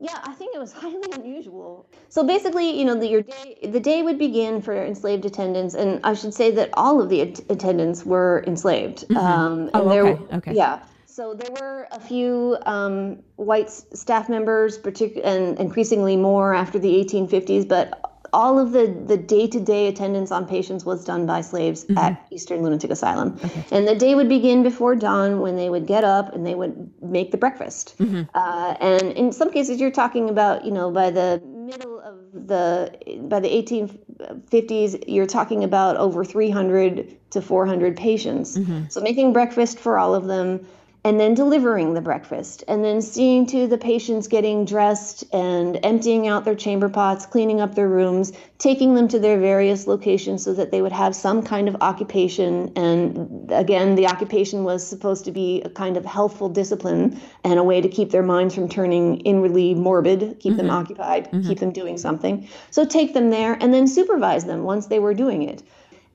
Yeah, 0.02 0.18
I 0.24 0.32
think 0.32 0.54
it 0.54 0.58
was 0.58 0.72
highly 0.84 1.12
unusual. 1.12 1.86
So 2.08 2.24
basically, 2.24 2.76
you 2.76 2.84
know, 2.84 2.96
the, 2.96 3.06
your 3.06 3.22
day, 3.22 3.58
the 3.62 3.80
day 3.80 4.02
would 4.02 4.18
begin 4.18 4.60
for 4.60 4.74
enslaved 4.74 5.24
attendants, 5.24 5.74
and 5.74 6.00
I 6.04 6.14
should 6.14 6.34
say 6.34 6.50
that 6.50 6.70
all 6.74 7.00
of 7.00 7.08
the 7.08 7.20
attendants 7.20 8.04
were 8.04 8.42
enslaved. 8.46 9.08
Mm-hmm. 9.08 9.16
Um, 9.16 9.58
and 9.60 9.70
oh, 9.74 9.90
okay. 9.90 10.36
Okay. 10.36 10.54
Yeah. 10.54 10.80
So 11.14 11.34
there 11.34 11.50
were 11.60 11.88
a 11.92 12.00
few 12.00 12.56
um, 12.64 13.18
white 13.36 13.70
staff 13.70 14.30
members, 14.30 14.78
partic- 14.78 15.20
and 15.22 15.58
increasingly 15.58 16.16
more 16.16 16.54
after 16.54 16.78
the 16.78 16.88
1850s, 17.04 17.68
but 17.68 18.00
all 18.32 18.58
of 18.58 18.72
the 18.72 18.86
the 19.06 19.18
day 19.18 19.46
to 19.46 19.60
day 19.60 19.88
attendance 19.88 20.32
on 20.32 20.46
patients 20.46 20.86
was 20.86 21.04
done 21.04 21.26
by 21.26 21.42
slaves 21.42 21.84
mm-hmm. 21.84 21.98
at 21.98 22.26
Eastern 22.30 22.62
Lunatic 22.62 22.90
Asylum, 22.90 23.38
okay. 23.44 23.62
and 23.70 23.86
the 23.86 23.94
day 23.94 24.14
would 24.14 24.30
begin 24.30 24.62
before 24.62 24.94
dawn 24.94 25.40
when 25.40 25.56
they 25.56 25.68
would 25.68 25.86
get 25.86 26.02
up 26.02 26.34
and 26.34 26.46
they 26.46 26.54
would 26.54 26.90
make 27.02 27.30
the 27.30 27.36
breakfast. 27.36 27.94
Mm-hmm. 27.98 28.22
Uh, 28.34 28.74
and 28.80 29.12
in 29.12 29.32
some 29.32 29.52
cases, 29.52 29.82
you're 29.82 29.90
talking 29.90 30.30
about 30.30 30.64
you 30.64 30.70
know 30.70 30.90
by 30.90 31.10
the 31.10 31.42
middle 31.44 32.00
of 32.00 32.16
the 32.32 32.90
by 33.28 33.38
the 33.38 33.50
1850s, 33.50 35.04
you're 35.06 35.26
talking 35.26 35.62
about 35.62 35.98
over 35.98 36.24
300 36.24 37.18
to 37.32 37.42
400 37.42 37.98
patients. 37.98 38.56
Mm-hmm. 38.56 38.84
So 38.88 39.02
making 39.02 39.34
breakfast 39.34 39.78
for 39.78 39.98
all 39.98 40.14
of 40.14 40.24
them 40.24 40.66
and 41.04 41.18
then 41.18 41.34
delivering 41.34 41.94
the 41.94 42.00
breakfast, 42.00 42.62
and 42.68 42.84
then 42.84 43.02
seeing 43.02 43.44
to 43.46 43.66
the 43.66 43.76
patients 43.76 44.28
getting 44.28 44.64
dressed 44.64 45.24
and 45.32 45.80
emptying 45.82 46.28
out 46.28 46.44
their 46.44 46.54
chamber 46.54 46.88
pots, 46.88 47.26
cleaning 47.26 47.60
up 47.60 47.74
their 47.74 47.88
rooms, 47.88 48.32
taking 48.58 48.94
them 48.94 49.08
to 49.08 49.18
their 49.18 49.40
various 49.40 49.88
locations 49.88 50.44
so 50.44 50.54
that 50.54 50.70
they 50.70 50.80
would 50.80 50.92
have 50.92 51.16
some 51.16 51.42
kind 51.42 51.66
of 51.66 51.76
occupation. 51.80 52.72
And 52.76 53.50
again, 53.50 53.96
the 53.96 54.06
occupation 54.06 54.62
was 54.62 54.86
supposed 54.86 55.24
to 55.24 55.32
be 55.32 55.60
a 55.62 55.68
kind 55.68 55.96
of 55.96 56.04
healthful 56.04 56.48
discipline 56.48 57.20
and 57.42 57.58
a 57.58 57.64
way 57.64 57.80
to 57.80 57.88
keep 57.88 58.10
their 58.10 58.22
minds 58.22 58.54
from 58.54 58.68
turning 58.68 59.18
inwardly 59.22 59.74
morbid, 59.74 60.38
keep 60.38 60.52
mm-hmm. 60.52 60.58
them 60.58 60.70
occupied, 60.70 61.24
mm-hmm. 61.32 61.48
keep 61.48 61.58
them 61.58 61.72
doing 61.72 61.98
something. 61.98 62.48
So 62.70 62.84
take 62.84 63.12
them 63.12 63.30
there 63.30 63.54
and 63.60 63.74
then 63.74 63.88
supervise 63.88 64.44
them 64.44 64.62
once 64.62 64.86
they 64.86 65.00
were 65.00 65.14
doing 65.14 65.42
it. 65.42 65.64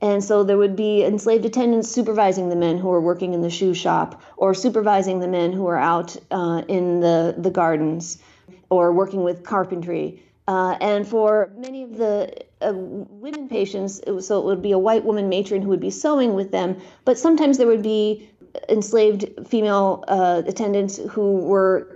And 0.01 0.23
so 0.23 0.43
there 0.43 0.57
would 0.57 0.75
be 0.75 1.03
enslaved 1.03 1.45
attendants 1.45 1.89
supervising 1.89 2.49
the 2.49 2.55
men 2.55 2.77
who 2.77 2.88
were 2.88 3.01
working 3.01 3.33
in 3.33 3.41
the 3.41 3.49
shoe 3.49 3.73
shop 3.73 4.21
or 4.38 4.53
supervising 4.53 5.19
the 5.19 5.27
men 5.27 5.51
who 5.51 5.63
were 5.63 5.77
out 5.77 6.15
uh, 6.29 6.62
in 6.67 6.99
the, 6.99 7.36
the 7.38 7.49
gardens 7.49 8.19
or 8.69 8.91
working 8.91 9.23
with 9.23 9.43
carpentry. 9.43 10.21
Uh, 10.47 10.77
and 10.79 11.07
for 11.07 11.51
many 11.57 11.83
of 11.83 11.97
the 11.97 12.31
uh, 12.62 12.73
women 12.73 13.49
patients, 13.49 13.99
it 13.99 14.12
was, 14.12 14.27
so 14.27 14.39
it 14.39 14.45
would 14.45 14.62
be 14.62 14.71
a 14.71 14.77
white 14.77 15.03
woman 15.03 15.29
matron 15.29 15.62
who 15.62 15.69
would 15.69 15.79
be 15.79 15.89
sewing 15.89 16.36
with 16.36 16.51
them, 16.51 16.77
but 17.03 17.17
sometimes 17.17 17.57
there 17.57 17.67
would 17.67 17.83
be 17.83 18.29
enslaved 18.69 19.25
female 19.47 20.03
uh, 20.07 20.43
attendants 20.45 20.97
who 21.10 21.38
were 21.38 21.93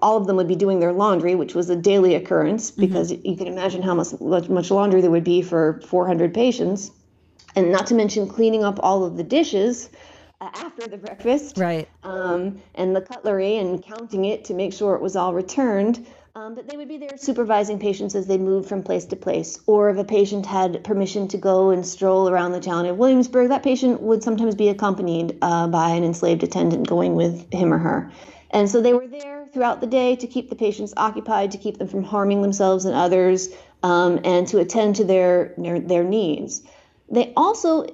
all 0.00 0.16
of 0.16 0.26
them 0.26 0.34
would 0.36 0.48
be 0.48 0.56
doing 0.56 0.80
their 0.80 0.92
laundry, 0.92 1.36
which 1.36 1.54
was 1.54 1.70
a 1.70 1.76
daily 1.76 2.16
occurrence 2.16 2.70
mm-hmm. 2.70 2.80
because 2.80 3.12
mm-hmm. 3.12 3.28
you 3.28 3.36
can 3.36 3.46
imagine 3.46 3.80
how 3.80 3.94
much, 3.94 4.48
much 4.48 4.70
laundry 4.70 5.00
there 5.00 5.10
would 5.10 5.24
be 5.24 5.40
for 5.40 5.80
400 5.86 6.34
patients 6.34 6.90
and 7.56 7.70
not 7.70 7.86
to 7.88 7.94
mention 7.94 8.28
cleaning 8.28 8.64
up 8.64 8.78
all 8.82 9.04
of 9.04 9.16
the 9.16 9.24
dishes 9.24 9.90
uh, 10.40 10.48
after 10.54 10.86
the 10.86 10.96
breakfast 10.96 11.58
right. 11.58 11.88
um, 12.02 12.60
and 12.74 12.96
the 12.96 13.00
cutlery 13.00 13.58
and 13.58 13.82
counting 13.82 14.24
it 14.24 14.44
to 14.44 14.54
make 14.54 14.72
sure 14.72 14.94
it 14.94 15.02
was 15.02 15.16
all 15.16 15.34
returned. 15.34 16.06
Um, 16.36 16.54
but 16.54 16.68
they 16.68 16.76
would 16.76 16.88
be 16.88 16.96
there 16.96 17.16
supervising 17.16 17.78
patients 17.78 18.14
as 18.14 18.26
they 18.26 18.38
moved 18.38 18.68
from 18.68 18.82
place 18.82 19.04
to 19.06 19.16
place. 19.16 19.58
Or 19.66 19.90
if 19.90 19.98
a 19.98 20.04
patient 20.04 20.46
had 20.46 20.82
permission 20.84 21.26
to 21.28 21.36
go 21.36 21.70
and 21.70 21.84
stroll 21.84 22.28
around 22.28 22.52
the 22.52 22.60
town 22.60 22.86
of 22.86 22.96
williamsburg 22.96 23.48
that 23.48 23.62
patient 23.62 24.00
would 24.00 24.22
sometimes 24.22 24.54
be 24.54 24.68
accompanied 24.68 25.36
uh, 25.42 25.66
by 25.66 25.90
an 25.90 26.04
enslaved 26.04 26.42
attendant 26.42 26.88
going 26.88 27.16
with 27.16 27.52
him 27.52 27.74
or 27.74 27.78
her. 27.78 28.10
And 28.52 28.68
so 28.68 28.80
they 28.80 28.92
were 28.92 29.06
there 29.06 29.46
throughout 29.52 29.80
the 29.80 29.86
day 29.86 30.16
to 30.16 30.26
keep 30.26 30.48
the 30.48 30.56
patients 30.56 30.94
occupied 30.96 31.50
to 31.52 31.58
keep 31.58 31.78
them 31.78 31.88
from 31.88 32.04
harming 32.04 32.42
themselves 32.42 32.84
and 32.84 32.94
others 32.94 33.50
um, 33.82 34.20
and 34.24 34.46
to 34.48 34.58
attend 34.58 34.96
to 34.96 35.04
their, 35.04 35.52
their, 35.58 35.80
their 35.80 36.04
needs 36.04 36.62
they 37.10 37.32
also, 37.36 37.86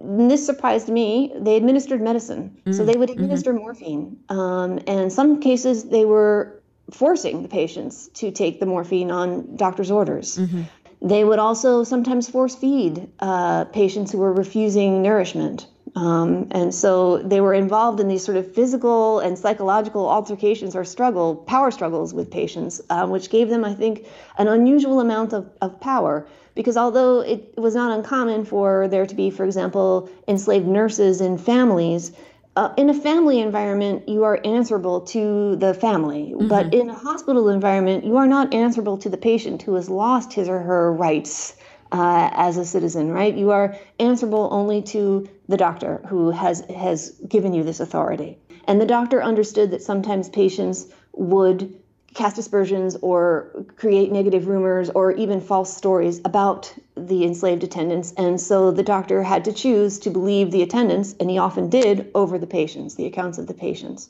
this 0.00 0.44
surprised 0.44 0.88
me, 0.88 1.32
they 1.36 1.56
administered 1.56 2.00
medicine. 2.00 2.56
Mm. 2.66 2.74
So 2.74 2.84
they 2.84 2.96
would 2.96 3.08
mm-hmm. 3.08 3.20
administer 3.20 3.52
mm-hmm. 3.52 3.62
morphine. 3.62 4.16
Um, 4.28 4.78
and 4.86 5.00
in 5.00 5.10
some 5.10 5.40
cases, 5.40 5.84
they 5.84 6.04
were 6.04 6.62
forcing 6.90 7.42
the 7.42 7.48
patients 7.48 8.08
to 8.14 8.30
take 8.30 8.60
the 8.60 8.66
morphine 8.66 9.10
on 9.10 9.56
doctor's 9.56 9.90
orders. 9.90 10.38
Mm-hmm. 10.38 10.62
They 11.02 11.24
would 11.24 11.38
also 11.38 11.84
sometimes 11.84 12.30
force 12.30 12.54
feed 12.54 13.08
uh, 13.20 13.64
patients 13.66 14.12
who 14.12 14.18
were 14.18 14.32
refusing 14.32 15.02
nourishment. 15.02 15.66
Um, 15.96 16.48
and 16.50 16.74
so 16.74 17.18
they 17.18 17.40
were 17.40 17.54
involved 17.54 18.00
in 18.00 18.08
these 18.08 18.24
sort 18.24 18.36
of 18.36 18.52
physical 18.54 19.20
and 19.20 19.38
psychological 19.38 20.08
altercations 20.08 20.74
or 20.74 20.84
struggle, 20.84 21.36
power 21.36 21.70
struggles 21.70 22.12
with 22.12 22.30
patients, 22.30 22.80
uh, 22.90 23.06
which 23.06 23.30
gave 23.30 23.48
them, 23.48 23.64
I 23.64 23.74
think, 23.74 24.06
an 24.38 24.48
unusual 24.48 24.98
amount 24.98 25.32
of, 25.32 25.48
of 25.60 25.78
power 25.80 26.26
because 26.54 26.76
although 26.76 27.20
it 27.20 27.54
was 27.56 27.74
not 27.74 27.96
uncommon 27.96 28.44
for 28.44 28.88
there 28.88 29.06
to 29.06 29.14
be, 29.14 29.30
for 29.30 29.44
example, 29.44 30.08
enslaved 30.28 30.66
nurses 30.66 31.20
in 31.20 31.38
families, 31.38 32.12
uh, 32.56 32.72
in 32.76 32.88
a 32.88 32.94
family 32.94 33.40
environment, 33.40 34.08
you 34.08 34.22
are 34.22 34.40
answerable 34.44 35.00
to 35.00 35.56
the 35.56 35.74
family. 35.74 36.32
Mm-hmm. 36.34 36.48
But 36.48 36.72
in 36.72 36.88
a 36.88 36.94
hospital 36.94 37.48
environment, 37.48 38.04
you 38.04 38.16
are 38.16 38.28
not 38.28 38.54
answerable 38.54 38.96
to 38.98 39.08
the 39.08 39.16
patient 39.16 39.62
who 39.62 39.74
has 39.74 39.88
lost 39.88 40.32
his 40.32 40.48
or 40.48 40.60
her 40.60 40.92
rights 40.92 41.56
uh, 41.90 42.30
as 42.32 42.56
a 42.56 42.64
citizen, 42.64 43.10
right? 43.10 43.34
You 43.34 43.50
are 43.50 43.76
answerable 43.98 44.48
only 44.52 44.82
to 44.82 45.28
the 45.48 45.56
doctor 45.56 46.02
who 46.08 46.30
has 46.30 46.64
has 46.70 47.10
given 47.28 47.54
you 47.54 47.64
this 47.64 47.80
authority. 47.80 48.38
And 48.66 48.80
the 48.80 48.86
doctor 48.86 49.22
understood 49.22 49.72
that 49.72 49.82
sometimes 49.82 50.28
patients 50.28 50.86
would 51.12 51.74
cast 52.14 52.38
aspersions 52.38 52.96
or 53.02 53.50
create 53.76 54.10
negative 54.10 54.46
rumors 54.46 54.88
or 54.90 55.12
even 55.12 55.40
false 55.40 55.76
stories 55.76 56.20
about 56.24 56.72
the 56.96 57.24
enslaved 57.24 57.64
attendants. 57.64 58.12
And 58.16 58.40
so 58.40 58.70
the 58.70 58.82
doctor 58.82 59.22
had 59.22 59.44
to 59.46 59.52
choose 59.52 59.98
to 60.00 60.10
believe 60.10 60.50
the 60.50 60.62
attendants, 60.62 61.14
and 61.18 61.28
he 61.28 61.38
often 61.38 61.68
did, 61.68 62.10
over 62.14 62.38
the 62.38 62.46
patients, 62.46 62.94
the 62.94 63.06
accounts 63.06 63.36
of 63.38 63.48
the 63.48 63.54
patients 63.54 64.08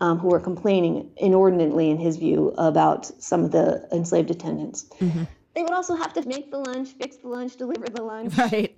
um, 0.00 0.18
who 0.18 0.28
were 0.28 0.40
complaining 0.40 1.08
inordinately, 1.16 1.90
in 1.90 1.98
his 1.98 2.16
view, 2.16 2.52
about 2.58 3.06
some 3.22 3.44
of 3.44 3.52
the 3.52 3.88
enslaved 3.92 4.30
attendants. 4.30 4.86
Mm-hmm. 5.00 5.24
They 5.54 5.62
would 5.62 5.72
also 5.72 5.94
have 5.94 6.12
to 6.14 6.26
make 6.26 6.50
the 6.50 6.58
lunch, 6.58 6.88
fix 7.00 7.16
the 7.16 7.28
lunch, 7.28 7.56
deliver 7.56 7.86
the 7.86 8.02
lunch. 8.02 8.36
Right 8.38 8.76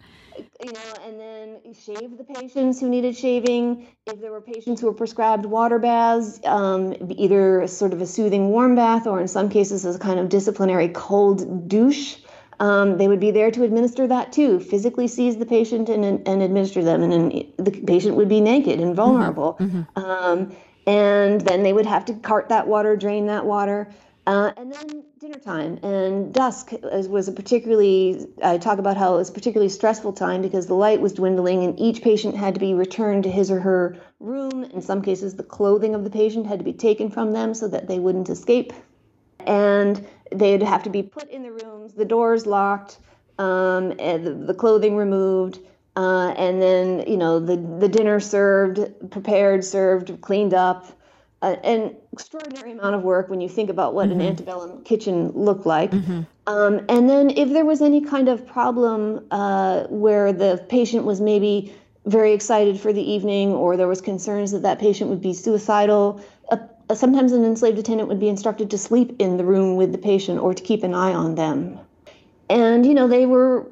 you 0.65 0.73
know, 0.73 0.95
and 1.05 1.21
then 1.21 1.75
shave 1.75 2.17
the 2.17 2.25
patients 2.25 2.81
who 2.81 2.89
needed 2.89 3.17
shaving. 3.17 3.87
If 4.07 4.21
there 4.21 4.33
were 4.33 4.41
patients 4.41 4.81
who 4.81 4.87
were 4.87 4.95
prescribed 4.95 5.47
water 5.47 5.79
baths, 5.79 6.41
um, 6.45 6.95
either 7.11 7.67
sort 7.67 7.93
of 7.93 8.01
a 8.01 8.07
soothing 8.07 8.49
warm 8.49 8.75
bath 8.75 9.07
or 9.07 9.21
in 9.21 9.29
some 9.29 9.49
cases 9.49 9.85
a 9.85 9.99
kind 9.99 10.19
of 10.19 10.29
disciplinary 10.29 10.89
cold 10.89 11.69
douche, 11.69 12.17
um, 12.59 12.97
they 12.97 13.09
would 13.09 13.21
be 13.21 13.31
there 13.31 13.51
to 13.51 13.65
administer 13.65 14.07
that 14.07 14.33
too, 14.33 14.61
physically 14.61 15.09
seize 15.09 15.37
the 15.37 15.47
patient 15.47 15.89
and, 15.89 16.05
and 16.27 16.43
administer 16.43 16.83
them. 16.83 17.03
And 17.03 17.13
then 17.13 17.53
the 17.59 17.71
patient 17.71 18.17
would 18.17 18.29
be 18.29 18.41
naked 18.41 18.81
and 18.81 18.95
vulnerable. 18.97 19.57
Mm-hmm. 19.61 19.79
Mm-hmm. 19.81 20.01
Um, 20.01 20.57
and 20.87 21.41
then 21.41 21.63
they 21.65 21.73
would 21.73 21.87
have 21.87 22.05
to 22.07 22.15
cart 22.15 22.49
that 22.49 22.69
water, 22.69 22.97
drain 22.97 23.27
that 23.27 23.45
water. 23.45 23.93
Uh, 24.27 24.51
and 24.57 24.73
then 24.73 25.05
dinner 25.21 25.39
time 25.39 25.79
and 25.85 26.35
dusk 26.35 26.73
was 26.83 27.29
a 27.29 27.33
particularly, 27.33 28.27
I 28.43 28.59
talk 28.59 28.81
about 28.81 28.97
how 28.97 29.15
it 29.15 29.19
was 29.19 29.31
a 29.31 29.33
particularly 29.33 29.69
stressful 29.69 30.15
time 30.15 30.43
because 30.43 30.67
the 30.67 30.75
light 30.75 31.01
was 31.01 31.13
dwindling 31.13 31.63
and 31.63 31.79
each 31.79 32.03
patient 32.03 32.37
had 32.37 32.55
to 32.55 32.61
be 32.61 32.75
returned 32.75 33.23
to 33.23 33.31
his 33.31 33.53
or 33.53 33.61
her 33.61 33.97
room. 34.19 34.65
In 34.65 34.83
some 34.83 35.01
cases, 35.01 35.37
the 35.37 35.45
clothing 35.45 35.95
of 35.95 36.03
the 36.03 36.11
patient 36.11 36.49
had 36.49 36.59
to 36.59 36.65
be 36.65 36.73
taken 36.73 37.09
from 37.09 37.33
them 37.33 37.55
so 37.55 37.69
that 37.69 37.87
they 37.87 38.01
wouldn't 38.01 38.29
escape. 38.29 38.73
And 39.47 40.05
they'd 40.33 40.63
have 40.63 40.83
to 40.83 40.91
be 40.91 41.05
put 41.05 41.31
in 41.31 41.45
the 41.45 41.53
rooms, 41.53 41.93
the 41.95 42.05
doors 42.05 42.47
locked, 42.47 42.99
um, 43.39 43.91
the, 43.91 44.45
the 44.45 44.55
clothing 44.55 44.97
removed. 44.97 45.61
Uh, 45.95 46.35
and 46.37 46.61
then, 46.61 47.05
you 47.07 47.17
know, 47.17 47.39
the, 47.39 47.57
the 47.79 47.89
dinner 47.89 48.19
served, 48.19 49.11
prepared, 49.11 49.65
served, 49.65 50.21
cleaned 50.21 50.53
up, 50.53 50.87
uh, 51.43 51.57
an 51.65 51.95
extraordinary 52.13 52.73
amount 52.73 52.95
of 52.95 53.03
work 53.03 53.29
when 53.29 53.41
you 53.41 53.49
think 53.49 53.71
about 53.71 53.95
what 53.95 54.09
mm-hmm. 54.09 54.21
an 54.21 54.27
antebellum 54.27 54.83
kitchen 54.85 55.31
looked 55.33 55.67
like. 55.67 55.91
Mm-hmm. 55.91 56.23
Um, 56.47 56.85
and 56.89 57.11
then, 57.11 57.31
if 57.31 57.51
there 57.51 57.65
was 57.65 57.83
any 57.83 58.01
kind 58.01 58.29
of 58.29 58.47
problem 58.47 59.27
uh, 59.31 59.85
where 59.85 60.33
the 60.33 60.65
patient 60.69 61.05
was 61.05 61.21
maybe 61.21 61.75
very 62.07 62.33
excited 62.33 62.81
for 62.81 62.93
the 62.93 63.03
evening, 63.03 63.53
or 63.53 63.77
there 63.77 63.89
was 63.89 64.01
concerns 64.01 64.53
that 64.53 64.63
that 64.63 64.79
patient 64.79 65.11
would 65.11 65.21
be 65.21 65.35
suicidal, 65.35 66.25
uh, 66.51 66.95
sometimes 66.95 67.33
an 67.33 67.45
enslaved 67.45 67.79
attendant 67.79 68.09
would 68.09 68.21
be 68.21 68.29
instructed 68.29 68.71
to 68.71 68.79
sleep 68.79 69.17
in 69.19 69.37
the 69.37 69.45
room 69.45 69.77
with 69.77 69.93
the 69.93 69.99
patient 69.99 70.39
or 70.41 70.55
to 70.55 70.63
keep 70.63 70.85
an 70.85 70.95
eye 70.95 71.13
on 71.13 71.35
them. 71.35 71.79
And 72.49 72.87
you 72.87 72.95
know, 72.95 73.09
they 73.09 73.27
were 73.27 73.67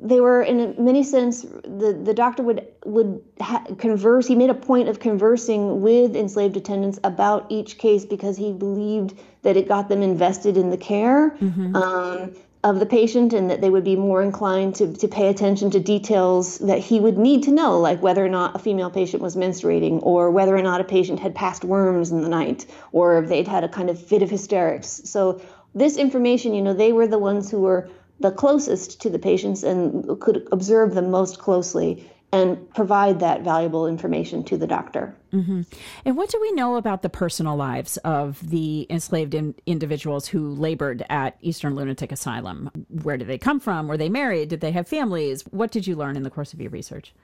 they 0.00 0.20
were 0.20 0.42
in 0.42 0.74
many 0.78 1.02
sense 1.02 1.42
the, 1.42 2.00
the 2.02 2.14
doctor 2.14 2.42
would 2.42 2.66
would 2.88 3.22
ha- 3.40 3.64
converse 3.78 4.26
he 4.26 4.34
made 4.34 4.50
a 4.50 4.54
point 4.54 4.88
of 4.88 5.00
conversing 5.00 5.80
with 5.80 6.16
enslaved 6.16 6.56
attendants 6.56 6.98
about 7.04 7.46
each 7.48 7.78
case 7.78 8.04
because 8.04 8.36
he 8.36 8.52
believed 8.52 9.18
that 9.42 9.56
it 9.56 9.68
got 9.68 9.88
them 9.88 10.02
invested 10.02 10.56
in 10.56 10.70
the 10.70 10.76
care 10.76 11.30
mm-hmm. 11.30 11.76
um, 11.76 12.34
of 12.64 12.80
the 12.80 12.86
patient 12.86 13.32
and 13.32 13.50
that 13.50 13.60
they 13.60 13.70
would 13.70 13.84
be 13.84 13.94
more 13.94 14.22
inclined 14.22 14.74
to, 14.74 14.92
to 14.94 15.06
pay 15.06 15.28
attention 15.28 15.70
to 15.70 15.78
details 15.78 16.58
that 16.58 16.78
he 16.78 16.98
would 16.98 17.16
need 17.16 17.42
to 17.42 17.52
know 17.52 17.78
like 17.78 18.02
whether 18.02 18.24
or 18.24 18.28
not 18.28 18.56
a 18.56 18.58
female 18.58 18.90
patient 18.90 19.22
was 19.22 19.36
menstruating 19.36 20.00
or 20.02 20.30
whether 20.30 20.56
or 20.56 20.62
not 20.62 20.80
a 20.80 20.84
patient 20.84 21.20
had 21.20 21.34
passed 21.34 21.64
worms 21.64 22.10
in 22.10 22.22
the 22.22 22.28
night 22.28 22.66
or 22.92 23.22
if 23.22 23.28
they'd 23.28 23.48
had 23.48 23.64
a 23.64 23.68
kind 23.68 23.90
of 23.90 24.00
fit 24.00 24.22
of 24.22 24.30
hysterics 24.30 25.00
so 25.04 25.40
this 25.74 25.96
information 25.96 26.54
you 26.54 26.62
know 26.62 26.74
they 26.74 26.92
were 26.92 27.06
the 27.06 27.18
ones 27.18 27.50
who 27.50 27.60
were 27.60 27.88
the 28.20 28.30
closest 28.30 29.00
to 29.02 29.10
the 29.10 29.18
patients 29.18 29.62
and 29.62 30.20
could 30.20 30.46
observe 30.50 30.94
them 30.94 31.10
most 31.10 31.38
closely. 31.38 32.10
And 32.30 32.68
provide 32.74 33.20
that 33.20 33.42
valuable 33.42 33.86
information 33.86 34.44
to 34.44 34.58
the 34.58 34.66
doctor. 34.66 35.16
Mm-hmm. 35.32 35.62
And 36.04 36.16
what 36.16 36.30
do 36.30 36.38
we 36.40 36.52
know 36.52 36.76
about 36.76 37.02
the 37.02 37.08
personal 37.08 37.56
lives 37.56 37.96
of 37.98 38.46
the 38.48 38.86
enslaved 38.90 39.34
in- 39.34 39.54
individuals 39.66 40.28
who 40.28 40.50
labored 40.50 41.04
at 41.08 41.36
Eastern 41.40 41.74
Lunatic 41.74 42.12
Asylum? 42.12 42.70
Where 43.02 43.16
did 43.16 43.28
they 43.28 43.38
come 43.38 43.60
from? 43.60 43.88
Were 43.88 43.96
they 43.96 44.10
married? 44.10 44.50
Did 44.50 44.60
they 44.60 44.72
have 44.72 44.86
families? 44.86 45.42
What 45.50 45.70
did 45.70 45.86
you 45.86 45.96
learn 45.96 46.16
in 46.16 46.22
the 46.22 46.30
course 46.30 46.52
of 46.52 46.60
your 46.60 46.70
research? 46.70 47.14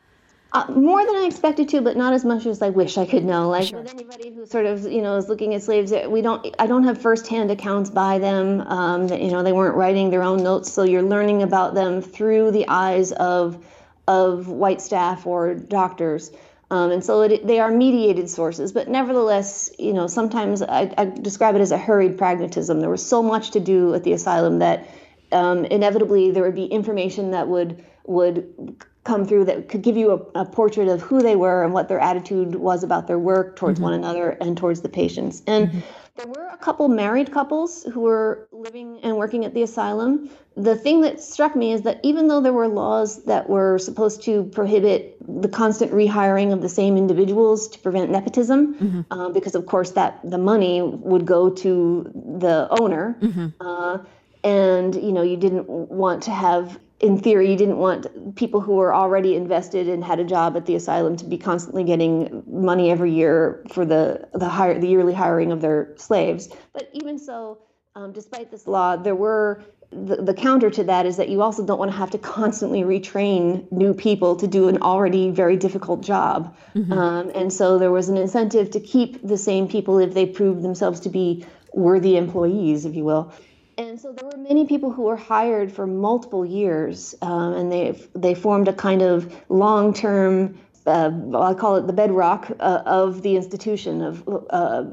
Uh, 0.54 0.64
more 0.70 1.04
than 1.04 1.16
I 1.16 1.24
expected 1.26 1.68
to, 1.70 1.82
but 1.82 1.96
not 1.96 2.12
as 2.12 2.24
much 2.24 2.46
as 2.46 2.62
I 2.62 2.70
wish 2.70 2.96
I 2.96 3.04
could 3.04 3.24
know. 3.24 3.48
Like 3.48 3.66
sure. 3.66 3.80
with 3.80 3.92
anybody 3.92 4.32
who 4.32 4.46
sort 4.46 4.66
of 4.66 4.84
you 4.84 5.02
know 5.02 5.16
is 5.16 5.28
looking 5.28 5.52
at 5.52 5.64
slaves, 5.64 5.92
we 6.08 6.22
don't. 6.22 6.54
I 6.60 6.68
don't 6.68 6.84
have 6.84 7.02
firsthand 7.02 7.50
accounts 7.50 7.90
by 7.90 8.20
them. 8.20 8.60
Um, 8.60 9.08
that, 9.08 9.20
you 9.20 9.32
know, 9.32 9.42
they 9.42 9.52
weren't 9.52 9.74
writing 9.74 10.10
their 10.10 10.22
own 10.22 10.44
notes, 10.44 10.72
so 10.72 10.84
you're 10.84 11.02
learning 11.02 11.42
about 11.42 11.74
them 11.74 12.00
through 12.00 12.52
the 12.52 12.68
eyes 12.68 13.10
of 13.10 13.66
of 14.06 14.48
white 14.48 14.80
staff 14.80 15.26
or 15.26 15.54
doctors. 15.54 16.30
Um, 16.70 16.90
and 16.90 17.04
so 17.04 17.22
it, 17.22 17.46
they 17.46 17.60
are 17.60 17.70
mediated 17.70 18.28
sources, 18.28 18.72
but 18.72 18.88
nevertheless, 18.88 19.70
you 19.78 19.92
know, 19.92 20.06
sometimes 20.06 20.62
I, 20.62 20.92
I, 20.96 21.04
describe 21.04 21.54
it 21.54 21.60
as 21.60 21.72
a 21.72 21.78
hurried 21.78 22.18
pragmatism. 22.18 22.80
There 22.80 22.90
was 22.90 23.04
so 23.04 23.22
much 23.22 23.52
to 23.52 23.60
do 23.60 23.94
at 23.94 24.02
the 24.02 24.12
asylum 24.12 24.58
that 24.60 24.88
um, 25.30 25.64
inevitably 25.66 26.30
there 26.30 26.42
would 26.42 26.54
be 26.54 26.64
information 26.64 27.32
that 27.32 27.48
would 27.48 27.84
would 28.06 28.76
come 29.04 29.26
through 29.26 29.44
that 29.44 29.68
could 29.68 29.82
give 29.82 29.96
you 29.96 30.10
a, 30.10 30.40
a, 30.40 30.44
portrait 30.44 30.88
of 30.88 31.02
who 31.02 31.22
they 31.22 31.36
were 31.36 31.62
and 31.62 31.72
what 31.72 31.88
their 31.88 32.00
attitude 32.00 32.54
was 32.54 32.82
about 32.82 33.06
their 33.06 33.18
work 33.18 33.56
towards 33.56 33.78
mm-hmm. 33.78 33.84
one 33.84 33.94
another 33.94 34.30
and 34.30 34.56
towards 34.56 34.80
the 34.80 34.88
patients. 34.88 35.42
And 35.46 35.68
mm-hmm. 35.68 35.80
There 36.16 36.28
were 36.28 36.48
a 36.48 36.56
couple 36.56 36.86
married 36.88 37.32
couples 37.32 37.82
who 37.92 38.00
were 38.00 38.48
living 38.52 39.00
and 39.02 39.16
working 39.16 39.44
at 39.44 39.52
the 39.52 39.62
asylum. 39.62 40.30
The 40.56 40.76
thing 40.76 41.00
that 41.00 41.20
struck 41.20 41.56
me 41.56 41.72
is 41.72 41.82
that 41.82 41.98
even 42.04 42.28
though 42.28 42.40
there 42.40 42.52
were 42.52 42.68
laws 42.68 43.24
that 43.24 43.48
were 43.48 43.78
supposed 43.78 44.22
to 44.24 44.44
prohibit 44.44 45.16
the 45.42 45.48
constant 45.48 45.90
rehiring 45.90 46.52
of 46.52 46.62
the 46.62 46.68
same 46.68 46.96
individuals 46.96 47.66
to 47.68 47.80
prevent 47.80 48.10
nepotism, 48.10 48.74
mm-hmm. 48.74 49.00
uh, 49.10 49.30
because 49.30 49.56
of 49.56 49.66
course 49.66 49.90
that 49.92 50.20
the 50.22 50.38
money 50.38 50.82
would 50.82 51.26
go 51.26 51.50
to 51.50 52.08
the 52.38 52.68
owner. 52.70 53.16
Mm-hmm. 53.20 53.48
Uh, 53.60 53.98
and 54.44 54.94
you 54.94 55.10
know 55.10 55.22
you 55.22 55.38
didn't 55.38 55.68
want 55.68 56.22
to 56.24 56.30
have 56.30 56.78
in 57.00 57.18
theory, 57.18 57.50
you 57.50 57.56
didn't 57.56 57.78
want 57.78 58.36
people 58.36 58.60
who 58.60 58.74
were 58.74 58.94
already 58.94 59.34
invested 59.34 59.88
and 59.88 60.02
had 60.02 60.20
a 60.20 60.24
job 60.24 60.56
at 60.56 60.66
the 60.66 60.74
asylum 60.74 61.16
to 61.16 61.24
be 61.24 61.36
constantly 61.36 61.84
getting 61.84 62.42
money 62.46 62.90
every 62.90 63.12
year 63.12 63.64
for 63.72 63.84
the 63.84 64.28
the 64.32 64.48
hire 64.48 64.78
the 64.78 64.88
yearly 64.88 65.14
hiring 65.14 65.52
of 65.52 65.60
their 65.60 65.92
slaves. 65.96 66.48
But 66.72 66.88
even 66.92 67.18
so, 67.18 67.58
um, 67.94 68.12
despite 68.12 68.50
this 68.50 68.66
law, 68.66 68.96
there 68.96 69.16
were 69.16 69.62
the, 69.90 70.16
the 70.16 70.34
counter 70.34 70.70
to 70.70 70.84
that 70.84 71.06
is 71.06 71.16
that 71.16 71.28
you 71.28 71.42
also 71.42 71.64
don't 71.64 71.78
want 71.78 71.90
to 71.90 71.96
have 71.96 72.10
to 72.10 72.18
constantly 72.18 72.82
retrain 72.82 73.70
new 73.70 73.94
people 73.94 74.36
to 74.36 74.46
do 74.46 74.68
an 74.68 74.78
already 74.82 75.30
very 75.30 75.56
difficult 75.56 76.00
job. 76.00 76.56
Mm-hmm. 76.74 76.92
Um, 76.92 77.30
and 77.34 77.52
so 77.52 77.78
there 77.78 77.92
was 77.92 78.08
an 78.08 78.16
incentive 78.16 78.70
to 78.72 78.80
keep 78.80 79.26
the 79.26 79.38
same 79.38 79.68
people 79.68 79.98
if 79.98 80.14
they 80.14 80.26
proved 80.26 80.62
themselves 80.62 81.00
to 81.00 81.08
be 81.08 81.44
worthy 81.72 82.16
employees, 82.16 82.84
if 82.84 82.94
you 82.94 83.04
will. 83.04 83.32
And 83.78 84.00
so 84.00 84.12
there 84.12 84.28
were 84.28 84.36
many 84.36 84.66
people 84.66 84.90
who 84.90 85.02
were 85.02 85.16
hired 85.16 85.72
for 85.72 85.86
multiple 85.86 86.44
years, 86.44 87.14
um, 87.22 87.54
and 87.54 87.72
they 87.72 88.00
they 88.14 88.34
formed 88.34 88.68
a 88.68 88.72
kind 88.72 89.02
of 89.02 89.34
long 89.48 89.92
term. 89.92 90.58
Uh, 90.86 91.10
I 91.34 91.54
call 91.54 91.76
it 91.76 91.86
the 91.86 91.92
bedrock 91.92 92.50
uh, 92.60 92.82
of 92.84 93.22
the 93.22 93.36
institution 93.36 94.02
of 94.02 94.28
uh, 94.50 94.84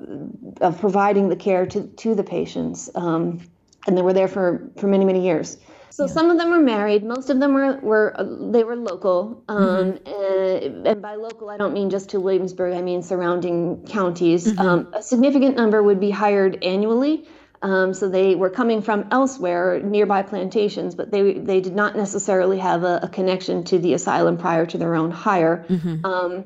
of 0.61 0.79
providing 0.79 1.29
the 1.29 1.35
care 1.35 1.65
to 1.65 1.83
to 1.83 2.15
the 2.15 2.23
patients, 2.23 2.89
um, 2.95 3.41
and 3.87 3.97
they 3.97 4.01
were 4.01 4.13
there 4.13 4.27
for 4.27 4.71
for 4.77 4.87
many 4.87 5.05
many 5.05 5.23
years. 5.23 5.57
So 5.91 6.05
yeah. 6.05 6.13
some 6.13 6.29
of 6.29 6.37
them 6.37 6.49
were 6.49 6.61
married. 6.61 7.03
Most 7.03 7.29
of 7.29 7.39
them 7.39 7.53
were 7.53 7.77
were 7.81 8.15
they 8.51 8.63
were 8.63 8.77
local, 8.77 9.43
um, 9.49 9.93
mm-hmm. 9.93 10.65
and, 10.65 10.87
and, 10.87 11.01
by 11.01 11.15
local 11.15 11.49
I 11.49 11.57
don't 11.57 11.73
mean 11.73 11.89
just 11.89 12.09
to 12.11 12.19
Williamsburg. 12.19 12.73
I 12.73 12.81
mean 12.81 13.03
surrounding 13.03 13.85
counties. 13.85 14.47
Mm-hmm. 14.47 14.59
Um, 14.59 14.93
a 14.93 15.03
significant 15.03 15.57
number 15.57 15.83
would 15.83 15.99
be 15.99 16.09
hired 16.09 16.63
annually. 16.63 17.27
Um, 17.63 17.93
so 17.93 18.09
they 18.09 18.35
were 18.35 18.49
coming 18.49 18.81
from 18.81 19.07
elsewhere, 19.11 19.79
nearby 19.83 20.23
plantations, 20.23 20.95
but 20.95 21.11
they 21.11 21.33
they 21.33 21.61
did 21.61 21.75
not 21.75 21.95
necessarily 21.95 22.57
have 22.57 22.83
a, 22.83 23.01
a 23.03 23.07
connection 23.07 23.63
to 23.65 23.77
the 23.77 23.93
asylum 23.93 24.37
prior 24.37 24.65
to 24.65 24.77
their 24.77 24.95
own 24.95 25.11
hire. 25.11 25.65
Mm-hmm. 25.69 26.05
Um, 26.05 26.45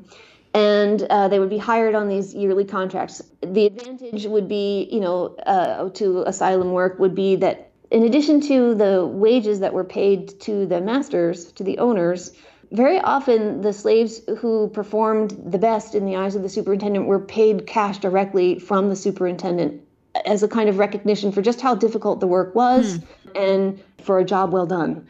and 0.53 1.01
uh, 1.03 1.28
they 1.28 1.39
would 1.39 1.49
be 1.49 1.57
hired 1.57 1.95
on 1.95 2.07
these 2.07 2.34
yearly 2.34 2.63
contracts. 2.66 3.22
The 3.41 3.66
advantage 3.66 4.26
would 4.26 4.47
be, 4.47 4.88
you 4.91 5.01
know, 5.01 5.36
uh, 5.36 5.89
to 5.89 6.24
asylum 6.24 6.72
work 6.72 6.97
would 6.97 7.13
be 7.13 7.36
that 7.38 7.72
in 7.91 8.03
addition 8.03 8.41
to 8.41 8.74
the 8.74 9.05
wages 9.05 9.59
that 9.59 9.74
were 9.74 9.84
paid 9.84 10.39
to 10.41 10.66
the 10.66 10.82
masters, 10.82 11.51
to 11.53 11.63
the 11.63 11.78
owners, 11.80 12.32
very 12.72 12.99
often 12.99 13.61
the 13.61 13.74
slaves 13.74 14.22
who 14.39 14.70
performed 14.70 15.32
the 15.45 15.57
best 15.57 15.93
in 15.93 16.05
the 16.05 16.16
eyes 16.16 16.36
of 16.36 16.41
the 16.41 16.49
superintendent 16.49 17.05
were 17.05 17.20
paid 17.20 17.68
cash 17.68 17.99
directly 17.99 18.59
from 18.59 18.89
the 18.89 18.95
superintendent 18.95 19.84
as 20.26 20.43
a 20.43 20.47
kind 20.47 20.70
of 20.70 20.78
recognition 20.78 21.32
for 21.32 21.41
just 21.41 21.61
how 21.61 21.76
difficult 21.76 22.20
the 22.20 22.28
work 22.28 22.55
was 22.55 22.97
hmm. 22.97 23.30
and 23.36 23.84
for 24.01 24.20
a 24.20 24.26
job 24.26 24.53
well 24.53 24.66
done. 24.66 25.07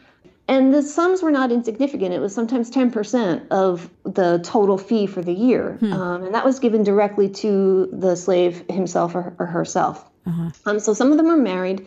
And 0.48 0.74
the 0.74 0.84
sums 0.84 1.24
were 1.24 1.32
not 1.32 1.52
insignificant. 1.52 2.14
It 2.14 2.20
was 2.20 2.34
sometimes 2.34 2.70
10% 2.70 3.48
of 3.50 3.90
the 4.04 4.40
total 4.44 4.78
fee 4.78 5.08
for 5.08 5.22
the 5.22 5.34
year. 5.34 5.78
Hmm. 5.80 5.94
Um, 5.94 6.24
and 6.24 6.36
that 6.36 6.46
was 6.46 6.60
given 6.60 6.84
directly 6.84 7.30
to 7.30 7.90
the 7.92 8.16
slave 8.16 8.64
himself 8.70 9.16
or, 9.16 9.36
or 9.40 9.48
herself. 9.48 10.08
Uh-huh. 10.28 10.50
Um, 10.66 10.80
so 10.80 10.94
some 10.94 11.12
of 11.12 11.18
them 11.18 11.28
were 11.28 11.38
married. 11.38 11.86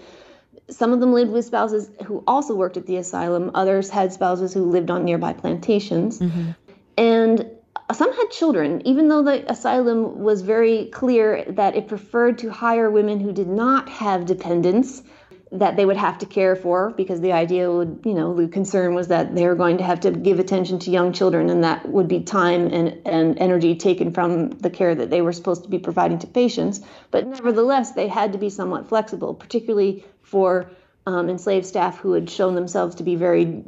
Some 0.71 0.93
of 0.93 1.01
them 1.01 1.13
lived 1.13 1.31
with 1.31 1.45
spouses 1.45 1.91
who 2.05 2.23
also 2.27 2.55
worked 2.55 2.77
at 2.77 2.87
the 2.87 2.97
asylum. 2.97 3.53
Others 3.55 3.91
had 3.91 4.13
spouses 4.13 4.53
who 4.53 4.65
lived 4.65 4.91
on 4.91 5.05
nearby 5.05 5.33
plantations. 5.33 6.19
Mm-hmm. 6.19 6.51
And 6.97 7.47
some 7.93 8.13
had 8.13 8.31
children, 8.31 8.87
even 8.87 9.09
though 9.09 9.23
the 9.23 9.51
asylum 9.51 10.21
was 10.21 10.43
very 10.43 10.87
clear 10.87 11.45
that 11.49 11.75
it 11.75 11.89
preferred 11.89 12.39
to 12.39 12.51
hire 12.51 12.91
women 12.91 13.21
who 13.21 13.33
did 13.33 13.49
not 13.49 13.89
have 13.89 14.27
dependents 14.27 15.03
that 15.51 15.77
they 15.77 15.87
would 15.87 15.97
have 15.97 16.19
to 16.19 16.27
care 16.27 16.55
for 16.55 16.91
because 16.91 17.21
the 17.21 17.33
idea 17.33 17.71
would, 17.71 18.01
you 18.05 18.13
know, 18.13 18.35
the 18.35 18.49
concern 18.49 18.95
was 18.95 19.09
that 19.09 19.35
they 19.35 19.47
were 19.47 19.55
going 19.55 19.79
to 19.79 19.85
have 19.85 20.01
to 20.01 20.11
give 20.11 20.39
attention 20.39 20.79
to 20.79 20.91
young 20.91 21.13
children 21.13 21.49
and 21.49 21.65
that 21.65 21.89
would 21.89 22.09
be 22.09 22.21
time 22.21 22.67
and, 22.67 23.01
and 23.07 23.39
energy 23.39 23.75
taken 23.75 24.13
from 24.13 24.51
the 24.51 24.69
care 24.69 24.95
that 24.95 25.09
they 25.09 25.23
were 25.23 25.33
supposed 25.33 25.63
to 25.63 25.71
be 25.71 25.79
providing 25.79 26.19
to 26.19 26.27
patients. 26.27 26.81
But 27.11 27.27
nevertheless, 27.27 27.93
they 27.93 28.09
had 28.09 28.33
to 28.33 28.39
be 28.39 28.51
somewhat 28.51 28.89
flexible, 28.89 29.33
particularly 29.33 30.05
for 30.21 30.71
um, 31.07 31.31
enslaved 31.31 31.65
staff 31.65 31.99
who 31.99 32.13
had 32.13 32.29
shown 32.29 32.55
themselves 32.55 32.97
to 32.97 33.03
be 33.03 33.15
very 33.15 33.63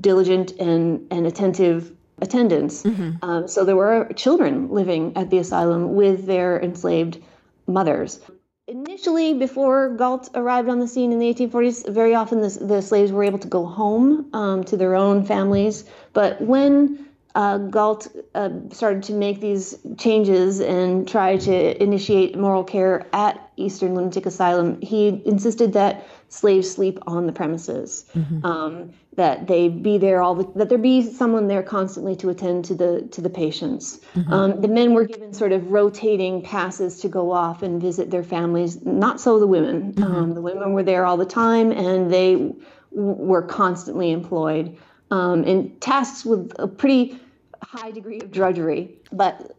diligent 0.00 0.52
and, 0.58 1.06
and 1.12 1.26
attentive 1.26 1.92
attendants. 2.20 2.82
Mm-hmm. 2.82 3.24
Um, 3.24 3.48
so 3.48 3.64
there 3.64 3.76
were 3.76 4.08
children 4.14 4.68
living 4.70 5.16
at 5.16 5.30
the 5.30 5.38
asylum 5.38 5.94
with 5.94 6.26
their 6.26 6.60
enslaved 6.60 7.18
mothers. 7.66 8.20
Initially, 8.66 9.34
before 9.34 9.88
Galt 9.96 10.30
arrived 10.34 10.68
on 10.68 10.78
the 10.78 10.86
scene 10.86 11.10
in 11.12 11.18
the 11.18 11.32
1840s, 11.34 11.92
very 11.92 12.14
often 12.14 12.40
the, 12.40 12.48
the 12.60 12.82
slaves 12.82 13.10
were 13.10 13.24
able 13.24 13.40
to 13.40 13.48
go 13.48 13.66
home 13.66 14.30
um, 14.32 14.62
to 14.64 14.76
their 14.76 14.94
own 14.94 15.24
families. 15.24 15.84
But 16.12 16.40
when 16.40 17.10
uh, 17.34 17.58
Galt 17.58 18.08
uh, 18.34 18.50
started 18.70 19.02
to 19.04 19.12
make 19.12 19.40
these 19.40 19.76
changes 19.98 20.60
and 20.60 21.08
try 21.08 21.36
to 21.38 21.82
initiate 21.82 22.38
moral 22.38 22.62
care 22.62 23.06
at 23.12 23.50
Eastern 23.56 23.94
Lunatic 23.94 24.26
Asylum, 24.26 24.80
he 24.80 25.20
insisted 25.24 25.72
that 25.72 26.06
slaves 26.28 26.70
sleep 26.70 26.98
on 27.08 27.26
the 27.26 27.32
premises. 27.32 28.04
Mm-hmm. 28.14 28.46
Um, 28.46 28.92
that 29.16 29.48
they 29.48 29.68
be 29.68 29.98
there 29.98 30.22
all 30.22 30.34
the, 30.36 30.58
that 30.58 30.68
there 30.68 30.78
be 30.78 31.02
someone 31.02 31.48
there 31.48 31.62
constantly 31.62 32.14
to 32.16 32.28
attend 32.28 32.64
to 32.64 32.74
the 32.74 33.08
to 33.10 33.20
the 33.20 33.30
patients. 33.30 34.00
Mm-hmm. 34.14 34.32
Um, 34.32 34.60
the 34.60 34.68
men 34.68 34.94
were 34.94 35.04
given 35.04 35.32
sort 35.32 35.52
of 35.52 35.72
rotating 35.72 36.42
passes 36.42 37.00
to 37.00 37.08
go 37.08 37.32
off 37.32 37.62
and 37.62 37.80
visit 37.80 38.10
their 38.10 38.22
families. 38.22 38.84
Not 38.84 39.20
so 39.20 39.40
the 39.40 39.46
women. 39.46 39.92
Mm-hmm. 39.92 40.02
Um, 40.04 40.34
the 40.34 40.40
women 40.40 40.72
were 40.72 40.84
there 40.84 41.04
all 41.04 41.16
the 41.16 41.26
time, 41.26 41.72
and 41.72 42.12
they 42.12 42.34
w- 42.34 42.54
were 42.92 43.42
constantly 43.42 44.12
employed 44.12 44.78
um, 45.10 45.42
in 45.44 45.76
tasks 45.80 46.24
with 46.24 46.52
a 46.58 46.68
pretty 46.68 47.18
high 47.62 47.90
degree 47.90 48.20
of 48.20 48.30
drudgery. 48.30 48.96
But 49.12 49.56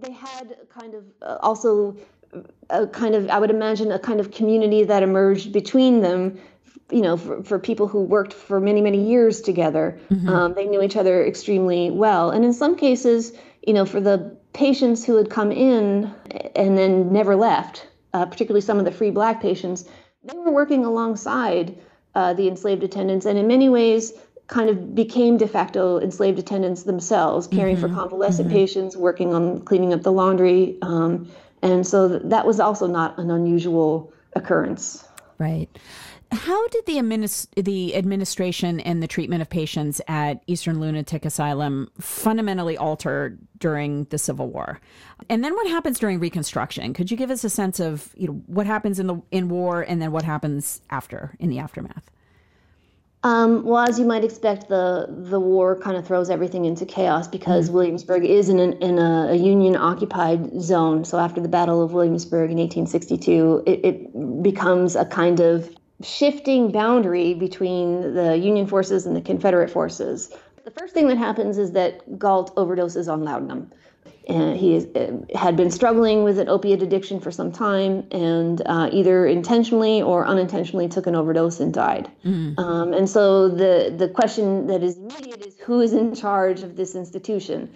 they 0.00 0.12
had 0.12 0.56
kind 0.68 0.94
of 0.94 1.04
uh, 1.22 1.38
also 1.42 1.96
a 2.70 2.86
kind 2.86 3.14
of 3.16 3.28
I 3.30 3.40
would 3.40 3.50
imagine 3.50 3.90
a 3.90 3.98
kind 3.98 4.20
of 4.20 4.30
community 4.30 4.84
that 4.84 5.02
emerged 5.02 5.52
between 5.52 6.02
them 6.02 6.38
you 6.90 7.00
know, 7.00 7.16
for, 7.16 7.42
for 7.42 7.58
people 7.58 7.88
who 7.88 8.00
worked 8.02 8.32
for 8.32 8.60
many, 8.60 8.80
many 8.80 9.08
years 9.08 9.40
together. 9.40 9.98
Mm-hmm. 10.10 10.28
Um, 10.28 10.54
they 10.54 10.66
knew 10.66 10.82
each 10.82 10.96
other 10.96 11.24
extremely 11.24 11.90
well. 11.90 12.30
And 12.30 12.44
in 12.44 12.52
some 12.52 12.76
cases, 12.76 13.32
you 13.66 13.72
know, 13.72 13.84
for 13.84 14.00
the 14.00 14.36
patients 14.52 15.04
who 15.04 15.16
had 15.16 15.28
come 15.28 15.50
in 15.50 16.14
and 16.54 16.78
then 16.78 17.12
never 17.12 17.34
left, 17.34 17.88
uh, 18.14 18.26
particularly 18.26 18.60
some 18.60 18.78
of 18.78 18.84
the 18.84 18.92
free 18.92 19.10
black 19.10 19.42
patients, 19.42 19.84
they 20.22 20.38
were 20.38 20.52
working 20.52 20.84
alongside 20.84 21.76
uh, 22.14 22.34
the 22.34 22.48
enslaved 22.48 22.82
attendants 22.82 23.26
and 23.26 23.38
in 23.38 23.46
many 23.46 23.68
ways 23.68 24.12
kind 24.46 24.70
of 24.70 24.94
became 24.94 25.36
de 25.36 25.48
facto 25.48 25.98
enslaved 25.98 26.38
attendants 26.38 26.84
themselves, 26.84 27.48
caring 27.48 27.76
mm-hmm. 27.76 27.88
for 27.88 28.00
convalescent 28.00 28.48
mm-hmm. 28.48 28.56
patients, 28.56 28.96
working 28.96 29.34
on 29.34 29.60
cleaning 29.62 29.92
up 29.92 30.02
the 30.02 30.12
laundry. 30.12 30.78
Um, 30.82 31.28
and 31.62 31.84
so 31.84 32.06
that 32.06 32.46
was 32.46 32.60
also 32.60 32.86
not 32.86 33.18
an 33.18 33.30
unusual 33.30 34.12
occurrence. 34.34 35.04
Right. 35.38 35.68
How 36.36 36.68
did 36.68 36.86
the, 36.86 36.96
administ- 36.96 37.48
the 37.62 37.94
administration 37.96 38.80
and 38.80 39.02
the 39.02 39.06
treatment 39.06 39.42
of 39.42 39.50
patients 39.50 40.00
at 40.08 40.42
Eastern 40.46 40.80
Lunatic 40.80 41.24
Asylum 41.24 41.90
fundamentally 42.00 42.76
alter 42.76 43.38
during 43.58 44.04
the 44.04 44.18
Civil 44.18 44.48
War? 44.48 44.80
And 45.28 45.44
then 45.44 45.54
what 45.54 45.68
happens 45.68 45.98
during 45.98 46.20
Reconstruction? 46.20 46.94
Could 46.94 47.10
you 47.10 47.16
give 47.16 47.30
us 47.30 47.44
a 47.44 47.50
sense 47.50 47.80
of 47.80 48.12
you 48.16 48.28
know 48.28 48.34
what 48.46 48.66
happens 48.66 48.98
in 48.98 49.06
the 49.06 49.20
in 49.30 49.48
war 49.48 49.82
and 49.82 50.00
then 50.00 50.12
what 50.12 50.24
happens 50.24 50.80
after 50.90 51.34
in 51.38 51.50
the 51.50 51.58
aftermath? 51.58 52.10
Um, 53.26 53.64
well, 53.64 53.84
as 53.84 53.98
you 53.98 54.04
might 54.04 54.22
expect, 54.22 54.68
the 54.68 55.06
the 55.08 55.40
war 55.40 55.76
kind 55.80 55.96
of 55.96 56.06
throws 56.06 56.30
everything 56.30 56.64
into 56.64 56.86
chaos 56.86 57.26
because 57.26 57.66
mm-hmm. 57.66 57.74
Williamsburg 57.74 58.24
is 58.24 58.48
in, 58.48 58.60
an, 58.60 58.74
in 58.74 58.98
a, 59.00 59.30
a, 59.30 59.34
Union 59.34 59.74
occupied 59.74 60.60
zone. 60.60 61.04
So 61.04 61.18
after 61.18 61.40
the 61.40 61.48
Battle 61.48 61.82
of 61.82 61.92
Williamsburg 61.92 62.52
in 62.52 62.58
1862, 62.58 63.64
it, 63.66 63.84
it 63.84 64.42
becomes 64.42 64.94
a 64.94 65.04
kind 65.04 65.40
of 65.40 65.68
shifting 66.02 66.70
boundary 66.70 67.34
between 67.34 68.14
the 68.14 68.36
Union 68.36 68.66
forces 68.66 69.06
and 69.06 69.16
the 69.16 69.20
Confederate 69.20 69.70
forces. 69.70 70.30
The 70.64 70.70
first 70.70 70.94
thing 70.94 71.08
that 71.08 71.16
happens 71.16 71.58
is 71.58 71.72
that 71.72 72.18
Galt 72.18 72.54
overdoses 72.56 73.10
on 73.10 73.24
laudanum. 73.24 73.70
And 74.28 74.56
he 74.56 74.74
is, 74.74 74.86
uh, 74.96 75.12
had 75.38 75.56
been 75.56 75.70
struggling 75.70 76.24
with 76.24 76.40
an 76.40 76.48
opiate 76.48 76.82
addiction 76.82 77.20
for 77.20 77.30
some 77.30 77.52
time 77.52 78.04
and 78.10 78.60
uh, 78.66 78.90
either 78.92 79.24
intentionally 79.24 80.02
or 80.02 80.26
unintentionally 80.26 80.88
took 80.88 81.06
an 81.06 81.14
overdose 81.14 81.60
and 81.60 81.72
died. 81.72 82.10
Mm. 82.24 82.58
Um, 82.58 82.92
and 82.92 83.08
so 83.08 83.48
the, 83.48 83.94
the 83.96 84.08
question 84.08 84.66
that 84.66 84.82
is 84.82 84.96
immediate 84.96 85.46
is 85.46 85.56
who 85.60 85.80
is 85.80 85.92
in 85.92 86.12
charge 86.12 86.62
of 86.64 86.74
this 86.74 86.96
institution? 86.96 87.72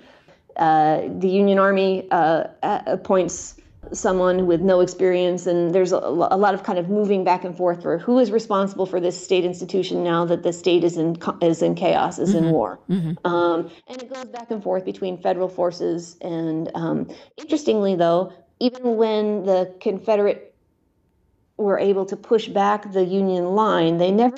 Uh, 0.56 1.02
the 1.20 1.28
Union 1.28 1.60
Army 1.60 2.08
uh, 2.10 2.48
appoints 2.64 3.54
someone 3.92 4.46
with 4.46 4.60
no 4.60 4.80
experience 4.80 5.46
and 5.46 5.74
there's 5.74 5.92
a, 5.92 5.96
a, 5.96 6.36
lot 6.36 6.54
of 6.54 6.62
kind 6.62 6.78
of 6.78 6.88
moving 6.88 7.24
back 7.24 7.44
and 7.44 7.56
forth 7.56 7.82
for 7.82 7.98
who 7.98 8.18
is 8.18 8.30
responsible 8.30 8.86
for 8.86 9.00
this 9.00 9.22
state 9.22 9.44
institution 9.44 10.04
now 10.04 10.24
that 10.24 10.42
the 10.42 10.52
state 10.52 10.84
is 10.84 10.96
in 10.96 11.16
is 11.40 11.62
in 11.62 11.74
chaos 11.74 12.18
is 12.18 12.34
mm-hmm. 12.34 12.44
in 12.44 12.50
war 12.50 12.78
mm-hmm. 12.88 13.26
um, 13.26 13.70
and 13.88 14.02
it 14.02 14.12
goes 14.12 14.26
back 14.26 14.50
and 14.50 14.62
forth 14.62 14.84
between 14.84 15.16
federal 15.20 15.48
forces 15.48 16.16
and 16.20 16.70
um, 16.74 17.08
interestingly 17.38 17.96
though 17.96 18.32
even 18.60 18.96
when 18.96 19.44
the 19.44 19.74
confederate 19.80 20.54
were 21.56 21.78
able 21.78 22.04
to 22.04 22.16
push 22.16 22.48
back 22.48 22.92
the 22.92 23.04
union 23.04 23.54
line 23.54 23.96
they 23.96 24.10
never 24.10 24.36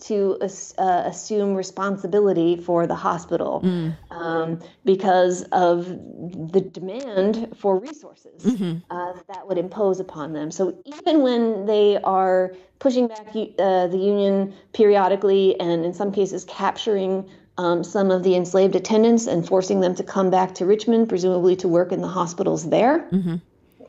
to 0.00 0.38
uh, 0.40 1.02
assume 1.06 1.54
responsibility 1.54 2.56
for 2.56 2.86
the 2.86 2.94
hospital 2.94 3.60
mm. 3.64 3.94
um, 4.10 4.60
because 4.84 5.42
of 5.52 5.86
the 5.86 6.60
demand 6.60 7.54
for 7.56 7.78
resources 7.78 8.42
mm-hmm. 8.42 8.78
uh, 8.90 9.12
that 9.28 9.46
would 9.46 9.58
impose 9.58 10.00
upon 10.00 10.32
them. 10.32 10.50
So 10.50 10.76
even 10.84 11.22
when 11.22 11.66
they 11.66 11.98
are 11.98 12.54
pushing 12.78 13.06
back 13.08 13.28
uh, 13.28 13.86
the 13.86 13.98
union 13.98 14.54
periodically 14.72 15.58
and 15.60 15.84
in 15.84 15.94
some 15.94 16.12
cases 16.12 16.44
capturing 16.44 17.28
um, 17.58 17.84
some 17.84 18.10
of 18.10 18.22
the 18.22 18.34
enslaved 18.34 18.74
attendants 18.74 19.26
and 19.26 19.46
forcing 19.46 19.80
them 19.80 19.94
to 19.94 20.02
come 20.02 20.30
back 20.30 20.54
to 20.56 20.66
Richmond, 20.66 21.08
presumably 21.08 21.54
to 21.56 21.68
work 21.68 21.92
in 21.92 22.00
the 22.00 22.08
hospitals 22.08 22.68
there. 22.68 23.08
Mm-hmm. 23.10 23.36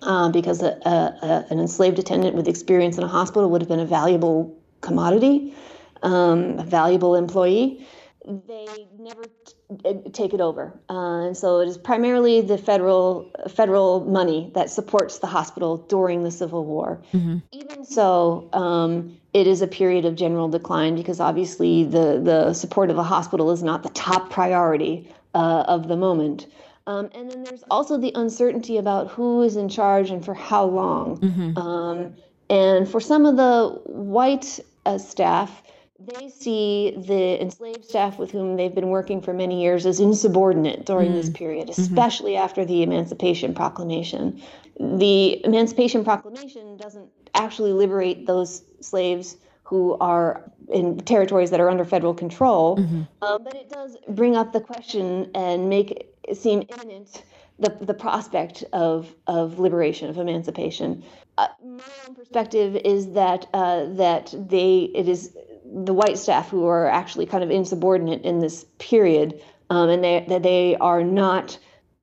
Uh, 0.01 0.29
because 0.29 0.61
a, 0.61 0.77
a, 0.85 0.89
a, 1.25 1.45
an 1.49 1.59
enslaved 1.61 1.97
attendant 1.97 2.35
with 2.35 2.49
experience 2.49 2.97
in 2.97 3.05
a 3.05 3.07
hospital 3.07 3.49
would 3.49 3.61
have 3.61 3.69
been 3.69 3.79
a 3.79 3.85
valuable 3.85 4.53
commodity 4.81 5.55
um, 6.03 6.59
a 6.59 6.63
valuable 6.63 7.15
employee, 7.15 7.85
they 8.25 8.87
never 8.97 9.23
t- 9.23 10.09
take 10.11 10.33
it 10.33 10.39
over. 10.39 10.79
Uh, 10.89 11.25
and 11.25 11.37
so 11.37 11.59
it 11.59 11.67
is 11.67 11.77
primarily 11.77 12.41
the 12.41 12.57
federal 12.57 13.29
federal 13.49 14.05
money 14.05 14.51
that 14.55 14.69
supports 14.69 15.19
the 15.19 15.27
hospital 15.27 15.77
during 15.77 16.23
the 16.23 16.31
Civil 16.31 16.65
War. 16.65 17.01
Mm-hmm. 17.13 17.37
Even 17.51 17.83
so, 17.83 18.49
um, 18.53 19.17
it 19.33 19.47
is 19.47 19.61
a 19.61 19.67
period 19.67 20.05
of 20.05 20.15
general 20.15 20.47
decline 20.47 20.95
because 20.95 21.19
obviously 21.19 21.83
the, 21.83 22.21
the 22.23 22.53
support 22.53 22.89
of 22.89 22.95
the 22.95 23.03
hospital 23.03 23.51
is 23.51 23.61
not 23.61 23.83
the 23.83 23.89
top 23.89 24.29
priority 24.29 25.11
uh, 25.33 25.65
of 25.67 25.87
the 25.87 25.97
moment. 25.97 26.47
Um, 26.85 27.09
and 27.15 27.31
then 27.31 27.43
there's 27.43 27.63
also 27.71 27.97
the 27.97 28.11
uncertainty 28.15 28.77
about 28.77 29.09
who 29.09 29.41
is 29.41 29.55
in 29.55 29.69
charge 29.69 30.09
and 30.09 30.23
for 30.23 30.33
how 30.33 30.65
long. 30.65 31.17
Mm-hmm. 31.19 31.57
Um, 31.57 32.15
and 32.49 32.87
for 32.87 32.99
some 32.99 33.25
of 33.25 33.37
the 33.37 33.79
white 33.85 34.59
uh, 34.85 34.97
staff, 34.97 35.63
they 36.05 36.29
see 36.29 36.93
the 36.97 37.41
enslaved 37.41 37.85
staff 37.85 38.17
with 38.17 38.31
whom 38.31 38.55
they've 38.55 38.73
been 38.73 38.89
working 38.89 39.21
for 39.21 39.33
many 39.33 39.61
years 39.61 39.85
as 39.85 39.99
insubordinate 39.99 40.85
during 40.85 41.11
mm. 41.11 41.15
this 41.15 41.29
period, 41.29 41.67
mm-hmm. 41.67 41.81
especially 41.81 42.33
mm-hmm. 42.33 42.43
after 42.43 42.65
the 42.65 42.83
Emancipation 42.83 43.53
Proclamation. 43.53 44.41
The 44.79 45.43
Emancipation 45.45 46.03
Proclamation 46.03 46.77
doesn't 46.77 47.09
actually 47.35 47.73
liberate 47.73 48.25
those 48.25 48.63
slaves 48.81 49.37
who 49.63 49.97
are 49.99 50.51
in 50.69 50.99
territories 50.99 51.51
that 51.51 51.59
are 51.59 51.69
under 51.69 51.85
federal 51.85 52.13
control, 52.13 52.77
mm-hmm. 52.77 53.03
um, 53.23 53.43
but 53.43 53.55
it 53.55 53.69
does 53.69 53.97
bring 54.09 54.35
up 54.35 54.53
the 54.53 54.61
question 54.61 55.29
and 55.33 55.69
make 55.69 56.09
it 56.23 56.37
seem 56.37 56.63
imminent 56.69 57.23
the, 57.59 57.69
the 57.81 57.93
prospect 57.93 58.63
of, 58.73 59.13
of 59.27 59.59
liberation, 59.59 60.09
of 60.09 60.17
emancipation. 60.17 61.03
Uh, 61.37 61.47
my 61.63 61.83
own 62.07 62.15
perspective 62.15 62.75
is 62.83 63.11
that 63.13 63.47
uh, 63.53 63.85
that 63.93 64.33
they 64.37 64.91
it 64.93 65.07
is 65.07 65.35
the 65.73 65.93
white 65.93 66.17
staff 66.17 66.49
who 66.49 66.65
are 66.65 66.87
actually 66.87 67.25
kind 67.25 67.43
of 67.43 67.49
insubordinate 67.49 68.21
in 68.23 68.39
this 68.39 68.65
period, 68.77 69.41
um, 69.69 69.89
and 69.89 70.03
they, 70.03 70.25
that 70.27 70.43
they 70.43 70.75
are 70.77 71.03
not 71.03 71.57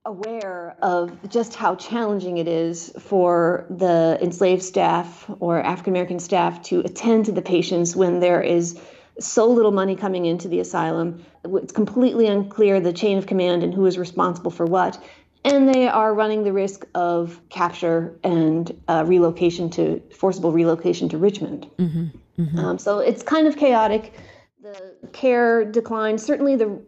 aware 0.04 0.76
of 0.82 1.28
just 1.28 1.54
how 1.54 1.76
challenging 1.76 2.38
it 2.38 2.48
is 2.48 2.90
for 2.98 3.66
the 3.70 4.18
enslaved 4.20 4.62
staff 4.62 5.30
or 5.40 5.62
African 5.62 5.92
American 5.92 6.18
staff 6.18 6.62
to 6.62 6.80
attend 6.80 7.26
to 7.26 7.32
the 7.32 7.42
patients 7.42 7.94
when 7.94 8.20
there 8.20 8.42
is 8.42 8.80
so 9.18 9.46
little 9.46 9.72
money 9.72 9.94
coming 9.94 10.24
into 10.24 10.48
the 10.48 10.60
asylum. 10.60 11.22
It's 11.44 11.72
completely 11.72 12.26
unclear 12.26 12.80
the 12.80 12.92
chain 12.92 13.18
of 13.18 13.26
command 13.26 13.62
and 13.62 13.74
who 13.74 13.86
is 13.86 13.98
responsible 13.98 14.50
for 14.50 14.64
what. 14.64 15.02
And 15.44 15.72
they 15.72 15.88
are 15.88 16.14
running 16.14 16.44
the 16.44 16.52
risk 16.52 16.86
of 16.94 17.40
capture 17.48 18.18
and 18.24 18.78
uh, 18.88 19.04
relocation 19.06 19.70
to 19.70 20.02
forcible 20.14 20.52
relocation 20.52 21.08
to 21.10 21.18
Richmond. 21.18 21.70
Mm-hmm. 21.78 22.18
Mm-hmm. 22.40 22.58
Um, 22.58 22.78
so 22.78 22.98
it's 22.98 23.22
kind 23.22 23.46
of 23.46 23.56
chaotic. 23.56 24.14
The 24.62 24.94
care 25.12 25.64
declines. 25.64 26.24
Certainly 26.24 26.56
the 26.56 26.82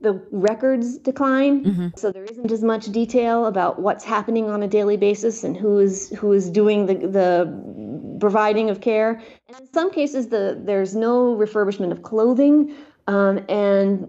the 0.00 0.22
records 0.30 0.98
decline. 0.98 1.64
Mm-hmm. 1.64 1.88
So 1.96 2.12
there 2.12 2.24
isn't 2.24 2.50
as 2.50 2.62
much 2.62 2.86
detail 2.86 3.46
about 3.46 3.80
what's 3.80 4.04
happening 4.04 4.50
on 4.50 4.62
a 4.62 4.68
daily 4.68 4.96
basis 4.96 5.42
and 5.42 5.56
who 5.56 5.78
is 5.78 6.10
who 6.10 6.32
is 6.32 6.50
doing 6.50 6.86
the 6.86 6.94
the 6.94 8.18
providing 8.20 8.70
of 8.70 8.80
care. 8.80 9.22
And 9.48 9.60
in 9.60 9.72
some 9.72 9.90
cases, 9.90 10.28
the 10.28 10.60
there's 10.62 10.94
no 10.94 11.34
refurbishment 11.34 11.92
of 11.92 12.02
clothing, 12.02 12.74
um, 13.06 13.44
and 13.48 14.08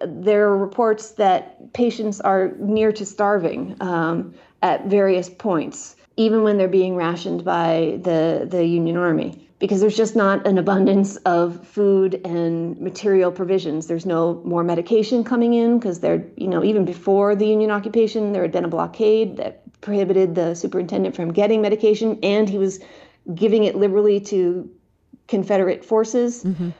there 0.00 0.48
are 0.48 0.56
reports 0.56 1.12
that 1.12 1.72
patients 1.72 2.20
are 2.20 2.52
near 2.58 2.92
to 2.92 3.04
starving 3.04 3.76
um, 3.80 4.34
at 4.62 4.86
various 4.86 5.28
points, 5.28 5.96
even 6.16 6.42
when 6.42 6.56
they're 6.56 6.68
being 6.68 6.96
rationed 6.96 7.44
by 7.44 7.98
the 8.02 8.46
the 8.48 8.64
Union 8.64 8.96
Army 8.96 9.47
because 9.58 9.80
there's 9.80 9.96
just 9.96 10.14
not 10.14 10.46
an 10.46 10.56
abundance 10.56 11.16
of 11.18 11.66
food 11.66 12.20
and 12.24 12.80
material 12.80 13.32
provisions. 13.32 13.86
There's 13.88 14.06
no 14.06 14.40
more 14.44 14.62
medication 14.62 15.24
coming 15.24 15.54
in 15.54 15.78
because 15.78 16.00
they're, 16.00 16.24
you 16.36 16.46
know, 16.46 16.62
even 16.62 16.84
before 16.84 17.34
the 17.34 17.46
Union 17.46 17.70
occupation, 17.70 18.32
there 18.32 18.42
had 18.42 18.52
been 18.52 18.64
a 18.64 18.68
blockade 18.68 19.36
that 19.38 19.62
prohibited 19.80 20.34
the 20.34 20.54
superintendent 20.54 21.16
from 21.16 21.32
getting 21.32 21.60
medication, 21.60 22.18
and 22.22 22.48
he 22.48 22.58
was 22.58 22.80
giving 23.34 23.64
it 23.64 23.74
liberally 23.74 24.20
to 24.20 24.70
Confederate 25.26 25.84
forces. 25.84 26.44
Mm-hmm. 26.44 26.70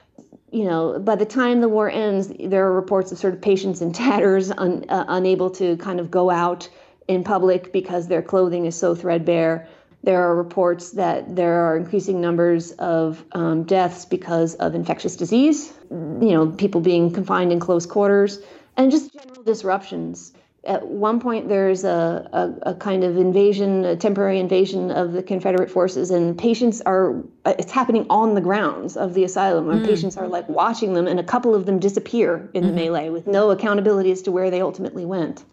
You 0.50 0.64
know, 0.64 0.98
by 0.98 1.16
the 1.16 1.26
time 1.26 1.60
the 1.60 1.68
war 1.68 1.90
ends, 1.90 2.32
there 2.40 2.64
are 2.66 2.72
reports 2.72 3.12
of 3.12 3.18
sort 3.18 3.34
of 3.34 3.42
patients 3.42 3.82
in 3.82 3.92
tatters, 3.92 4.50
un, 4.52 4.84
uh, 4.88 5.04
unable 5.08 5.50
to 5.50 5.76
kind 5.76 6.00
of 6.00 6.10
go 6.10 6.30
out 6.30 6.68
in 7.06 7.24
public 7.24 7.72
because 7.72 8.08
their 8.08 8.22
clothing 8.22 8.66
is 8.66 8.76
so 8.76 8.94
threadbare. 8.94 9.68
There 10.08 10.26
are 10.26 10.34
reports 10.34 10.92
that 10.92 11.36
there 11.36 11.60
are 11.66 11.76
increasing 11.76 12.18
numbers 12.18 12.72
of 12.78 13.22
um, 13.32 13.64
deaths 13.64 14.06
because 14.06 14.54
of 14.54 14.74
infectious 14.74 15.14
disease, 15.16 15.74
you 15.90 16.32
know, 16.32 16.46
people 16.46 16.80
being 16.80 17.12
confined 17.12 17.52
in 17.52 17.60
close 17.60 17.84
quarters, 17.84 18.38
and 18.78 18.90
just 18.90 19.12
general 19.12 19.42
disruptions. 19.42 20.32
At 20.64 20.86
one 20.86 21.20
point, 21.20 21.50
there's 21.50 21.84
a, 21.84 22.26
a, 22.32 22.70
a 22.70 22.74
kind 22.76 23.04
of 23.04 23.18
invasion, 23.18 23.84
a 23.84 23.96
temporary 23.96 24.38
invasion 24.38 24.90
of 24.90 25.12
the 25.12 25.22
Confederate 25.22 25.70
forces, 25.70 26.10
and 26.10 26.38
patients 26.38 26.80
are, 26.86 27.22
it's 27.44 27.70
happening 27.70 28.06
on 28.08 28.34
the 28.34 28.40
grounds 28.40 28.96
of 28.96 29.12
the 29.12 29.24
asylum, 29.24 29.68
and 29.68 29.82
mm. 29.82 29.86
patients 29.86 30.16
are 30.16 30.26
like 30.26 30.48
watching 30.48 30.94
them, 30.94 31.06
and 31.06 31.20
a 31.20 31.22
couple 31.22 31.54
of 31.54 31.66
them 31.66 31.78
disappear 31.78 32.48
in 32.54 32.64
mm-hmm. 32.64 32.74
the 32.74 32.82
melee 32.82 33.10
with 33.10 33.26
no 33.26 33.50
accountability 33.50 34.10
as 34.10 34.22
to 34.22 34.32
where 34.32 34.50
they 34.50 34.62
ultimately 34.62 35.04
went. 35.04 35.44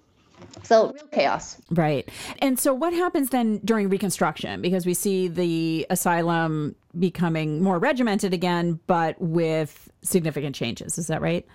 So 0.64 0.92
real 0.92 1.08
chaos. 1.08 1.58
Right. 1.70 2.10
And 2.40 2.60
so 2.60 2.74
what 2.74 2.94
happens 2.94 3.30
then 3.30 3.60
during 3.64 3.90
Reconstruction? 3.90 4.62
Because 4.62 4.86
we 4.86 4.94
see 4.94 5.28
the 5.28 5.86
asylum 5.90 6.76
becoming 6.98 7.62
more 7.62 7.78
regimented 7.78 8.34
again, 8.34 8.80
but 8.88 9.20
with 9.20 9.90
significant 10.02 10.56
changes. 10.56 10.98
Is 10.98 11.08
that 11.08 11.22
right? 11.22 11.46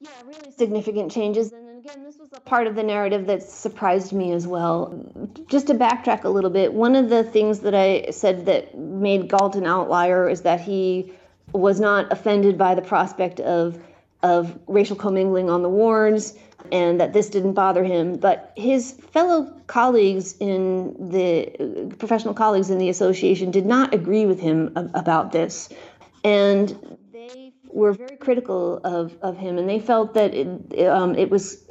Yeah, 0.00 0.10
really 0.26 0.50
significant 0.50 1.12
changes. 1.12 1.52
And 1.52 1.78
again, 1.84 2.02
this 2.04 2.18
was 2.18 2.30
a 2.34 2.40
part 2.40 2.66
of 2.66 2.74
the 2.74 2.82
narrative 2.82 3.26
that 3.26 3.42
surprised 3.42 4.12
me 4.12 4.32
as 4.32 4.46
well. 4.46 4.92
Just 5.46 5.68
to 5.68 5.74
backtrack 5.74 6.24
a 6.24 6.28
little 6.28 6.50
bit, 6.50 6.72
one 6.74 6.96
of 6.96 7.08
the 7.08 7.24
things 7.24 7.60
that 7.60 7.74
I 7.74 8.10
said 8.10 8.46
that 8.46 8.76
made 8.76 9.28
Galt 9.28 9.54
an 9.56 9.66
outlier 9.66 10.28
is 10.28 10.42
that 10.42 10.60
he 10.60 11.12
was 11.52 11.80
not 11.80 12.10
offended 12.12 12.58
by 12.58 12.74
the 12.74 12.82
prospect 12.82 13.40
of 13.40 13.78
of 14.22 14.56
racial 14.68 14.96
commingling 14.96 15.50
on 15.50 15.62
the 15.62 15.68
wards 15.68 16.34
and 16.70 17.00
that 17.00 17.12
this 17.12 17.28
didn't 17.28 17.54
bother 17.54 17.84
him. 17.84 18.16
But 18.16 18.52
his 18.56 18.92
fellow 18.92 19.52
colleagues 19.66 20.36
in 20.38 21.10
the 21.10 21.94
professional 21.98 22.34
colleagues 22.34 22.70
in 22.70 22.78
the 22.78 22.88
association 22.88 23.50
did 23.50 23.66
not 23.66 23.92
agree 23.94 24.26
with 24.26 24.40
him 24.40 24.72
about 24.76 25.32
this. 25.32 25.68
And 26.24 26.98
they 27.12 27.52
were 27.68 27.92
very 27.92 28.16
critical 28.16 28.80
of, 28.84 29.16
of 29.22 29.36
him, 29.36 29.58
and 29.58 29.68
they 29.68 29.80
felt 29.80 30.14
that 30.14 30.34
it, 30.34 30.88
um, 30.88 31.14
it 31.16 31.30
was 31.30 31.64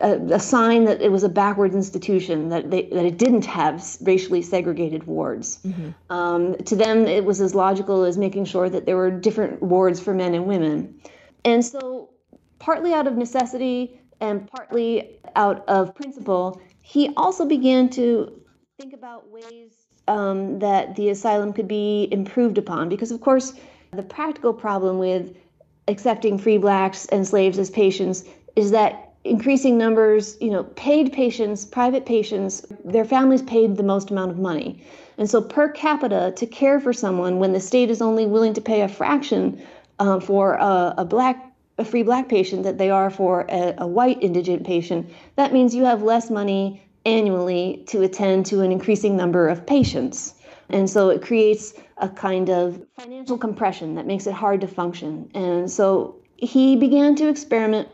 a, 0.00 0.18
a, 0.32 0.40
sign 0.40 0.84
that 0.84 1.02
it 1.02 1.12
was 1.12 1.24
a 1.24 1.28
backwards 1.28 1.74
institution, 1.74 2.48
that, 2.48 2.70
they, 2.70 2.82
that 2.86 3.04
it 3.04 3.18
didn't 3.18 3.44
have 3.44 3.84
racially 4.00 4.40
segregated 4.40 5.04
wards. 5.04 5.58
Mm-hmm. 5.66 5.90
Um, 6.10 6.56
to 6.56 6.74
them, 6.74 7.06
it 7.06 7.24
was 7.24 7.40
as 7.40 7.54
logical 7.54 8.04
as 8.04 8.16
making 8.16 8.46
sure 8.46 8.70
that 8.70 8.86
there 8.86 8.96
were 8.96 9.10
different 9.10 9.62
wards 9.62 10.00
for 10.00 10.14
men 10.14 10.34
and 10.34 10.46
women. 10.46 11.00
And 11.44 11.64
so, 11.64 12.10
partly 12.58 12.92
out 12.92 13.06
of 13.06 13.16
necessity 13.16 14.00
and 14.20 14.50
partly 14.50 15.18
out 15.36 15.66
of 15.68 15.94
principle, 15.94 16.60
he 16.82 17.10
also 17.16 17.44
began 17.46 17.88
to 17.90 18.40
think 18.78 18.92
about 18.92 19.28
ways 19.30 19.72
um, 20.06 20.58
that 20.58 20.96
the 20.96 21.10
asylum 21.10 21.52
could 21.52 21.68
be 21.68 22.08
improved 22.10 22.58
upon. 22.58 22.88
Because, 22.88 23.10
of 23.10 23.20
course, 23.20 23.54
the 23.92 24.02
practical 24.02 24.52
problem 24.52 24.98
with 24.98 25.36
accepting 25.86 26.38
free 26.38 26.58
blacks 26.58 27.06
and 27.06 27.26
slaves 27.26 27.58
as 27.58 27.70
patients 27.70 28.24
is 28.56 28.70
that 28.70 29.12
increasing 29.24 29.76
numbers, 29.76 30.36
you 30.40 30.50
know, 30.50 30.64
paid 30.64 31.12
patients, 31.12 31.64
private 31.64 32.06
patients, 32.06 32.64
their 32.84 33.04
families 33.04 33.42
paid 33.42 33.76
the 33.76 33.82
most 33.82 34.10
amount 34.10 34.30
of 34.30 34.38
money. 34.38 34.82
And 35.18 35.28
so, 35.28 35.42
per 35.42 35.68
capita, 35.70 36.32
to 36.36 36.46
care 36.46 36.78
for 36.80 36.92
someone 36.92 37.38
when 37.38 37.52
the 37.52 37.60
state 37.60 37.90
is 37.90 38.00
only 38.00 38.26
willing 38.26 38.54
to 38.54 38.60
pay 38.60 38.82
a 38.82 38.88
fraction 38.88 39.60
uh, 39.98 40.20
for 40.20 40.54
a, 40.54 40.94
a 40.98 41.04
black 41.04 41.47
a 41.78 41.84
free 41.84 42.02
black 42.02 42.28
patient 42.28 42.64
that 42.64 42.76
they 42.76 42.90
are 42.90 43.08
for 43.08 43.46
a, 43.48 43.74
a, 43.78 43.86
white 43.86 44.18
indigent 44.20 44.66
patient, 44.66 45.10
that 45.36 45.52
means 45.52 45.74
you 45.74 45.84
have 45.84 46.02
less 46.02 46.28
money 46.28 46.82
annually 47.06 47.84
to 47.86 48.02
attend 48.02 48.46
to 48.46 48.60
an 48.60 48.72
increasing 48.72 49.16
number 49.16 49.48
of 49.48 49.64
patients. 49.64 50.34
And 50.68 50.90
so 50.90 51.08
it 51.08 51.22
creates 51.22 51.74
a 51.96 52.08
kind 52.08 52.50
of 52.50 52.84
financial 52.98 53.38
compression 53.38 53.94
that 53.94 54.06
makes 54.06 54.26
it 54.26 54.34
hard 54.34 54.60
to 54.60 54.66
function. 54.66 55.30
And 55.34 55.70
so 55.70 56.16
he 56.36 56.76
began 56.76 57.14
to 57.16 57.28
experiment 57.28 57.88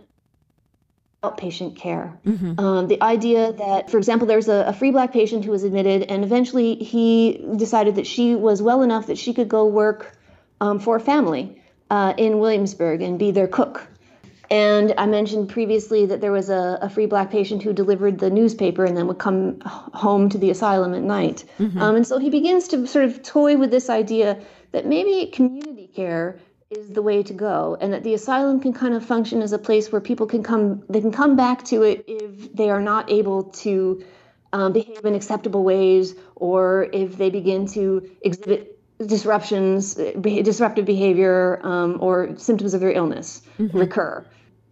outpatient 1.22 1.76
care. 1.76 2.18
Mm-hmm. 2.26 2.60
Um, 2.60 2.88
the 2.88 3.02
idea 3.02 3.52
that, 3.52 3.90
for 3.90 3.96
example, 3.96 4.26
there's 4.26 4.48
a, 4.48 4.64
a, 4.66 4.72
free 4.74 4.90
black 4.90 5.12
patient 5.12 5.44
who 5.44 5.52
was 5.52 5.64
admitted, 5.64 6.02
and 6.02 6.22
eventually 6.22 6.74
he 6.74 7.42
decided 7.56 7.94
that 7.94 8.06
she 8.06 8.34
was 8.34 8.60
well 8.60 8.82
enough 8.82 9.06
that 9.06 9.16
she 9.16 9.32
could 9.32 9.48
go 9.48 9.66
work 9.66 10.18
um, 10.60 10.78
for 10.78 10.96
a 10.96 11.00
family 11.00 11.62
uh, 11.90 12.14
in 12.16 12.38
Williamsburg 12.38 13.02
and 13.02 13.18
be 13.18 13.30
their 13.30 13.48
cook. 13.48 13.86
And 14.50 14.94
I 14.98 15.06
mentioned 15.06 15.48
previously 15.48 16.06
that 16.06 16.20
there 16.20 16.32
was 16.32 16.50
a, 16.50 16.78
a, 16.82 16.90
free 16.90 17.06
black 17.06 17.30
patient 17.30 17.62
who 17.62 17.72
delivered 17.72 18.18
the 18.18 18.30
newspaper 18.30 18.84
and 18.84 18.96
then 18.96 19.06
would 19.06 19.18
come 19.18 19.60
home 19.62 20.28
to 20.28 20.38
the 20.38 20.50
asylum 20.50 20.94
at 20.94 21.02
night. 21.02 21.44
Mm-hmm. 21.58 21.80
Um, 21.80 21.96
and 21.96 22.06
so 22.06 22.18
he 22.18 22.30
begins 22.30 22.68
to 22.68 22.86
sort 22.86 23.06
of 23.06 23.22
toy 23.22 23.56
with 23.56 23.70
this 23.70 23.88
idea 23.88 24.38
that 24.72 24.86
maybe 24.86 25.30
community 25.30 25.86
care 25.86 26.38
is 26.70 26.90
the 26.90 27.02
way 27.02 27.22
to 27.22 27.32
go 27.32 27.76
and 27.80 27.92
that 27.92 28.02
the 28.02 28.14
asylum 28.14 28.60
can 28.60 28.72
kind 28.72 28.94
of 28.94 29.04
function 29.04 29.42
as 29.42 29.52
a 29.52 29.58
place 29.58 29.92
where 29.92 30.00
people 30.00 30.26
can 30.26 30.42
come 30.42 30.82
they 30.88 31.00
can 31.00 31.12
come 31.12 31.36
back 31.36 31.64
to 31.64 31.82
it 31.82 32.04
if 32.08 32.52
they 32.54 32.70
are 32.70 32.80
not 32.80 33.10
able 33.10 33.44
to 33.44 34.04
um, 34.52 34.72
behave 34.72 35.04
in 35.04 35.14
acceptable 35.14 35.62
ways 35.62 36.14
or 36.34 36.88
if 36.92 37.16
they 37.16 37.30
begin 37.30 37.66
to 37.66 38.10
exhibit 38.22 38.73
disruptions, 39.06 39.94
disruptive 39.94 40.84
behavior, 40.84 41.60
um, 41.62 41.98
or 42.00 42.36
symptoms 42.36 42.74
of 42.74 42.80
their 42.80 42.92
illness 42.92 43.42
mm-hmm. 43.58 43.76
recur. 43.76 44.24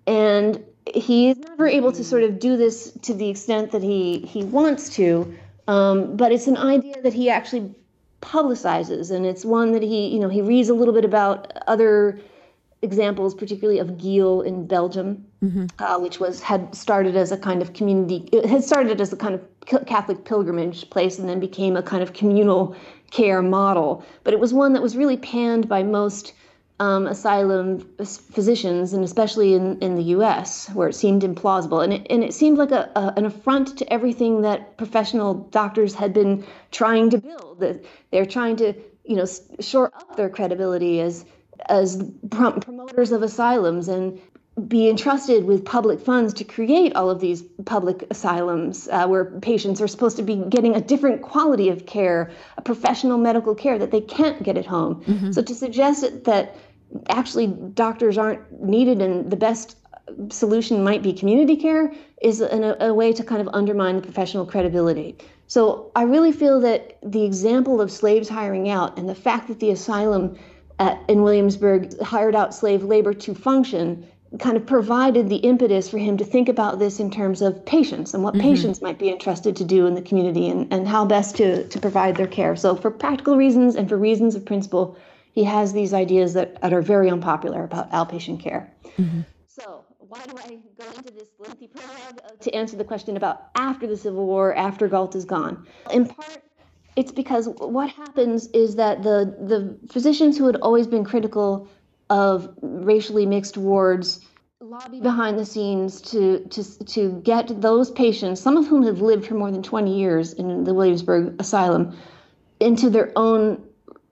And 0.06 0.62
he 0.94 1.30
is 1.30 1.38
never 1.38 1.66
able 1.66 1.92
to 1.92 2.04
sort 2.04 2.22
of 2.22 2.38
do 2.38 2.56
this 2.56 2.92
to 3.02 3.14
the 3.14 3.28
extent 3.28 3.70
that 3.72 3.82
he, 3.82 4.18
he 4.20 4.44
wants 4.44 4.88
to, 4.96 5.36
um, 5.68 6.16
but 6.16 6.32
it's 6.32 6.46
an 6.46 6.56
idea 6.56 7.00
that 7.02 7.12
he 7.12 7.30
actually 7.30 7.74
publicizes, 8.20 9.10
and 9.10 9.26
it's 9.26 9.44
one 9.44 9.72
that 9.72 9.82
he, 9.82 10.08
you 10.08 10.20
know, 10.20 10.28
he 10.28 10.40
reads 10.40 10.68
a 10.68 10.74
little 10.74 10.94
bit 10.94 11.04
about 11.04 11.52
other 11.66 12.20
examples, 12.82 13.34
particularly 13.34 13.78
of 13.78 13.96
Geel 13.98 14.42
in 14.42 14.66
Belgium, 14.66 15.24
mm-hmm. 15.42 15.66
uh, 15.78 15.98
which 15.98 16.18
was 16.18 16.40
had 16.40 16.74
started 16.74 17.16
as 17.16 17.30
a 17.32 17.36
kind 17.36 17.62
of 17.62 17.72
community. 17.72 18.28
It 18.32 18.46
had 18.46 18.64
started 18.64 19.00
as 19.00 19.12
a 19.12 19.16
kind 19.16 19.34
of 19.34 19.86
Catholic 19.86 20.24
pilgrimage 20.24 20.90
place, 20.90 21.18
and 21.18 21.28
then 21.28 21.40
became 21.40 21.76
a 21.76 21.82
kind 21.82 22.02
of 22.02 22.12
communal 22.12 22.74
care 23.12 23.42
model, 23.42 24.04
but 24.24 24.32
it 24.32 24.40
was 24.40 24.54
one 24.54 24.72
that 24.72 24.82
was 24.82 24.96
really 24.96 25.16
panned 25.16 25.68
by 25.68 25.82
most 25.82 26.32
um, 26.80 27.06
asylum 27.06 27.86
physicians, 27.98 28.92
and 28.92 29.04
especially 29.04 29.54
in, 29.54 29.78
in 29.80 29.94
the 29.94 30.02
U.S., 30.16 30.68
where 30.70 30.88
it 30.88 30.94
seemed 30.94 31.22
implausible, 31.22 31.84
and 31.84 31.92
it, 31.92 32.06
and 32.10 32.24
it 32.24 32.34
seemed 32.34 32.58
like 32.58 32.72
a, 32.72 32.90
a, 32.96 33.12
an 33.16 33.26
affront 33.26 33.78
to 33.78 33.92
everything 33.92 34.42
that 34.42 34.76
professional 34.78 35.34
doctors 35.34 35.94
had 35.94 36.12
been 36.12 36.44
trying 36.72 37.10
to 37.10 37.18
build. 37.18 37.62
They're 38.10 38.26
trying 38.26 38.56
to, 38.56 38.72
you 39.04 39.16
know, 39.16 39.26
shore 39.60 39.92
up 39.94 40.16
their 40.16 40.30
credibility 40.30 41.00
as 41.00 41.24
as 41.68 42.02
promoters 42.30 43.12
of 43.12 43.22
asylums 43.22 43.86
and 43.86 44.20
be 44.68 44.88
entrusted 44.88 45.44
with 45.44 45.64
public 45.64 45.98
funds 45.98 46.34
to 46.34 46.44
create 46.44 46.94
all 46.94 47.08
of 47.08 47.20
these 47.20 47.42
public 47.64 48.04
asylums 48.10 48.86
uh, 48.88 49.06
where 49.06 49.24
patients 49.40 49.80
are 49.80 49.88
supposed 49.88 50.16
to 50.18 50.22
be 50.22 50.36
getting 50.36 50.74
a 50.74 50.80
different 50.80 51.22
quality 51.22 51.70
of 51.70 51.86
care, 51.86 52.30
a 52.58 52.62
professional 52.62 53.16
medical 53.16 53.54
care 53.54 53.78
that 53.78 53.90
they 53.90 54.00
can't 54.00 54.42
get 54.42 54.58
at 54.58 54.66
home. 54.66 55.02
Mm-hmm. 55.04 55.32
So 55.32 55.42
to 55.42 55.54
suggest 55.54 56.24
that 56.24 56.56
actually 57.08 57.46
doctors 57.46 58.18
aren't 58.18 58.62
needed 58.62 59.00
and 59.00 59.30
the 59.30 59.36
best 59.36 59.76
solution 60.28 60.84
might 60.84 61.02
be 61.02 61.14
community 61.14 61.56
care 61.56 61.92
is 62.20 62.42
an, 62.42 62.76
a 62.80 62.92
way 62.92 63.12
to 63.14 63.24
kind 63.24 63.40
of 63.40 63.48
undermine 63.54 63.96
the 63.96 64.02
professional 64.02 64.44
credibility. 64.44 65.16
So 65.46 65.90
I 65.96 66.02
really 66.02 66.32
feel 66.32 66.60
that 66.60 66.98
the 67.02 67.24
example 67.24 67.80
of 67.80 67.90
slaves 67.90 68.28
hiring 68.28 68.68
out 68.68 68.98
and 68.98 69.08
the 69.08 69.14
fact 69.14 69.48
that 69.48 69.60
the 69.60 69.70
asylum 69.70 70.36
at, 70.78 70.98
in 71.08 71.22
Williamsburg 71.22 71.98
hired 72.00 72.34
out 72.34 72.54
slave 72.54 72.82
labor 72.82 73.14
to 73.14 73.34
function 73.34 74.06
kind 74.38 74.56
of 74.56 74.66
provided 74.66 75.28
the 75.28 75.36
impetus 75.36 75.88
for 75.88 75.98
him 75.98 76.16
to 76.16 76.24
think 76.24 76.48
about 76.48 76.78
this 76.78 77.00
in 77.00 77.10
terms 77.10 77.42
of 77.42 77.64
patients 77.66 78.14
and 78.14 78.22
what 78.22 78.34
mm-hmm. 78.34 78.42
patients 78.42 78.80
might 78.80 78.98
be 78.98 79.10
entrusted 79.10 79.56
to 79.56 79.64
do 79.64 79.86
in 79.86 79.94
the 79.94 80.02
community 80.02 80.48
and, 80.48 80.72
and 80.72 80.88
how 80.88 81.04
best 81.04 81.36
to, 81.36 81.66
to 81.68 81.78
provide 81.78 82.16
their 82.16 82.26
care. 82.26 82.56
So, 82.56 82.74
for 82.74 82.90
practical 82.90 83.36
reasons 83.36 83.76
and 83.76 83.88
for 83.88 83.98
reasons 83.98 84.34
of 84.34 84.44
principle, 84.46 84.96
he 85.32 85.44
has 85.44 85.72
these 85.72 85.92
ideas 85.92 86.34
that, 86.34 86.60
that 86.62 86.72
are 86.72 86.82
very 86.82 87.10
unpopular 87.10 87.64
about 87.64 87.90
outpatient 87.90 88.40
care. 88.40 88.72
Mm-hmm. 88.98 89.20
So, 89.46 89.84
why 89.98 90.22
do 90.24 90.34
I 90.38 90.58
go 90.78 90.90
into 90.96 91.12
this 91.12 91.28
lengthy 91.38 91.68
prologue 91.68 92.20
to 92.40 92.54
answer 92.54 92.76
the 92.76 92.84
question 92.84 93.16
about 93.16 93.48
after 93.54 93.86
the 93.86 93.96
Civil 93.96 94.26
War, 94.26 94.54
after 94.54 94.88
Galt 94.88 95.14
is 95.14 95.24
gone? 95.24 95.66
In 95.90 96.06
part, 96.06 96.42
it's 96.96 97.12
because 97.12 97.48
what 97.48 97.90
happens 97.90 98.48
is 98.48 98.76
that 98.76 99.02
the, 99.02 99.34
the 99.40 99.78
physicians 99.90 100.36
who 100.36 100.46
had 100.46 100.56
always 100.56 100.86
been 100.86 101.04
critical 101.04 101.68
of 102.12 102.54
racially 102.60 103.24
mixed 103.24 103.56
wards 103.56 104.20
lobby 104.60 105.00
behind 105.00 105.38
the 105.38 105.46
scenes 105.46 106.02
to, 106.02 106.46
to, 106.50 106.84
to 106.84 107.20
get 107.24 107.60
those 107.62 107.90
patients, 107.90 108.38
some 108.38 108.58
of 108.58 108.66
whom 108.66 108.82
have 108.84 109.00
lived 109.00 109.26
for 109.26 109.34
more 109.34 109.50
than 109.50 109.62
20 109.62 109.98
years 109.98 110.34
in 110.34 110.64
the 110.64 110.74
Williamsburg 110.74 111.34
Asylum, 111.40 111.96
into 112.60 112.90
their 112.90 113.12
own 113.16 113.62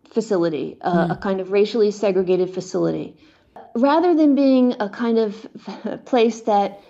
facility, 0.08 0.78
uh, 0.80 1.08
mm. 1.08 1.12
a 1.12 1.16
kind 1.16 1.40
of 1.40 1.52
racially 1.52 1.90
segregated 1.90 2.54
facility. 2.54 3.16
Rather 3.76 4.14
than 4.14 4.34
being 4.34 4.74
a 4.80 4.88
kind 4.88 5.18
of 5.18 5.46
place 6.06 6.40
that 6.42 6.80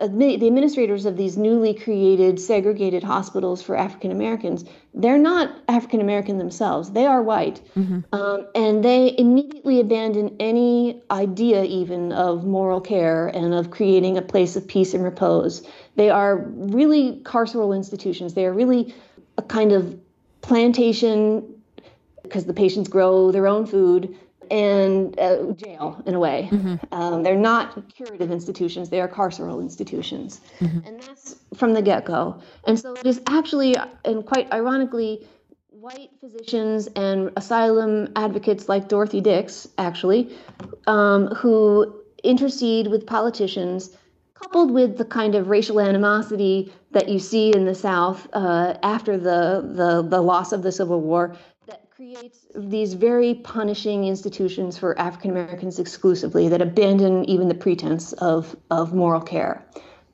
the 0.00 0.46
administrators 0.46 1.04
of 1.04 1.16
these 1.16 1.36
newly 1.36 1.74
created 1.74 2.40
segregated 2.40 3.02
hospitals 3.02 3.62
for 3.62 3.76
African 3.76 4.10
Americans, 4.10 4.64
they're 4.94 5.18
not 5.18 5.54
African 5.68 6.00
American 6.00 6.38
themselves. 6.38 6.92
They 6.92 7.06
are 7.06 7.22
white. 7.22 7.60
Mm-hmm. 7.76 8.14
Um, 8.14 8.46
and 8.54 8.84
they 8.84 9.14
immediately 9.18 9.80
abandon 9.80 10.36
any 10.40 11.02
idea, 11.10 11.64
even 11.64 12.12
of 12.12 12.44
moral 12.44 12.80
care 12.80 13.28
and 13.28 13.54
of 13.54 13.70
creating 13.70 14.16
a 14.16 14.22
place 14.22 14.56
of 14.56 14.66
peace 14.66 14.94
and 14.94 15.04
repose. 15.04 15.66
They 15.96 16.10
are 16.10 16.36
really 16.36 17.20
carceral 17.24 17.76
institutions. 17.76 18.34
They 18.34 18.46
are 18.46 18.52
really 18.52 18.94
a 19.36 19.42
kind 19.42 19.72
of 19.72 19.98
plantation 20.40 21.54
because 22.22 22.46
the 22.46 22.54
patients 22.54 22.88
grow 22.88 23.30
their 23.30 23.46
own 23.46 23.66
food 23.66 24.16
and 24.52 25.18
uh, 25.18 25.52
jail 25.54 26.00
in 26.04 26.14
a 26.14 26.20
way. 26.20 26.48
Mm-hmm. 26.52 26.94
Um, 26.94 27.22
they're 27.22 27.34
not 27.34 27.88
curative 27.88 28.30
institutions, 28.30 28.90
they 28.90 29.00
are 29.00 29.08
carceral 29.08 29.62
institutions. 29.62 30.42
Mm-hmm. 30.60 30.86
And 30.86 31.02
that's 31.02 31.36
from 31.56 31.72
the 31.72 31.80
get 31.80 32.04
go. 32.04 32.40
And 32.66 32.78
so 32.78 32.92
it 32.92 33.06
is 33.06 33.20
actually, 33.26 33.76
and 34.04 34.24
quite 34.26 34.52
ironically, 34.52 35.26
white 35.70 36.10
physicians 36.20 36.86
and 36.94 37.32
asylum 37.36 38.12
advocates 38.14 38.68
like 38.68 38.88
Dorothy 38.88 39.22
Dix, 39.22 39.68
actually, 39.78 40.36
um, 40.86 41.28
who 41.28 42.02
intercede 42.22 42.88
with 42.88 43.06
politicians 43.06 43.96
coupled 44.34 44.70
with 44.70 44.98
the 44.98 45.04
kind 45.04 45.34
of 45.34 45.48
racial 45.48 45.80
animosity 45.80 46.72
that 46.90 47.08
you 47.08 47.18
see 47.18 47.54
in 47.54 47.64
the 47.64 47.74
South 47.74 48.28
uh, 48.34 48.74
after 48.82 49.16
the, 49.16 49.72
the, 49.74 50.02
the 50.06 50.20
loss 50.20 50.52
of 50.52 50.62
the 50.62 50.72
Civil 50.72 51.00
War, 51.00 51.36
creates 52.02 52.46
these 52.56 52.94
very 52.94 53.34
punishing 53.34 54.04
institutions 54.06 54.76
for 54.76 54.98
African 54.98 55.30
Americans 55.30 55.78
exclusively 55.78 56.48
that 56.48 56.60
abandon 56.60 57.24
even 57.26 57.46
the 57.46 57.54
pretense 57.54 58.12
of, 58.14 58.56
of 58.72 58.92
moral 58.92 59.20
care. 59.20 59.64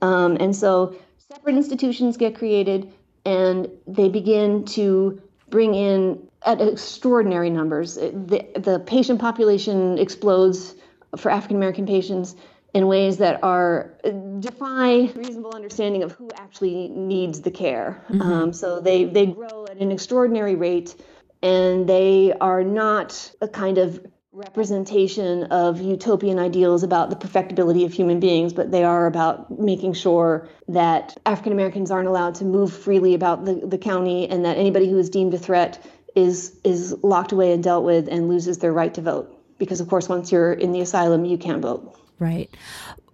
Um, 0.03 0.37
and 0.39 0.55
so 0.55 0.95
separate 1.17 1.57
institutions 1.57 2.19
get 2.19 2.35
created 2.37 2.93
and 3.25 3.69
they 3.87 4.11
begin 4.11 4.67
to 4.67 5.23
bring 5.49 5.75
in 5.75 6.29
at 6.45 6.61
extraordinary 6.61 7.49
numbers. 7.49 7.95
The, 7.95 8.47
the 8.57 8.83
patient 8.87 9.19
population 9.19 9.97
explodes 9.97 10.75
for 11.17 11.31
African 11.31 11.57
American 11.57 11.87
patients 11.87 12.37
in 12.75 12.87
ways 12.87 13.17
that 13.17 13.43
are 13.43 13.95
defy 14.41 15.11
reasonable 15.15 15.53
understanding 15.55 16.03
of 16.03 16.13
who 16.13 16.29
actually 16.37 16.89
needs 16.89 17.41
the 17.41 17.51
care. 17.51 18.05
Mm-hmm. 18.11 18.21
Um, 18.21 18.53
so 18.53 18.79
they 18.79 19.05
they 19.05 19.27
grow 19.27 19.67
at 19.71 19.79
an 19.79 19.91
extraordinary 19.91 20.55
rate, 20.55 20.95
and 21.43 21.89
they 21.89 22.33
are 22.41 22.65
not 22.65 23.33
a 23.41 23.49
kind 23.49 23.79
of 23.79 24.05
representation 24.33 25.45
of 25.45 25.81
utopian 25.81 26.39
ideals 26.39 26.83
about 26.85 27.11
the 27.11 27.17
perfectibility 27.17 27.85
of 27.85 27.93
human 27.93 28.21
beings, 28.21 28.53
but 28.53 28.71
they 28.71 28.85
are 28.85 29.07
about 29.07 29.59
making 29.59 29.93
sure 29.93 30.49
that 30.69 31.17
African 31.27 31.53
Americans 31.53 31.91
aren't 31.91 32.09
allowed 32.09 32.37
to 32.37 32.45
move 32.45 32.73
freely 32.73 33.15
about 33.15 33.45
the, 33.45 33.55
the 33.55 33.79
county 33.79 34.29
and 34.29 34.45
that 34.45 34.57
anybody 34.57 34.89
who 34.89 34.99
is 34.99 35.11
deemed 35.11 35.35
a 35.35 35.39
threat 35.39 35.85
is 36.15 36.59
is 36.65 36.95
locked 37.03 37.33
away 37.33 37.53
and 37.53 37.63
dealt 37.63 37.85
with 37.85 38.09
and 38.09 38.29
loses 38.29 38.59
their 38.59 38.73
right 38.73 38.95
to 38.95 39.01
vote. 39.01 39.35
Because 39.59 39.81
of 39.81 39.89
course 39.89 40.09
once 40.09 40.31
you're 40.31 40.53
in 40.53 40.73
the 40.73 40.81
asylum 40.81 41.25
you 41.25 41.37
can't 41.37 41.61
vote. 41.61 41.99
Right. 42.19 42.49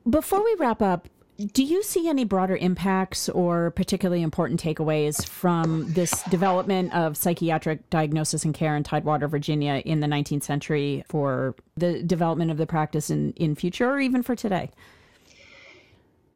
Before 0.09 0.45
we 0.45 0.55
wrap 0.59 0.83
up, 0.83 1.09
do 1.39 1.65
you 1.65 1.83
see 1.83 2.09
any 2.09 2.25
broader 2.25 2.57
impacts 2.57 3.29
or 3.29 3.73
particularly 3.73 4.23
important 4.23 4.63
takeaways 4.63 5.27
from 5.27 5.93
this 5.93 6.23
development 6.25 6.95
of 6.95 7.17
psychiatric 7.17 7.89
diagnosis 7.91 8.45
and 8.45 8.55
care 8.55 8.77
in 8.77 8.85
Tidewater, 8.85 9.27
Virginia 9.27 9.83
in 9.85 10.01
the 10.01 10.07
19th 10.07 10.45
century 10.45 11.05
for 11.09 11.57
the 11.77 12.03
development 12.05 12.53
of 12.53 12.57
the 12.57 12.67
practice 12.67 13.11
in, 13.11 13.33
in 13.33 13.57
future 13.57 13.91
or 13.91 14.01
even 14.01 14.23
for 14.23 14.37
today? 14.37 14.71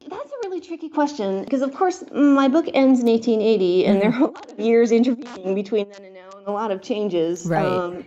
That's 0.09 0.33
a 0.33 0.49
really 0.49 0.61
tricky 0.61 0.89
question 0.89 1.45
because, 1.45 1.63
of 1.63 1.73
course, 1.75 2.03
my 2.13 2.49
book 2.49 2.67
ends 2.73 3.01
in 3.01 3.07
1880, 3.07 3.87
and 3.87 4.01
mm-hmm. 4.01 4.11
there 4.11 4.19
are 4.19 4.29
a 4.29 4.33
lot 4.33 4.51
of 4.51 4.59
years 4.59 4.91
intervening 4.91 5.55
between 5.55 5.91
then 5.91 6.05
and 6.05 6.15
now, 6.15 6.31
and 6.37 6.47
a 6.47 6.51
lot 6.51 6.71
of 6.71 6.83
changes. 6.83 7.47
Right. 7.47 7.65
Um, 7.65 8.05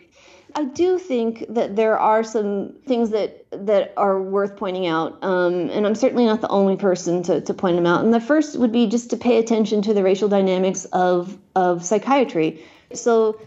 I 0.56 0.66
do 0.66 0.98
think 1.00 1.46
that 1.50 1.76
there 1.76 1.98
are 1.98 2.24
some 2.24 2.74
things 2.86 3.12
that 3.12 3.46
that 3.52 3.94
are 3.98 4.22
worth 4.22 4.58
pointing 4.58 4.88
out, 4.88 5.18
um, 5.24 5.70
and 5.70 5.86
I'm 5.86 5.96
certainly 5.96 6.26
not 6.26 6.42
the 6.42 6.50
only 6.50 6.76
person 6.76 7.24
to, 7.24 7.42
to 7.42 7.54
point 7.54 7.76
them 7.76 7.86
out. 7.86 8.04
And 8.04 8.14
the 8.14 8.20
first 8.20 8.58
would 8.58 8.72
be 8.72 8.88
just 8.88 9.10
to 9.12 9.18
pay 9.18 9.38
attention 9.38 9.82
to 9.84 9.94
the 9.94 10.04
racial 10.04 10.30
dynamics 10.30 10.86
of 10.86 11.38
of 11.56 11.84
psychiatry. 11.86 12.64
So 12.94 13.40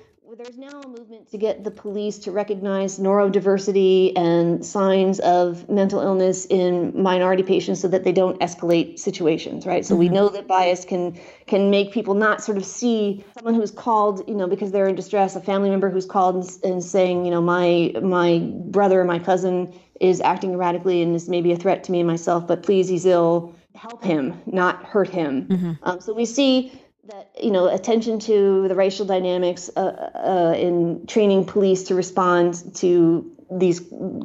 there's 0.45 0.59
now 0.59 0.79
a 0.79 0.89
movement 0.89 1.31
to 1.31 1.39
get 1.39 1.65
the 1.65 1.71
police 1.71 2.19
to 2.19 2.31
recognize 2.31 2.99
neurodiversity 2.99 4.13
and 4.15 4.63
signs 4.65 5.19
of 5.21 5.67
mental 5.71 6.03
illness 6.03 6.45
in 6.51 6.93
minority 7.03 7.43
patients 7.43 7.81
so 7.81 7.89
that 7.89 8.05
they 8.05 8.13
don't 8.13 8.39
escalate 8.41 8.99
situations 8.99 9.65
right 9.65 9.87
so 9.87 9.95
mm-hmm. 9.95 10.01
we 10.01 10.09
know 10.11 10.29
that 10.29 10.47
bias 10.47 10.85
can 10.85 11.19
can 11.47 11.71
make 11.71 11.93
people 11.93 12.13
not 12.13 12.45
sort 12.45 12.59
of 12.59 12.65
see 12.65 13.25
someone 13.39 13.55
who's 13.55 13.71
called 13.71 14.23
you 14.29 14.35
know 14.35 14.47
because 14.47 14.71
they're 14.71 14.87
in 14.87 14.95
distress 14.95 15.35
a 15.35 15.41
family 15.41 15.71
member 15.71 15.89
who's 15.89 16.05
called 16.05 16.35
and, 16.35 16.59
and 16.63 16.85
saying 16.85 17.25
you 17.25 17.31
know 17.31 17.41
my 17.41 17.91
my 18.03 18.41
brother 18.67 19.01
or 19.01 19.05
my 19.05 19.19
cousin 19.19 19.73
is 19.99 20.21
acting 20.21 20.53
erratically 20.53 21.01
and 21.01 21.15
is 21.15 21.27
maybe 21.27 21.53
a 21.53 21.57
threat 21.57 21.83
to 21.85 21.91
me 21.91 22.01
and 22.01 22.07
myself 22.07 22.47
but 22.47 22.63
please 22.63 22.87
he's 22.87 23.07
ill 23.07 23.55
help 23.75 24.05
him 24.05 24.39
not 24.45 24.85
hurt 24.85 25.09
him 25.09 25.47
mm-hmm. 25.47 25.73
um, 25.85 26.01
so 26.03 26.13
we 26.13 26.27
see 26.27 26.71
that 27.09 27.31
you 27.41 27.51
know 27.51 27.67
attention 27.69 28.19
to 28.19 28.67
the 28.69 28.75
racial 28.75 29.07
dynamics 29.07 29.71
uh, 29.77 30.11
uh, 30.15 30.55
in 30.57 31.07
training 31.07 31.45
police 31.45 31.85
to 31.85 31.95
respond 31.95 32.75
to 32.77 33.31
these 33.51 33.81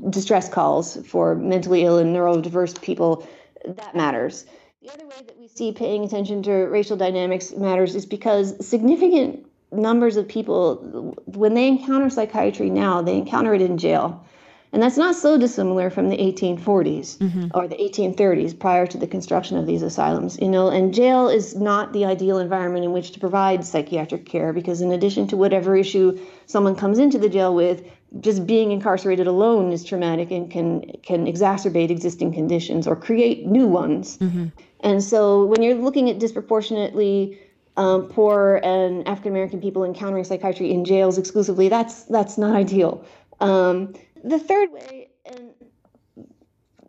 distress 0.09 0.49
calls 0.49 0.97
for 1.07 1.35
mentally 1.35 1.83
ill 1.83 1.97
and 1.97 2.15
neurodiverse 2.15 2.81
people 2.81 3.27
that 3.65 3.95
matters. 3.95 4.45
The 4.81 4.93
other 4.93 5.05
way 5.05 5.15
that 5.25 5.37
we 5.37 5.47
see 5.47 5.73
paying 5.73 6.05
attention 6.05 6.41
to 6.43 6.51
racial 6.51 6.95
dynamics 6.95 7.51
matters 7.51 7.95
is 7.95 8.05
because 8.05 8.65
significant 8.65 9.45
numbers 9.71 10.17
of 10.17 10.27
people 10.27 11.15
when 11.25 11.53
they 11.53 11.67
encounter 11.67 12.09
psychiatry 12.09 12.69
now 12.69 13.01
they 13.03 13.15
encounter 13.15 13.53
it 13.53 13.61
in 13.61 13.77
jail 13.77 14.25
and 14.71 14.83
that's 14.83 14.97
not 14.97 15.15
so 15.15 15.37
dissimilar 15.37 15.89
from 15.89 16.09
the 16.09 16.17
1840s 16.17 17.17
mm-hmm. 17.17 17.47
or 17.55 17.67
the 17.67 17.75
1830s 17.75 18.57
prior 18.57 18.85
to 18.85 18.97
the 18.97 19.07
construction 19.07 19.57
of 19.57 19.65
these 19.65 19.81
asylums. 19.81 20.37
You 20.39 20.49
know, 20.49 20.69
and 20.69 20.93
jail 20.93 21.27
is 21.27 21.55
not 21.55 21.91
the 21.91 22.05
ideal 22.05 22.37
environment 22.37 22.85
in 22.85 22.91
which 22.91 23.11
to 23.11 23.19
provide 23.19 23.65
psychiatric 23.65 24.25
care 24.25 24.53
because 24.53 24.81
in 24.81 24.91
addition 24.91 25.27
to 25.29 25.37
whatever 25.37 25.75
issue 25.75 26.19
someone 26.45 26.75
comes 26.75 26.99
into 26.99 27.17
the 27.17 27.29
jail 27.29 27.53
with, 27.55 27.83
just 28.19 28.45
being 28.45 28.71
incarcerated 28.71 29.27
alone 29.27 29.71
is 29.71 29.83
traumatic 29.83 30.31
and 30.31 30.51
can 30.51 30.81
can 31.03 31.25
exacerbate 31.25 31.89
existing 31.89 32.33
conditions 32.33 32.87
or 32.87 32.95
create 32.95 33.45
new 33.45 33.67
ones. 33.67 34.17
Mm-hmm. 34.17 34.47
And 34.81 35.03
so 35.03 35.45
when 35.45 35.61
you're 35.61 35.75
looking 35.75 36.09
at 36.09 36.19
disproportionately 36.19 37.39
um, 37.77 38.07
poor 38.07 38.59
and 38.63 39.07
African 39.07 39.31
American 39.31 39.61
people 39.61 39.83
encountering 39.83 40.23
psychiatry 40.23 40.71
in 40.71 40.85
jails 40.85 41.17
exclusively, 41.17 41.69
that's 41.69 42.03
that's 42.03 42.37
not 42.37 42.55
ideal. 42.55 43.05
Um, 43.39 43.93
the 44.23 44.39
third 44.39 44.71
way, 44.71 45.09
and 45.25 45.53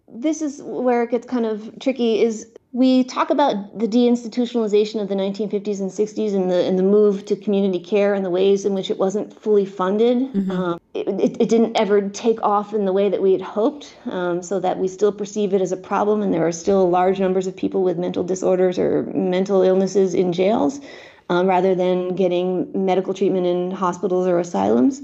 this 0.09 0.43
is 0.43 0.63
where 0.63 1.03
it 1.03 1.11
gets 1.11 1.27
kind 1.27 1.47
of 1.47 1.79
tricky, 1.79 2.21
is 2.21 2.47
we 2.73 3.03
talk 3.03 3.31
about 3.31 3.79
the 3.79 3.89
deinstitutionalization 3.89 5.03
of 5.03 5.09
the 5.09 5.15
1950s 5.17 5.81
and 5.81 5.91
60s 5.91 6.35
and 6.35 6.51
the 6.51 6.65
and 6.65 6.79
the 6.79 6.85
move 6.85 7.25
to 7.27 7.35
community 7.35 7.81
care 7.81 8.15
and 8.15 8.25
the 8.25 8.31
ways 8.31 8.65
in 8.65 8.75
which 8.75 8.91
it 8.91 8.99
wasn't 8.99 9.33
fully 9.43 9.67
funded. 9.67 10.19
Mm-hmm. 10.33 10.51
Um, 10.51 10.81
it, 10.95 11.09
it, 11.09 11.43
it, 11.43 11.49
didn't 11.49 11.77
ever 11.77 12.09
take 12.09 12.41
off 12.43 12.73
in 12.73 12.85
the 12.85 12.93
way 12.93 13.09
that 13.09 13.21
we 13.21 13.33
had 13.33 13.43
hoped, 13.43 13.97
um, 14.07 14.43
so 14.43 14.61
that 14.61 14.79
we 14.79 14.87
still 14.87 15.13
perceive 15.13 15.53
it 15.53 15.61
as 15.61 15.73
a 15.73 15.77
problem, 15.77 16.23
and 16.23 16.33
there 16.33 16.47
are 16.47 16.53
still 16.53 16.89
large 16.89 17.19
numbers 17.19 17.47
of 17.47 17.57
people 17.57 17.83
with 17.83 17.99
mental 17.99 18.23
disorders 18.23 18.79
or 18.79 19.03
mental 19.15 19.63
illnesses 19.63 20.15
in 20.15 20.33
jails. 20.33 20.81
Um, 21.29 21.47
rather 21.47 21.77
than 21.77 22.17
getting 22.17 22.73
medical 22.75 23.15
treatment 23.15 23.47
in 23.47 23.71
hospitals 23.71 24.27
or 24.27 24.41
asylums. 24.41 25.01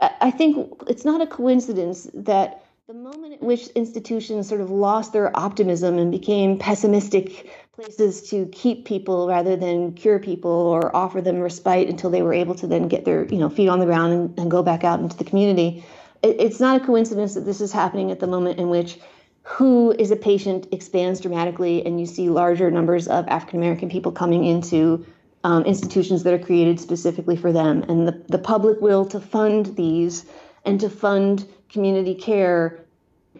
I 0.00 0.30
think 0.30 0.82
it's 0.86 1.04
not 1.04 1.20
a 1.20 1.26
coincidence 1.26 2.08
that 2.14 2.62
the 2.86 2.94
moment 2.94 3.34
at 3.34 3.42
which 3.42 3.66
institutions 3.68 4.48
sort 4.48 4.60
of 4.60 4.70
lost 4.70 5.12
their 5.12 5.36
optimism 5.36 5.98
and 5.98 6.10
became 6.10 6.58
pessimistic 6.58 7.50
places 7.74 8.30
to 8.30 8.46
keep 8.46 8.86
people 8.86 9.28
rather 9.28 9.56
than 9.56 9.92
cure 9.92 10.18
people 10.18 10.50
or 10.50 10.94
offer 10.96 11.20
them 11.20 11.38
respite 11.38 11.88
until 11.88 12.10
they 12.10 12.22
were 12.22 12.32
able 12.32 12.54
to 12.54 12.66
then 12.66 12.88
get 12.88 13.04
their 13.04 13.26
you 13.26 13.38
know 13.38 13.48
feet 13.50 13.68
on 13.68 13.78
the 13.78 13.84
ground 13.86 14.12
and, 14.12 14.38
and 14.38 14.50
go 14.50 14.62
back 14.62 14.84
out 14.84 15.00
into 15.00 15.16
the 15.16 15.24
community 15.24 15.84
it, 16.22 16.40
it's 16.40 16.60
not 16.60 16.80
a 16.80 16.84
coincidence 16.84 17.34
that 17.34 17.44
this 17.44 17.60
is 17.60 17.72
happening 17.72 18.10
at 18.10 18.20
the 18.20 18.26
moment 18.26 18.58
in 18.58 18.68
which 18.68 18.98
who 19.42 19.92
is 19.92 20.10
a 20.10 20.16
patient 20.16 20.66
expands 20.72 21.20
dramatically 21.20 21.84
and 21.84 22.00
you 22.00 22.06
see 22.06 22.28
larger 22.28 22.70
numbers 22.70 23.06
of 23.06 23.28
african 23.28 23.60
american 23.60 23.88
people 23.88 24.12
coming 24.12 24.44
into 24.44 25.04
um, 25.48 25.64
institutions 25.64 26.24
that 26.24 26.34
are 26.34 26.38
created 26.38 26.78
specifically 26.78 27.36
for 27.36 27.52
them. 27.52 27.82
And 27.88 28.06
the, 28.06 28.22
the 28.28 28.38
public 28.38 28.82
will 28.82 29.06
to 29.06 29.18
fund 29.18 29.74
these 29.76 30.26
and 30.66 30.78
to 30.80 30.90
fund 30.90 31.48
community 31.70 32.14
care 32.14 32.84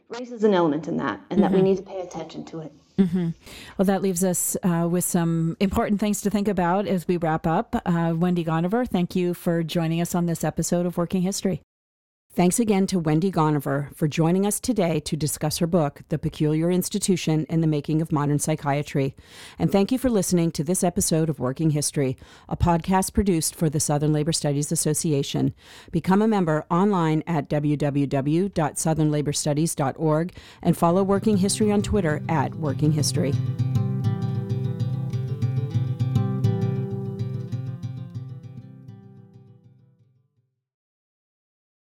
race 0.08 0.30
is 0.30 0.42
an 0.42 0.54
element 0.54 0.88
in 0.88 0.96
that, 0.96 1.20
and 1.28 1.40
mm-hmm. 1.40 1.42
that 1.42 1.50
we 1.52 1.58
mm-hmm. 1.58 1.66
need 1.66 1.76
to 1.76 1.82
pay 1.82 2.00
attention 2.00 2.46
to 2.46 2.60
it. 2.60 2.72
Mm-hmm. 2.98 3.28
Well, 3.76 3.84
that 3.84 4.00
leaves 4.00 4.24
us 4.24 4.56
uh, 4.62 4.88
with 4.90 5.04
some 5.04 5.56
important 5.60 6.00
things 6.00 6.22
to 6.22 6.30
think 6.30 6.48
about 6.48 6.86
as 6.86 7.06
we 7.06 7.18
wrap 7.18 7.46
up. 7.46 7.76
Uh, 7.84 8.14
Wendy 8.16 8.44
Gonaver, 8.44 8.88
thank 8.88 9.14
you 9.14 9.34
for 9.34 9.62
joining 9.62 10.00
us 10.00 10.14
on 10.14 10.24
this 10.24 10.42
episode 10.42 10.86
of 10.86 10.96
Working 10.96 11.22
History. 11.22 11.60
Thanks 12.30 12.60
again 12.60 12.86
to 12.88 12.98
Wendy 13.00 13.32
Gonaver 13.32 13.92
for 13.96 14.06
joining 14.06 14.46
us 14.46 14.60
today 14.60 15.00
to 15.00 15.16
discuss 15.16 15.56
her 15.58 15.66
book, 15.66 16.02
The 16.08 16.20
Peculiar 16.20 16.70
Institution 16.70 17.46
in 17.48 17.62
the 17.62 17.66
Making 17.66 18.00
of 18.00 18.12
Modern 18.12 18.38
Psychiatry. 18.38 19.16
And 19.58 19.72
thank 19.72 19.90
you 19.90 19.98
for 19.98 20.08
listening 20.08 20.52
to 20.52 20.62
this 20.62 20.84
episode 20.84 21.28
of 21.28 21.40
Working 21.40 21.70
History, 21.70 22.16
a 22.48 22.56
podcast 22.56 23.12
produced 23.12 23.56
for 23.56 23.68
the 23.68 23.80
Southern 23.80 24.12
Labor 24.12 24.32
Studies 24.32 24.70
Association. 24.70 25.52
Become 25.90 26.22
a 26.22 26.28
member 26.28 26.64
online 26.70 27.24
at 27.26 27.48
www.southernlaborstudies.org 27.48 30.36
and 30.62 30.78
follow 30.78 31.02
Working 31.02 31.38
History 31.38 31.72
on 31.72 31.82
Twitter 31.82 32.22
at 32.28 32.54
Working 32.54 32.92
History. 32.92 33.32